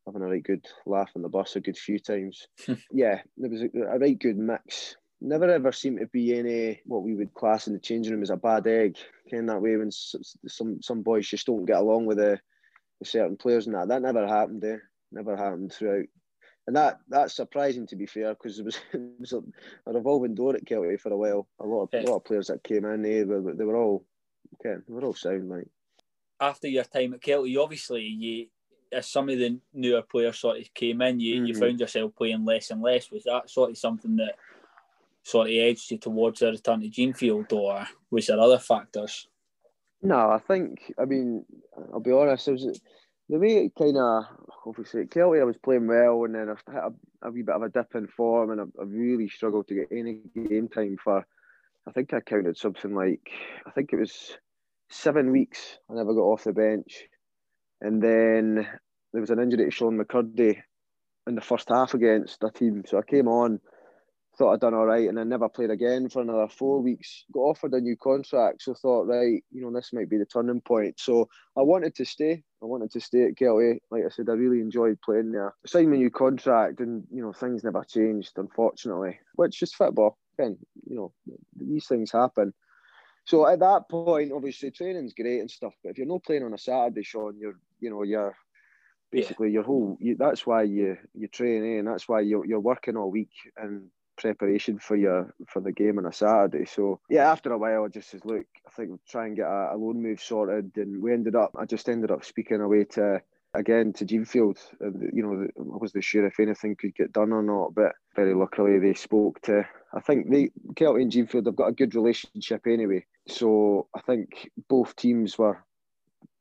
having 0.05 0.21
a 0.21 0.27
right 0.27 0.43
good 0.43 0.65
laugh 0.86 1.12
on 1.15 1.21
the 1.21 1.29
bus 1.29 1.55
a 1.55 1.62
good 1.62 1.77
few 1.77 1.99
times. 1.99 2.47
yeah, 2.91 3.21
there 3.38 3.49
was 3.49 3.62
a, 3.62 3.69
a 3.95 3.99
right 3.99 4.17
good 4.17 4.38
mix. 4.38 4.95
Never 5.21 5.49
ever 5.49 5.71
seemed 5.71 5.99
to 5.99 6.08
be 6.08 6.38
any 6.38 6.81
what 6.86 7.03
we 7.03 7.15
would 7.15 7.34
class 7.34 7.67
in 7.67 7.73
the 7.73 7.79
changing 7.79 8.13
room 8.13 8.21
as 8.23 8.29
a 8.29 8.36
bad 8.38 8.67
egg. 8.67 8.97
Kind 9.31 9.49
that 9.49 9.62
way 9.62 9.75
when 9.77 9.91
some 9.91 10.81
some 10.81 11.01
boys 11.01 11.27
just 11.27 11.47
don't 11.47 11.65
get 11.65 11.77
along 11.77 12.05
with 12.05 12.17
the 12.17 12.39
with 12.99 13.10
certain 13.10 13.38
players 13.38 13.65
and 13.65 13.75
that. 13.75 13.88
That 13.88 14.01
never 14.01 14.27
happened. 14.27 14.63
Eh? 14.63 14.77
Never 15.12 15.36
happened 15.38 15.73
throughout. 15.73 16.05
And 16.67 16.75
that 16.75 16.99
that's 17.08 17.36
surprising 17.36 17.88
to 17.88 17.95
be 17.95 18.05
fair 18.08 18.34
because 18.34 18.60
it 18.60 18.65
was, 18.65 18.77
it 18.93 19.01
was 19.19 19.34
a, 19.34 19.41
a 19.88 19.93
revolving 19.93 20.36
door 20.36 20.55
at 20.55 20.65
Kelty 20.65 20.99
for 20.99 21.12
a 21.13 21.17
while. 21.17 21.47
A 21.60 21.65
lot 21.65 21.84
of 21.84 21.89
Yeah. 21.93 22.01
a 22.01 22.08
lot 22.10 22.17
of 22.17 22.25
players 22.25 22.47
that 22.47 22.63
came 22.63 22.86
in, 22.86 23.05
eh, 23.05 23.19
they 23.19 23.23
were, 23.23 23.53
they 23.53 23.63
were 23.63 23.77
all 23.77 24.05
okay, 24.55 24.81
were 24.88 25.03
all 25.03 25.13
sound 25.13 25.49
like. 25.49 25.67
After 26.39 26.67
your 26.67 26.84
time 26.84 27.13
at 27.13 27.21
Kelty, 27.21 27.58
obviously 27.62 28.03
you 28.03 28.47
as 28.91 29.08
some 29.08 29.29
of 29.29 29.38
the 29.38 29.60
newer 29.73 30.01
players 30.03 30.39
sort 30.39 30.60
of 30.60 30.73
came 30.73 31.01
in, 31.01 31.19
you, 31.19 31.43
you 31.45 31.53
Mhm. 31.53 31.60
found 31.60 31.79
yourself 31.79 32.15
playing 32.15 32.45
less 32.45 32.71
and 32.71 32.81
less. 32.81 33.12
Was 33.12 33.23
that 33.23 33.49
sort 33.49 33.71
of 33.71 33.77
something 33.77 34.15
that 34.17 34.36
sort 35.23 35.47
of 35.47 35.53
edged 35.53 35.89
you 35.91 35.97
towards 35.97 36.41
a 36.41 36.51
return 36.51 36.81
to 36.81 36.89
Jeanfield, 36.89 37.51
or 37.51 37.86
was 38.12 38.27
there 38.27 38.39
other 38.39 38.60
factors? 38.60 39.27
No, 40.01 40.29
I 40.29 40.39
think 40.39 40.93
I 40.99 41.05
mean 41.05 41.45
I'll 41.91 41.99
be 41.99 42.12
honest. 42.12 42.47
It 42.47 42.51
was 42.53 42.81
the 43.27 43.39
way 43.39 43.65
it 43.65 43.75
kind 43.75 43.97
of 43.97 44.25
obviously 44.65 45.01
at 45.01 45.10
Kelty 45.10 45.41
I 45.41 45.45
was 45.45 45.58
playing 45.58 45.88
well, 45.88 46.25
and 46.25 46.36
then 46.36 46.49
I 46.49 46.71
hit 46.71 46.84
a, 46.84 46.93
a 47.27 47.31
wee 47.31 47.41
bit 47.41 47.55
of 47.55 47.63
a 47.63 47.69
dip 47.69 47.95
in 47.95 48.08
form, 48.08 48.51
and 48.51 48.62
I, 48.62 48.63
I 48.79 48.84
really 48.84 49.29
struggled 49.29 49.67
to 49.69 49.75
get 49.75 49.91
any 49.91 50.21
game 50.36 50.67
time 50.69 50.97
for. 51.03 51.25
I 51.88 51.91
think 51.91 52.13
I 52.13 52.19
counted 52.19 52.58
something 52.58 52.95
like 52.95 53.30
I 53.65 53.71
think 53.71 53.91
it 53.93 54.00
was 54.00 54.38
seven 54.89 55.32
weeks. 55.32 55.78
I 55.89 55.93
never 55.93 56.13
got 56.13 56.21
off 56.21 56.43
the 56.43 56.54
bench, 56.54 57.04
and 57.82 58.02
then 58.02 58.67
there 59.13 59.21
was 59.21 59.30
an 59.30 59.39
injury 59.39 59.65
to 59.65 59.71
Sean 59.71 59.98
McCurdy 59.98 60.62
in 61.28 61.36
the 61.36 61.41
first 61.41 61.69
half 61.69 61.93
against 61.93 62.39
the 62.39 62.50
team, 62.50 62.84
so 62.86 62.98
I 62.98 63.02
came 63.02 63.28
on. 63.28 63.60
Thought 64.38 64.52
I'd 64.52 64.60
done 64.60 64.74
all 64.74 64.86
right, 64.86 65.08
and 65.08 65.17
then 65.17 65.30
never 65.30 65.48
played 65.48 65.69
again 65.69 66.10
for 66.10 66.21
another 66.21 66.50
four 66.50 66.82
weeks. 66.82 67.24
Got 67.32 67.39
offered 67.39 67.74
a 67.74 67.80
new 67.80 67.95
contract, 67.95 68.63
so 68.63 68.74
thought, 68.74 69.08
right, 69.08 69.41
you 69.50 69.62
know, 69.62 69.71
this 69.71 69.93
might 69.93 70.10
be 70.10 70.17
the 70.17 70.26
turning 70.26 70.60
point. 70.60 71.00
So 71.00 71.30
I 71.58 71.62
wanted 71.62 71.95
to 71.95 72.06
stay. 72.06 72.43
I 72.62 72.65
wanted 72.65 72.91
to 72.91 73.00
stay 73.00 73.24
at 73.24 73.36
Kelty. 73.36 73.78
Like 73.91 74.04
I 74.06 74.10
said, 74.10 74.28
I 74.28 74.34
really 74.34 74.60
enjoyed 74.60 75.00
playing 75.02 75.32
there. 75.32 75.54
Signed 75.65 75.89
my 75.89 75.95
new 75.95 76.12
contract, 76.12 76.82
and 76.82 77.06
you 77.10 77.21
know, 77.21 77.32
things 77.32 77.63
never 77.63 77.86
changed, 77.86 78.34
unfortunately. 78.36 79.19
Which 79.36 79.62
is 79.63 79.74
football. 79.74 80.17
You 80.39 80.95
know, 80.95 81.12
these 81.56 81.88
things 81.88 82.12
happen. 82.12 82.54
So 83.26 83.48
at 83.48 83.60
that 83.60 83.89
point, 83.89 84.32
obviously, 84.32 84.71
training's 84.71 85.13
great 85.13 85.39
and 85.39 85.50
stuff. 85.50 85.74
But 85.84 85.91
if 85.91 85.98
you're 85.98 86.08
not 86.08 86.24
playing 86.24 86.43
on 86.43 86.54
a 86.54 86.58
Saturday, 86.58 87.04
Shaun, 87.04 87.38
you're, 87.39 87.58
you 87.80 87.89
know, 87.89 88.04
you're 88.04 88.36
basically 89.12 89.52
your 89.52 89.63
whole. 89.63 89.98
You, 90.00 90.15
that's 90.17 90.45
why 90.45 90.63
you 90.63 90.98
you 91.13 91.28
train, 91.28 91.63
eh? 91.63 91.80
and 91.80 91.88
that's 91.88 92.08
why 92.08 92.21
you're 92.21 92.45
you're 92.45 92.60
working 92.60 92.98
all 92.98 93.10
week 93.10 93.32
and 93.58 93.89
preparation 94.17 94.80
for 94.80 94.95
your 94.95 95.34
for 95.48 95.62
the 95.62 95.71
game 95.71 95.98
on 95.98 96.06
a 96.06 96.13
Saturday. 96.13 96.65
So 96.65 97.00
yeah, 97.10 97.32
after 97.32 97.52
a 97.52 97.58
while, 97.58 97.86
I 97.86 97.88
just 97.88 98.12
says, 98.12 98.24
look, 98.26 98.45
I 98.67 98.69
think 98.71 98.89
we'll 98.89 99.00
try 99.10 99.26
and 99.26 99.36
get 99.36 99.48
a, 99.48 99.71
a 99.74 99.78
loan 99.78 100.02
move 100.02 100.21
sorted, 100.21 100.71
and 100.76 101.02
we 101.02 101.12
ended 101.12 101.36
up. 101.36 101.56
I 101.58 101.65
just 101.65 101.89
ended 101.89 102.12
up 102.12 102.24
speaking 102.24 102.62
away 102.62 102.86
to 102.91 103.21
again 103.56 103.93
to 103.93 104.06
Jeanfield. 104.06 104.60
And 104.80 105.10
you 105.13 105.24
know, 105.24 105.48
I 105.58 105.78
wasn't 105.78 106.04
sure 106.04 106.26
if 106.26 106.39
anything 106.39 106.76
could 106.76 106.95
get 106.95 107.13
done 107.13 107.32
or 107.32 107.41
not, 107.41 107.74
but 107.74 107.93
very 108.15 108.34
luckily 108.34 108.80
they 108.80 108.93
spoke 108.93 109.41
to. 109.43 109.67
I 109.95 110.01
think 110.01 110.29
they 110.29 110.49
Kelty 110.73 111.01
and 111.01 111.12
Jeanfield 111.12 111.45
have 111.45 111.55
got 111.55 111.69
a 111.69 111.71
good 111.73 111.95
relationship 111.95 112.67
anyway. 112.67 113.05
So 113.27 113.88
I 113.95 114.01
think 114.01 114.51
both 114.67 114.95
teams 114.95 115.38
were, 115.38 115.63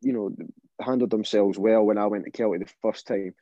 you 0.01 0.13
know, 0.13 0.35
handled 0.81 1.11
themselves 1.11 1.57
well 1.59 1.85
when 1.85 1.99
I 1.99 2.07
went 2.07 2.25
to 2.25 2.31
Kelty 2.33 2.59
the 2.67 2.73
first 2.83 3.07
time. 3.07 3.35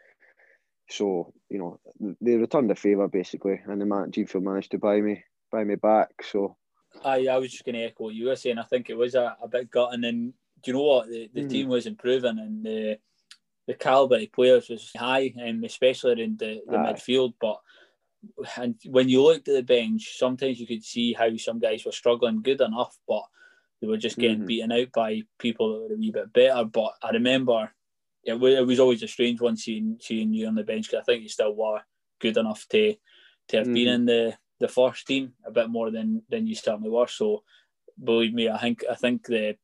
So 0.91 1.33
you 1.49 1.59
know 1.59 1.81
they 2.21 2.37
returned 2.37 2.69
the 2.69 2.75
favour 2.75 3.09
basically, 3.09 3.61
and 3.67 3.81
the 3.81 3.87
man 3.87 4.11
Jeanfield 4.11 4.43
managed 4.43 4.73
to 4.73 4.79
buy 4.79 5.01
me 5.01 5.25
buy 5.51 5.65
me 5.65 5.77
back. 5.77 6.11
So 6.23 6.57
I 7.05 7.27
I 7.29 7.39
was 7.39 7.51
just 7.51 7.65
going 7.65 7.77
to 7.77 7.83
echo 7.85 8.05
what 8.05 8.15
you 8.15 8.27
were 8.27 8.37
saying. 8.37 8.59
I 8.59 8.65
think 8.65 8.91
it 8.91 8.97
was 8.97 9.15
a, 9.15 9.37
a 9.43 9.49
bit 9.49 9.71
gutting, 9.71 10.05
and 10.05 10.35
do 10.63 10.71
you 10.71 10.73
know 10.75 10.83
what? 10.83 11.09
The, 11.09 11.31
the 11.33 11.43
Mhm. 11.43 11.51
team 11.51 11.69
was 11.69 11.87
improving, 11.87 12.39
and 12.39 12.65
the 12.65 12.99
the 13.67 13.75
calibre 13.75 14.23
of 14.23 14.33
players 14.33 14.69
was 14.69 14.93
high, 14.95 15.33
and 15.39 15.65
especially 15.65 16.23
in 16.23 16.37
the, 16.37 16.61
the 16.69 16.77
Aye. 16.77 16.93
midfield. 16.93 17.35
But 17.41 17.61
and 18.57 18.77
when 18.87 19.09
you 19.09 19.23
looked 19.23 19.49
at 19.49 19.55
the 19.55 19.63
bench, 19.63 20.17
sometimes 20.19 20.61
you 20.61 20.67
could 20.67 20.85
see 20.85 21.13
how 21.13 21.35
some 21.37 21.59
guys 21.59 21.85
were 21.85 21.93
struggling 21.93 22.43
good 22.43 22.61
enough, 22.61 22.97
but 23.09 23.25
they 23.81 23.87
were 23.87 23.97
just 23.97 24.19
getting 24.19 24.43
Mhm. 24.43 24.47
beaten 24.47 24.73
out 24.73 24.93
by 24.93 25.23
people 25.39 25.73
that 25.73 25.89
were 25.89 25.95
a 25.95 25.99
wee 25.99 26.11
bit 26.11 26.33
better. 26.33 26.65
But 26.65 26.95
I 27.03 27.11
remember 27.11 27.73
it 28.25 28.35
was, 28.35 28.55
it 28.55 28.67
was 28.67 28.79
always 28.81 29.03
a 29.03 29.09
strange 29.09 29.41
one 29.41 29.57
seeing 29.57 29.99
seeing 30.01 30.33
you 30.33 30.47
on 30.47 30.55
the 30.55 30.63
bench 30.65 30.87
because 30.89 31.03
I 31.03 31.05
think 31.05 31.23
you 31.23 31.29
still 31.29 31.55
were 31.55 31.83
good 32.21 32.37
enough 32.37 32.67
to 32.69 32.95
to 33.49 33.57
have 33.59 33.73
been 33.73 33.89
Mhm. 33.89 33.95
in 33.95 34.05
the, 34.07 34.39
the 34.61 34.69
first 34.69 35.07
team 35.07 35.35
a 35.45 35.51
bit 35.51 35.69
more 35.69 35.91
than 35.91 36.23
than 36.29 36.47
you 36.47 36.55
certainly 36.55 36.91
were. 36.91 37.09
So 37.09 37.43
believe 38.03 38.33
me, 38.35 38.49
I 38.49 38.59
think 38.59 38.85
I 38.89 38.95
think 38.95 39.27
the 39.27 39.59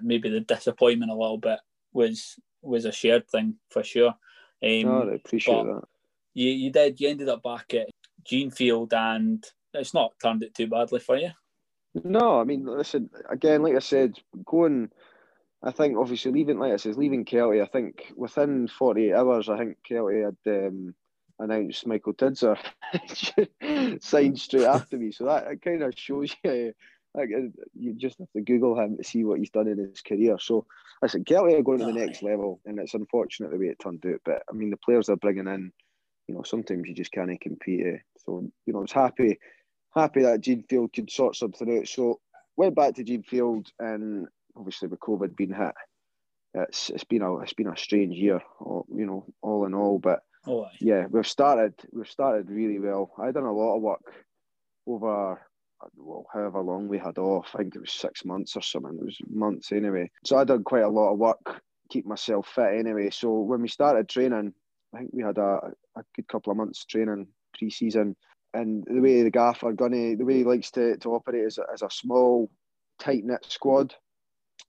maybe 0.00 0.28
the 0.30 0.40
disappointment 0.40 1.10
a 1.10 1.14
little 1.14 1.38
bit 1.38 1.60
was 1.92 2.38
was 2.62 2.86
a 2.86 2.92
shared 2.92 3.28
thing 3.28 3.58
for 3.68 3.82
sure. 3.84 4.14
Um, 4.62 4.82
no, 4.82 5.10
I 5.10 5.14
appreciate 5.14 5.64
that. 5.64 5.84
You 6.38 6.50
you 6.52 6.70
did 6.70 7.00
you 7.00 7.08
ended 7.08 7.28
up 7.28 7.42
back 7.42 7.74
at 7.74 7.88
Jeanfield 8.24 8.92
and 8.92 9.44
it's 9.74 9.92
not 9.92 10.12
turned 10.22 10.44
it 10.44 10.54
too 10.54 10.68
badly 10.68 11.00
for 11.00 11.16
you. 11.16 11.30
No, 12.04 12.40
I 12.40 12.44
mean, 12.44 12.64
listen, 12.64 13.10
again, 13.28 13.62
like 13.62 13.74
I 13.74 13.80
said, 13.80 14.14
going, 14.44 14.90
I 15.64 15.72
think 15.72 15.98
obviously 15.98 16.30
leaving, 16.30 16.60
like 16.60 16.72
I 16.72 16.76
said, 16.76 16.96
leaving 16.96 17.24
Kelty, 17.24 17.60
I 17.60 17.66
think 17.66 18.12
within 18.14 18.68
48 18.68 19.14
hours, 19.14 19.48
I 19.48 19.58
think 19.58 19.78
Kelty 19.88 20.24
had 20.24 20.66
um, 20.66 20.94
announced 21.40 21.88
Michael 21.88 22.14
Tidser 22.14 22.56
signed 24.00 24.38
straight 24.38 24.64
after 24.66 24.96
me. 24.96 25.10
So 25.10 25.24
that 25.24 25.60
kind 25.60 25.82
of 25.82 25.94
shows 25.96 26.36
you, 26.44 26.72
like, 27.14 27.30
uh, 27.36 27.48
you 27.74 27.94
just 27.94 28.18
have 28.20 28.30
to 28.36 28.42
Google 28.42 28.78
him 28.78 28.96
to 28.96 29.02
see 29.02 29.24
what 29.24 29.40
he's 29.40 29.50
done 29.50 29.66
in 29.66 29.78
his 29.78 30.02
career. 30.02 30.38
So, 30.38 30.66
listen, 31.02 31.24
Kelty 31.24 31.58
are 31.58 31.64
going 31.64 31.80
to 31.80 31.86
the 31.86 31.92
next 31.92 32.22
level, 32.22 32.60
and 32.64 32.78
it's 32.78 32.94
unfortunate 32.94 33.50
the 33.50 33.58
way 33.58 33.66
it 33.66 33.80
turned 33.80 34.06
out. 34.06 34.20
But 34.24 34.42
I 34.48 34.52
mean, 34.52 34.70
the 34.70 34.76
players 34.76 35.06
they're 35.06 35.16
bringing 35.16 35.48
in, 35.48 35.72
you 36.28 36.34
know, 36.34 36.42
sometimes 36.42 36.86
you 36.86 36.94
just 36.94 37.12
can't 37.12 37.40
compete. 37.40 37.86
Eh? 37.86 37.98
So, 38.24 38.48
you 38.66 38.72
know, 38.72 38.80
I 38.80 38.82
was 38.82 38.92
happy 38.92 39.38
happy 39.94 40.22
that 40.22 40.40
Jeanfield 40.40 40.92
could 40.92 41.10
sort 41.10 41.36
something 41.36 41.78
out. 41.78 41.88
So 41.88 42.20
went 42.56 42.74
back 42.74 42.94
to 42.94 43.04
Jeanfield, 43.04 43.68
and 43.78 44.26
obviously 44.56 44.88
with 44.88 45.00
COVID 45.00 45.36
being 45.36 45.54
hit, 45.54 45.74
it's 46.54 46.90
it's 46.90 47.04
been 47.04 47.22
a 47.22 47.38
it's 47.38 47.52
been 47.52 47.68
a 47.68 47.76
strange 47.76 48.16
year, 48.16 48.40
you 48.60 49.06
know, 49.06 49.26
all 49.42 49.66
in 49.66 49.74
all. 49.74 49.98
But 49.98 50.20
Oh, 50.46 50.66
yeah, 50.80 51.06
we've 51.10 51.26
started 51.26 51.74
we've 51.92 52.08
started 52.08 52.48
really 52.48 52.78
well. 52.78 53.10
I 53.18 53.32
done 53.32 53.44
a 53.44 53.52
lot 53.52 53.76
of 53.76 53.82
work 53.82 54.00
over 54.86 55.40
well, 55.96 56.26
however 56.32 56.60
long 56.60 56.88
we 56.88 56.98
had 56.98 57.18
off. 57.18 57.50
I 57.54 57.58
think 57.58 57.76
it 57.76 57.80
was 57.80 57.92
six 57.92 58.24
months 58.24 58.56
or 58.56 58.62
something. 58.62 58.98
It 58.98 59.04
was 59.04 59.18
months 59.28 59.72
anyway. 59.72 60.10
So 60.24 60.36
I 60.36 60.44
done 60.44 60.64
quite 60.64 60.84
a 60.84 60.88
lot 60.88 61.12
of 61.12 61.18
work, 61.18 61.62
keep 61.90 62.06
myself 62.06 62.48
fit 62.54 62.78
anyway. 62.78 63.10
So 63.10 63.40
when 63.40 63.62
we 63.62 63.68
started 63.68 64.08
training, 64.08 64.54
I 64.94 64.98
think 64.98 65.10
we 65.12 65.22
had 65.22 65.38
a, 65.38 65.72
a 65.96 66.02
good 66.14 66.28
couple 66.28 66.50
of 66.50 66.56
months 66.56 66.84
training 66.84 67.28
pre-season. 67.56 68.16
And 68.54 68.84
the 68.86 69.00
way 69.00 69.22
the 69.22 69.30
gaffer 69.30 69.72
Gunny, 69.72 70.14
the 70.14 70.24
way 70.24 70.38
he 70.38 70.44
likes 70.44 70.70
to, 70.72 70.96
to 70.98 71.14
operate 71.14 71.44
is 71.44 71.58
as 71.72 71.82
a 71.82 71.90
small, 71.90 72.50
tight 72.98 73.24
knit 73.24 73.44
squad. 73.46 73.94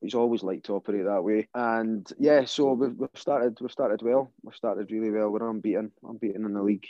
He's 0.01 0.15
always 0.15 0.43
liked 0.43 0.65
to 0.65 0.75
operate 0.75 1.05
that 1.05 1.23
way. 1.23 1.47
And 1.55 2.07
yeah, 2.19 2.45
so 2.45 2.73
we've, 2.73 2.95
we've 2.95 3.09
started 3.15 3.57
we've 3.61 3.71
started 3.71 4.01
well. 4.01 4.31
We've 4.43 4.55
started 4.55 4.91
really 4.91 5.11
well. 5.11 5.29
We're 5.29 5.49
unbeaten, 5.49 5.91
unbeaten 6.03 6.45
in 6.45 6.53
the 6.53 6.61
league. 6.61 6.87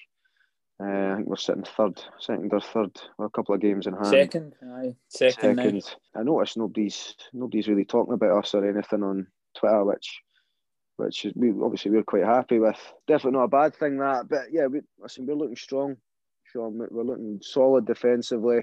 Uh, 0.82 1.12
I 1.12 1.16
think 1.18 1.28
we're 1.28 1.36
sitting 1.36 1.64
third, 1.64 2.02
second 2.20 2.54
or 2.54 2.62
third, 2.62 2.92
We're 3.18 3.26
a 3.26 3.30
couple 3.32 3.54
of 3.54 3.62
games 3.62 3.86
in 3.86 3.94
hand. 3.94 4.08
Second, 4.08 4.54
aye, 4.64 4.96
second. 5.10 5.58
now. 5.58 5.64
Second. 5.64 5.96
I 6.16 6.24
noticed 6.24 6.58
nobody's 6.58 7.16
nobody's 7.34 7.68
really 7.68 7.84
talking 7.84 8.14
about 8.14 8.38
us 8.38 8.54
or 8.54 8.68
anything 8.68 9.04
on 9.04 9.28
Twitter, 9.58 9.84
which 9.84 10.22
which 11.00 11.26
is, 11.26 11.34
we 11.36 11.52
obviously 11.64 11.92
we're 11.92 12.04
quite 12.04 12.24
happy 12.26 12.60
with. 12.60 12.78
Definitely 13.08 13.38
not 13.40 13.46
a 13.46 13.48
bad 13.48 13.76
thing 13.76 13.98
that, 13.98 14.28
but 14.30 14.52
yeah, 14.52 14.68
we 14.68 14.82
listen. 15.00 15.26
We're 15.26 15.36
looking 15.36 15.56
strong. 15.56 15.98
Shaun, 16.52 16.86
we're 16.92 17.04
looking 17.04 17.40
solid 17.42 17.86
defensively. 17.86 18.62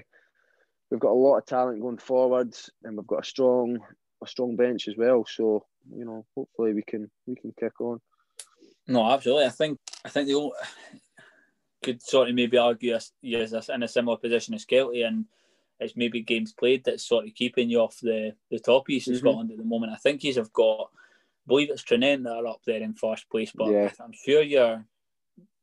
We've 0.91 0.99
got 0.99 1.11
a 1.11 1.13
lot 1.13 1.37
of 1.37 1.45
talent 1.45 1.81
going 1.81 1.97
forwards, 1.97 2.69
and 2.83 2.95
we've 2.95 3.07
got 3.07 3.23
a 3.23 3.27
strong 3.27 3.79
a 4.23 4.27
strong 4.27 4.55
bench 4.55 4.87
as 4.87 4.95
well. 4.97 5.25
So 5.27 5.65
you 5.95 6.05
know, 6.05 6.25
hopefully 6.35 6.73
we 6.73 6.83
can 6.83 7.09
we 7.25 7.35
can 7.35 7.53
kick 7.59 7.79
on. 7.81 7.99
No, 8.87 9.09
absolutely. 9.11 9.45
I 9.45 9.49
think 9.49 9.79
I 10.05 10.09
think 10.09 10.27
the 10.27 10.35
old, 10.35 10.53
could 11.83 12.01
sort 12.01 12.29
of 12.29 12.35
maybe 12.35 12.57
argue 12.57 12.97
yes, 13.21 13.69
in 13.69 13.83
a 13.83 13.87
similar 13.87 14.17
position 14.17 14.53
as 14.53 14.65
Kelty, 14.65 15.05
and 15.05 15.25
it's 15.79 15.95
maybe 15.95 16.21
games 16.21 16.53
played 16.53 16.83
that's 16.83 17.07
sort 17.07 17.25
of 17.27 17.35
keeping 17.35 17.69
you 17.69 17.79
off 17.79 17.99
the 18.01 18.33
the 18.51 18.59
top 18.59 18.89
east 18.89 19.07
of 19.07 19.15
Mhm. 19.15 19.19
Scotland 19.19 19.51
at 19.51 19.57
the 19.57 19.63
moment. 19.63 19.93
I 19.93 19.97
think 19.97 20.21
he's 20.21 20.35
have 20.37 20.51
got, 20.53 20.89
believe 21.47 21.69
it's 21.69 21.83
Tranent 21.83 22.23
that 22.23 22.33
are 22.35 22.47
up 22.47 22.61
there 22.65 22.81
in 22.81 22.93
first 22.93 23.29
place, 23.29 23.51
but 23.55 23.69
Yeah. 23.71 23.91
I'm 23.99 24.13
sure 24.13 24.41
you're. 24.41 24.85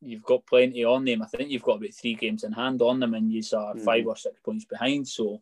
You've 0.01 0.25
got 0.25 0.45
plenty 0.47 0.85
on 0.85 1.05
them. 1.07 1.23
I 1.23 1.27
think 1.27 1.51
you've 1.51 1.63
got 1.63 1.77
about 1.79 1.95
three 1.95 2.15
games 2.15 2.45
in 2.45 2.53
hand 2.53 2.83
on 2.83 3.01
them, 3.01 3.15
and 3.15 3.33
you 3.33 3.43
are 3.57 3.75
five 3.79 4.05
Mhm. 4.05 4.09
or 4.09 4.17
six 4.17 4.39
points 4.41 4.67
behind. 4.67 5.09
So, 5.09 5.41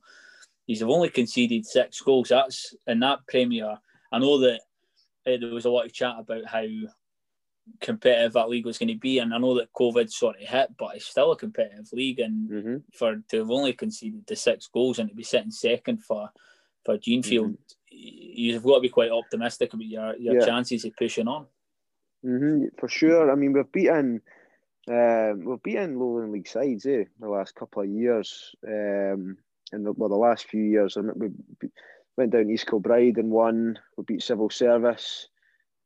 he's 0.66 0.78
have 0.80 0.88
only 0.88 1.08
conceded 1.10 1.66
six 1.66 2.00
goals. 2.00 2.28
That's 2.28 2.72
in 2.86 3.00
that 3.00 3.26
Premier. 3.26 3.80
I 4.12 4.18
know 4.20 4.38
that 4.38 4.60
uh, 5.26 5.36
there 5.36 5.52
was 5.52 5.64
a 5.64 5.70
lot 5.70 5.86
of 5.86 5.92
chat 5.92 6.14
about 6.18 6.44
how 6.46 6.64
competitive 7.80 8.32
that 8.34 8.48
league 8.48 8.66
was 8.66 8.78
going 8.78 8.88
to 8.88 8.94
be, 8.94 9.18
and 9.18 9.34
I 9.34 9.38
know 9.38 9.54
that 9.54 9.72
COVID 9.72 10.10
sort 10.12 10.36
of 10.40 10.46
hit, 10.48 10.76
but 10.76 10.96
it's 10.96 11.06
still 11.06 11.32
a 11.32 11.36
competitive 11.36 11.92
league, 11.92 12.20
and 12.20 12.48
Mm-hmm. 12.50 12.76
for 12.92 13.16
to 13.30 13.38
have 13.38 13.50
only 13.50 13.72
conceded 13.72 14.24
the 14.26 14.36
six 14.36 14.68
goals 14.68 14.98
and 14.98 15.08
to 15.08 15.14
be 15.14 15.22
sitting 15.24 15.50
second 15.50 16.04
for 16.04 16.30
for 16.84 16.98
Jeanfield, 16.98 17.56
you've 17.90 18.62
got 18.62 18.76
to 18.76 18.80
be 18.80 18.88
quite 18.88 19.10
optimistic 19.10 19.72
about 19.72 19.86
your, 19.86 20.16
your 20.16 20.34
Yeah. 20.34 20.44
chances 20.46 20.84
of 20.84 20.96
pushing 20.96 21.28
on. 21.28 21.46
hmm 22.22 22.66
for 22.78 22.88
sure. 22.88 23.30
I 23.30 23.34
mean, 23.34 23.52
we've 23.52 23.70
beaten 23.72 24.20
um, 24.88 25.44
we've 25.44 25.62
beaten 25.62 25.98
Lowland 25.98 26.32
League 26.32 26.48
sides, 26.48 26.86
eh? 26.86 27.04
The 27.20 27.28
last 27.28 27.54
couple 27.54 27.82
of 27.82 27.88
years, 27.88 28.52
um, 28.66 29.36
and 29.70 29.86
the, 29.86 29.92
well, 29.92 30.08
the 30.08 30.16
last 30.16 30.48
few 30.48 30.62
years, 30.62 30.96
I 30.96 31.02
mean, 31.02 31.12
we 31.60 31.68
went 32.16 32.32
down 32.32 32.50
East 32.50 32.66
Kilbride 32.66 33.18
and 33.18 33.30
won. 33.30 33.78
We 33.96 34.04
beat 34.04 34.22
Civil 34.24 34.50
Service. 34.50 35.28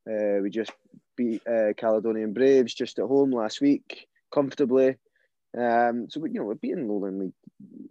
Uh, 0.09 0.41
we 0.41 0.49
just 0.49 0.71
beat 1.15 1.45
uh, 1.45 1.73
Caledonian 1.77 2.33
Braves 2.33 2.73
just 2.73 2.97
at 2.97 3.05
home 3.05 3.31
last 3.31 3.61
week 3.61 4.07
comfortably. 4.33 4.95
Um, 5.55 6.07
so 6.09 6.19
we, 6.21 6.31
you 6.31 6.39
know, 6.39 6.45
we're 6.45 6.55
beating 6.55 6.87
Lowland 6.87 7.19
League, 7.19 7.33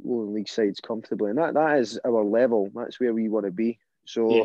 Lowland 0.04 0.34
League 0.34 0.48
sides 0.48 0.80
comfortably, 0.80 1.30
and 1.30 1.38
that, 1.38 1.54
that 1.54 1.78
is 1.78 1.98
our 2.04 2.24
level. 2.24 2.70
That's 2.74 3.00
where 3.00 3.14
we 3.14 3.28
want 3.28 3.46
to 3.46 3.52
be. 3.52 3.78
So. 4.06 4.34
Yeah. 4.34 4.44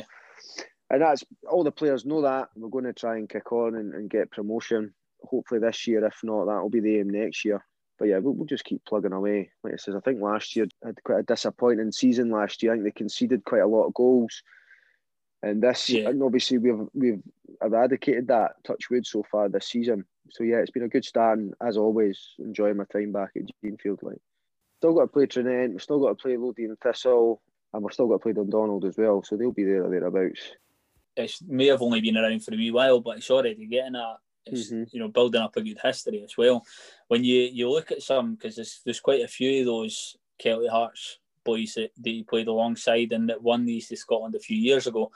And 0.89 1.01
that's 1.01 1.23
all 1.49 1.63
the 1.63 1.71
players 1.71 2.05
know 2.05 2.23
that. 2.23 2.49
We're 2.53 2.67
going 2.67 2.83
to 2.83 2.91
try 2.91 3.15
and 3.15 3.29
kick 3.29 3.53
on 3.53 3.75
and, 3.75 3.93
and 3.93 4.09
get 4.09 4.29
promotion. 4.29 4.93
Hopefully 5.23 5.61
this 5.61 5.87
year. 5.87 6.03
If 6.03 6.19
not, 6.21 6.47
that'll 6.47 6.69
be 6.69 6.81
the 6.81 6.99
aim 6.99 7.09
next 7.09 7.45
year. 7.45 7.63
But 7.97 8.09
yeah, 8.09 8.17
we'll, 8.17 8.33
we'll 8.33 8.45
just 8.45 8.65
keep 8.65 8.83
plugging 8.83 9.13
away. 9.13 9.51
Like 9.63 9.71
I 9.71 9.77
said, 9.77 9.95
I 9.95 10.01
think 10.01 10.19
last 10.21 10.53
year 10.53 10.67
had 10.83 11.01
quite 11.05 11.19
a 11.19 11.23
disappointing 11.23 11.93
season. 11.93 12.29
Last 12.29 12.61
year, 12.61 12.73
I 12.73 12.75
think 12.75 12.83
they 12.83 12.91
conceded 12.91 13.45
quite 13.45 13.61
a 13.61 13.67
lot 13.67 13.85
of 13.85 13.93
goals. 13.93 14.43
And 15.41 15.63
this, 15.63 15.89
Yeah. 15.89 16.09
and 16.09 16.21
obviously 16.21 16.57
we've 16.57 16.87
we've 16.93 17.21
eradicated 17.63 18.27
that 18.27 18.55
touch 18.65 18.89
wood 18.89 19.05
so 19.07 19.23
far 19.31 19.47
this 19.47 19.69
season. 19.69 20.03
So 20.31 20.43
yeah, 20.43 20.57
it's 20.57 20.71
been 20.71 20.83
a 20.83 20.89
good 20.89 21.05
start. 21.05 21.39
And 21.39 21.53
as 21.61 21.77
always, 21.77 22.19
enjoying 22.37 22.75
my 22.75 22.83
time 22.91 23.13
back 23.13 23.29
at 23.37 23.43
Jeanfield. 23.63 24.03
Like, 24.03 24.19
still 24.81 24.93
got 24.95 25.01
to 25.01 25.07
play 25.07 25.27
Tranent. 25.27 25.71
We've 25.73 25.81
still 25.81 25.99
got 25.99 26.09
to 26.09 26.15
play 26.15 26.37
Lothian 26.37 26.75
Thistle, 26.81 27.39
and 27.71 27.83
we've 27.83 27.93
still 27.93 28.07
got 28.07 28.15
to 28.15 28.19
play 28.19 28.33
Dundonald 28.33 28.83
as 28.85 28.97
well. 28.97 29.21
So 29.23 29.37
they'll 29.37 29.51
be 29.51 29.63
there 29.63 29.85
or 29.85 29.89
thereabouts. 29.91 30.41
It 31.15 31.33
may 31.47 31.67
have 31.67 31.81
only 31.83 32.01
been 32.01 32.17
around 32.17 32.43
for 32.43 32.53
a 32.53 32.57
wee 32.57 32.71
while, 32.71 32.99
but 32.99 33.17
it's 33.17 33.29
already 33.29 33.67
getting 33.67 33.95
a 33.95 34.17
it's 34.47 34.71
Mhm. 34.71 34.91
you 34.91 34.99
know 34.99 35.07
building 35.07 35.39
up 35.39 35.55
a 35.55 35.61
good 35.61 35.77
history 35.83 36.23
as 36.23 36.35
well. 36.35 36.65
When 37.09 37.23
you 37.23 37.41
you 37.41 37.69
look 37.69 37.91
at 37.91 38.01
some 38.01 38.33
because 38.33 38.55
there's 38.55 38.81
there's 38.83 38.99
quite 38.99 39.21
a 39.21 39.27
few 39.27 39.59
of 39.59 39.65
those 39.67 40.17
Kelty 40.43 40.67
Hearts 40.67 41.19
boys 41.43 41.75
that, 41.75 41.91
that 41.97 42.09
you 42.09 42.25
played 42.25 42.47
alongside 42.47 43.11
and 43.13 43.29
that 43.29 43.43
won 43.43 43.65
these 43.65 43.87
to 43.89 43.95
Scotland 43.97 44.33
a 44.33 44.39
few 44.39 44.57
years 44.57 44.87
ago. 44.87 45.11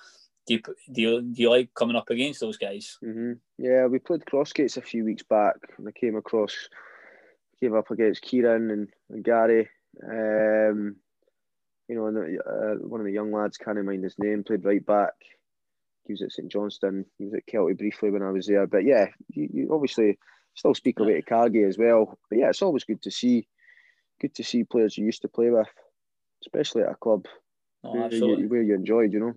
Do 0.48 0.54
you, 0.54 0.62
do 0.92 1.02
you, 1.02 1.22
do 1.24 1.42
you 1.42 1.50
like 1.50 1.74
coming 1.74 1.96
up 1.96 2.12
against 2.12 2.40
those 2.40 2.58
guys? 2.58 3.00
hmm 3.02 3.34
Yeah, 3.58 3.88
we 3.88 3.98
played 3.98 4.26
Crossgates 4.26 4.78
a 4.78 4.82
few 4.82 5.04
weeks 5.04 5.24
back, 5.24 5.56
and 5.78 5.88
I 5.88 5.92
came 5.92 6.16
across, 6.16 6.70
came 7.60 7.76
up 7.76 7.92
against 7.92 8.22
Kieran 8.22 8.72
and, 8.72 8.88
and 9.10 9.24
Gary. 9.24 9.70
Um, 10.04 10.98
you 11.88 11.96
know, 11.96 12.08
and 12.08 12.18
the, 12.18 12.40
uh, 12.44 12.88
one 12.88 13.00
of 13.00 13.06
the 13.06 13.14
young 13.14 13.32
lads, 13.32 13.58
can't 13.58 13.84
mind 13.84 14.04
his 14.04 14.18
name, 14.18 14.44
played 14.44 14.66
right 14.66 14.86
back. 14.86 15.14
He 16.06 16.14
was 16.14 16.22
at 16.22 16.32
St 16.32 16.52
Johnstone. 16.52 17.06
He 17.18 17.26
was 17.26 17.34
at 17.34 17.48
Kelty 17.48 17.78
briefly 17.78 18.12
when 18.12 18.22
I 18.22 18.32
was 18.32 18.48
there. 18.48 18.68
But 18.68 18.86
yeah, 18.86 19.08
you, 19.30 19.50
you 19.52 19.70
obviously 19.72 20.18
still 20.54 20.76
speak 20.76 21.00
away 21.00 21.16
to 21.16 21.22
Cargie 21.22 21.64
as 21.64 21.78
well. 21.78 22.18
But 22.30 22.40
yeah, 22.40 22.50
it's 22.50 22.62
always 22.62 22.84
good 22.84 23.02
to 23.04 23.12
see, 23.12 23.48
good 24.22 24.36
to 24.36 24.44
see 24.44 24.64
players 24.64 24.98
you 24.98 25.06
used 25.06 25.22
to 25.24 25.28
play 25.28 25.50
with, 25.50 25.68
especially 26.44 26.84
at 26.84 26.92
a 26.92 26.96
club 26.96 27.26
No, 27.84 27.92
where, 27.92 28.12
you, 28.12 28.48
where 28.48 28.62
you 28.62 28.76
enjoyed. 28.76 29.14
You 29.14 29.20
know. 29.20 29.34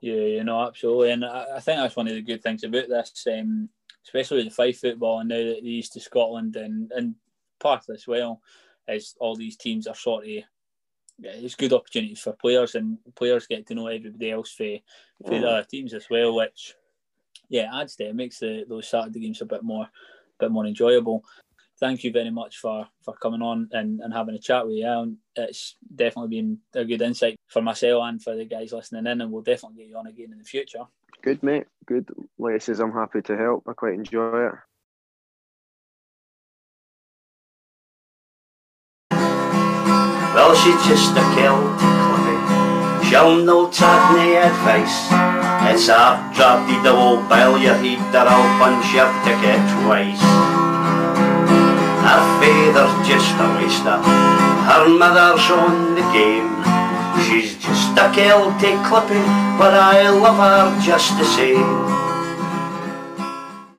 Yeah, 0.00 0.14
you 0.14 0.44
know, 0.44 0.66
absolutely. 0.66 1.12
And 1.12 1.24
I, 1.24 1.56
I 1.56 1.60
think 1.60 1.78
that's 1.78 1.96
one 1.96 2.08
of 2.08 2.14
the 2.14 2.22
good 2.22 2.42
things 2.42 2.62
about 2.62 2.88
this, 2.88 3.26
um, 3.26 3.70
especially 4.04 4.38
with 4.38 4.46
the 4.46 4.54
five 4.54 4.76
football 4.76 5.20
and 5.20 5.28
now 5.28 5.36
that 5.36 5.60
the 5.62 5.70
East 5.70 5.96
of 5.96 6.02
Scotland 6.02 6.56
and, 6.56 6.92
and 6.92 7.14
Perth 7.58 7.88
as 7.90 8.06
well, 8.06 8.40
is 8.88 9.14
all 9.18 9.34
these 9.34 9.56
teams 9.56 9.86
are 9.86 9.94
sort 9.94 10.24
of, 10.24 10.30
yeah, 10.30 10.44
it's 11.18 11.54
good 11.54 11.72
opportunities 11.72 12.20
for 12.20 12.32
players 12.32 12.74
and 12.74 12.98
players 13.14 13.46
get 13.46 13.66
to 13.66 13.74
know 13.74 13.86
everybody 13.86 14.30
else 14.30 14.52
for, 14.52 14.76
for 15.24 15.30
the 15.30 15.36
mm. 15.36 15.44
other 15.44 15.66
teams 15.70 15.94
as 15.94 16.06
well, 16.10 16.34
which, 16.34 16.74
yeah, 17.48 17.70
adds 17.72 17.96
to 17.96 18.04
it, 18.08 18.14
makes 18.14 18.38
the, 18.40 18.64
those 18.68 18.88
Saturday 18.88 19.20
games 19.20 19.40
a 19.40 19.46
bit 19.46 19.62
more, 19.62 19.84
a 19.84 19.90
bit 20.38 20.50
more 20.50 20.66
enjoyable. 20.66 21.24
Thank 21.80 22.04
you 22.04 22.12
very 22.12 22.30
much 22.30 22.58
for, 22.58 22.86
for 23.02 23.14
coming 23.14 23.42
on 23.42 23.68
and, 23.72 24.00
and 24.00 24.12
having 24.12 24.34
a 24.34 24.38
chat 24.38 24.64
with 24.64 24.76
you. 24.76 24.86
And 24.86 25.16
it's 25.34 25.76
definitely 25.94 26.40
been 26.40 26.58
a 26.72 26.84
good 26.84 27.02
insight 27.02 27.36
for 27.48 27.62
myself 27.62 28.04
and 28.04 28.22
for 28.22 28.36
the 28.36 28.44
guys 28.44 28.72
listening 28.72 29.06
in, 29.06 29.20
and 29.20 29.32
we'll 29.32 29.42
definitely 29.42 29.78
get 29.78 29.88
you 29.90 29.96
on 29.98 30.06
again 30.06 30.32
in 30.32 30.38
the 30.38 30.44
future. 30.44 30.84
Good 31.22 31.42
mate, 31.42 31.66
good. 31.86 32.08
Like 32.38 32.54
I 32.54 32.58
says, 32.58 32.80
I'm 32.80 32.92
happy 32.92 33.22
to 33.22 33.36
help. 33.36 33.64
I 33.66 33.72
quite 33.72 33.94
enjoy 33.94 34.46
it. 34.46 34.54
Well, 39.10 40.54
she's 40.56 40.86
just 40.86 41.16
a 41.16 41.22
Celtic 41.34 41.78
clippy. 41.78 43.04
She'll 43.08 43.44
no 43.44 43.70
take 43.70 43.86
nae 44.14 44.42
advice. 44.42 45.08
It's 45.72 45.88
a 45.88 46.20
drafty 46.34 46.74
double 46.82 47.26
bill 47.28 47.58
you 47.58 47.72
heed 47.74 47.98
her 47.98 48.26
up 48.26 48.60
on 48.62 48.82
your 48.92 49.10
ticket 49.24 49.60
twice. 49.82 50.43
Her 52.04 52.22
father's 52.38 52.94
just 53.08 53.34
a 53.40 53.46
waster. 53.56 53.98
Her 54.68 54.84
mother's 54.88 55.48
on 55.50 55.94
the 55.94 56.04
game. 56.12 56.52
She's 57.24 57.56
just 57.56 57.96
a 57.96 58.12
Celtic 58.12 58.78
clippy, 58.84 59.24
but 59.58 59.72
I 59.72 60.10
love 60.10 60.36
her 60.36 60.80
just 60.84 61.16
the 61.16 61.24
same. 61.24 62.03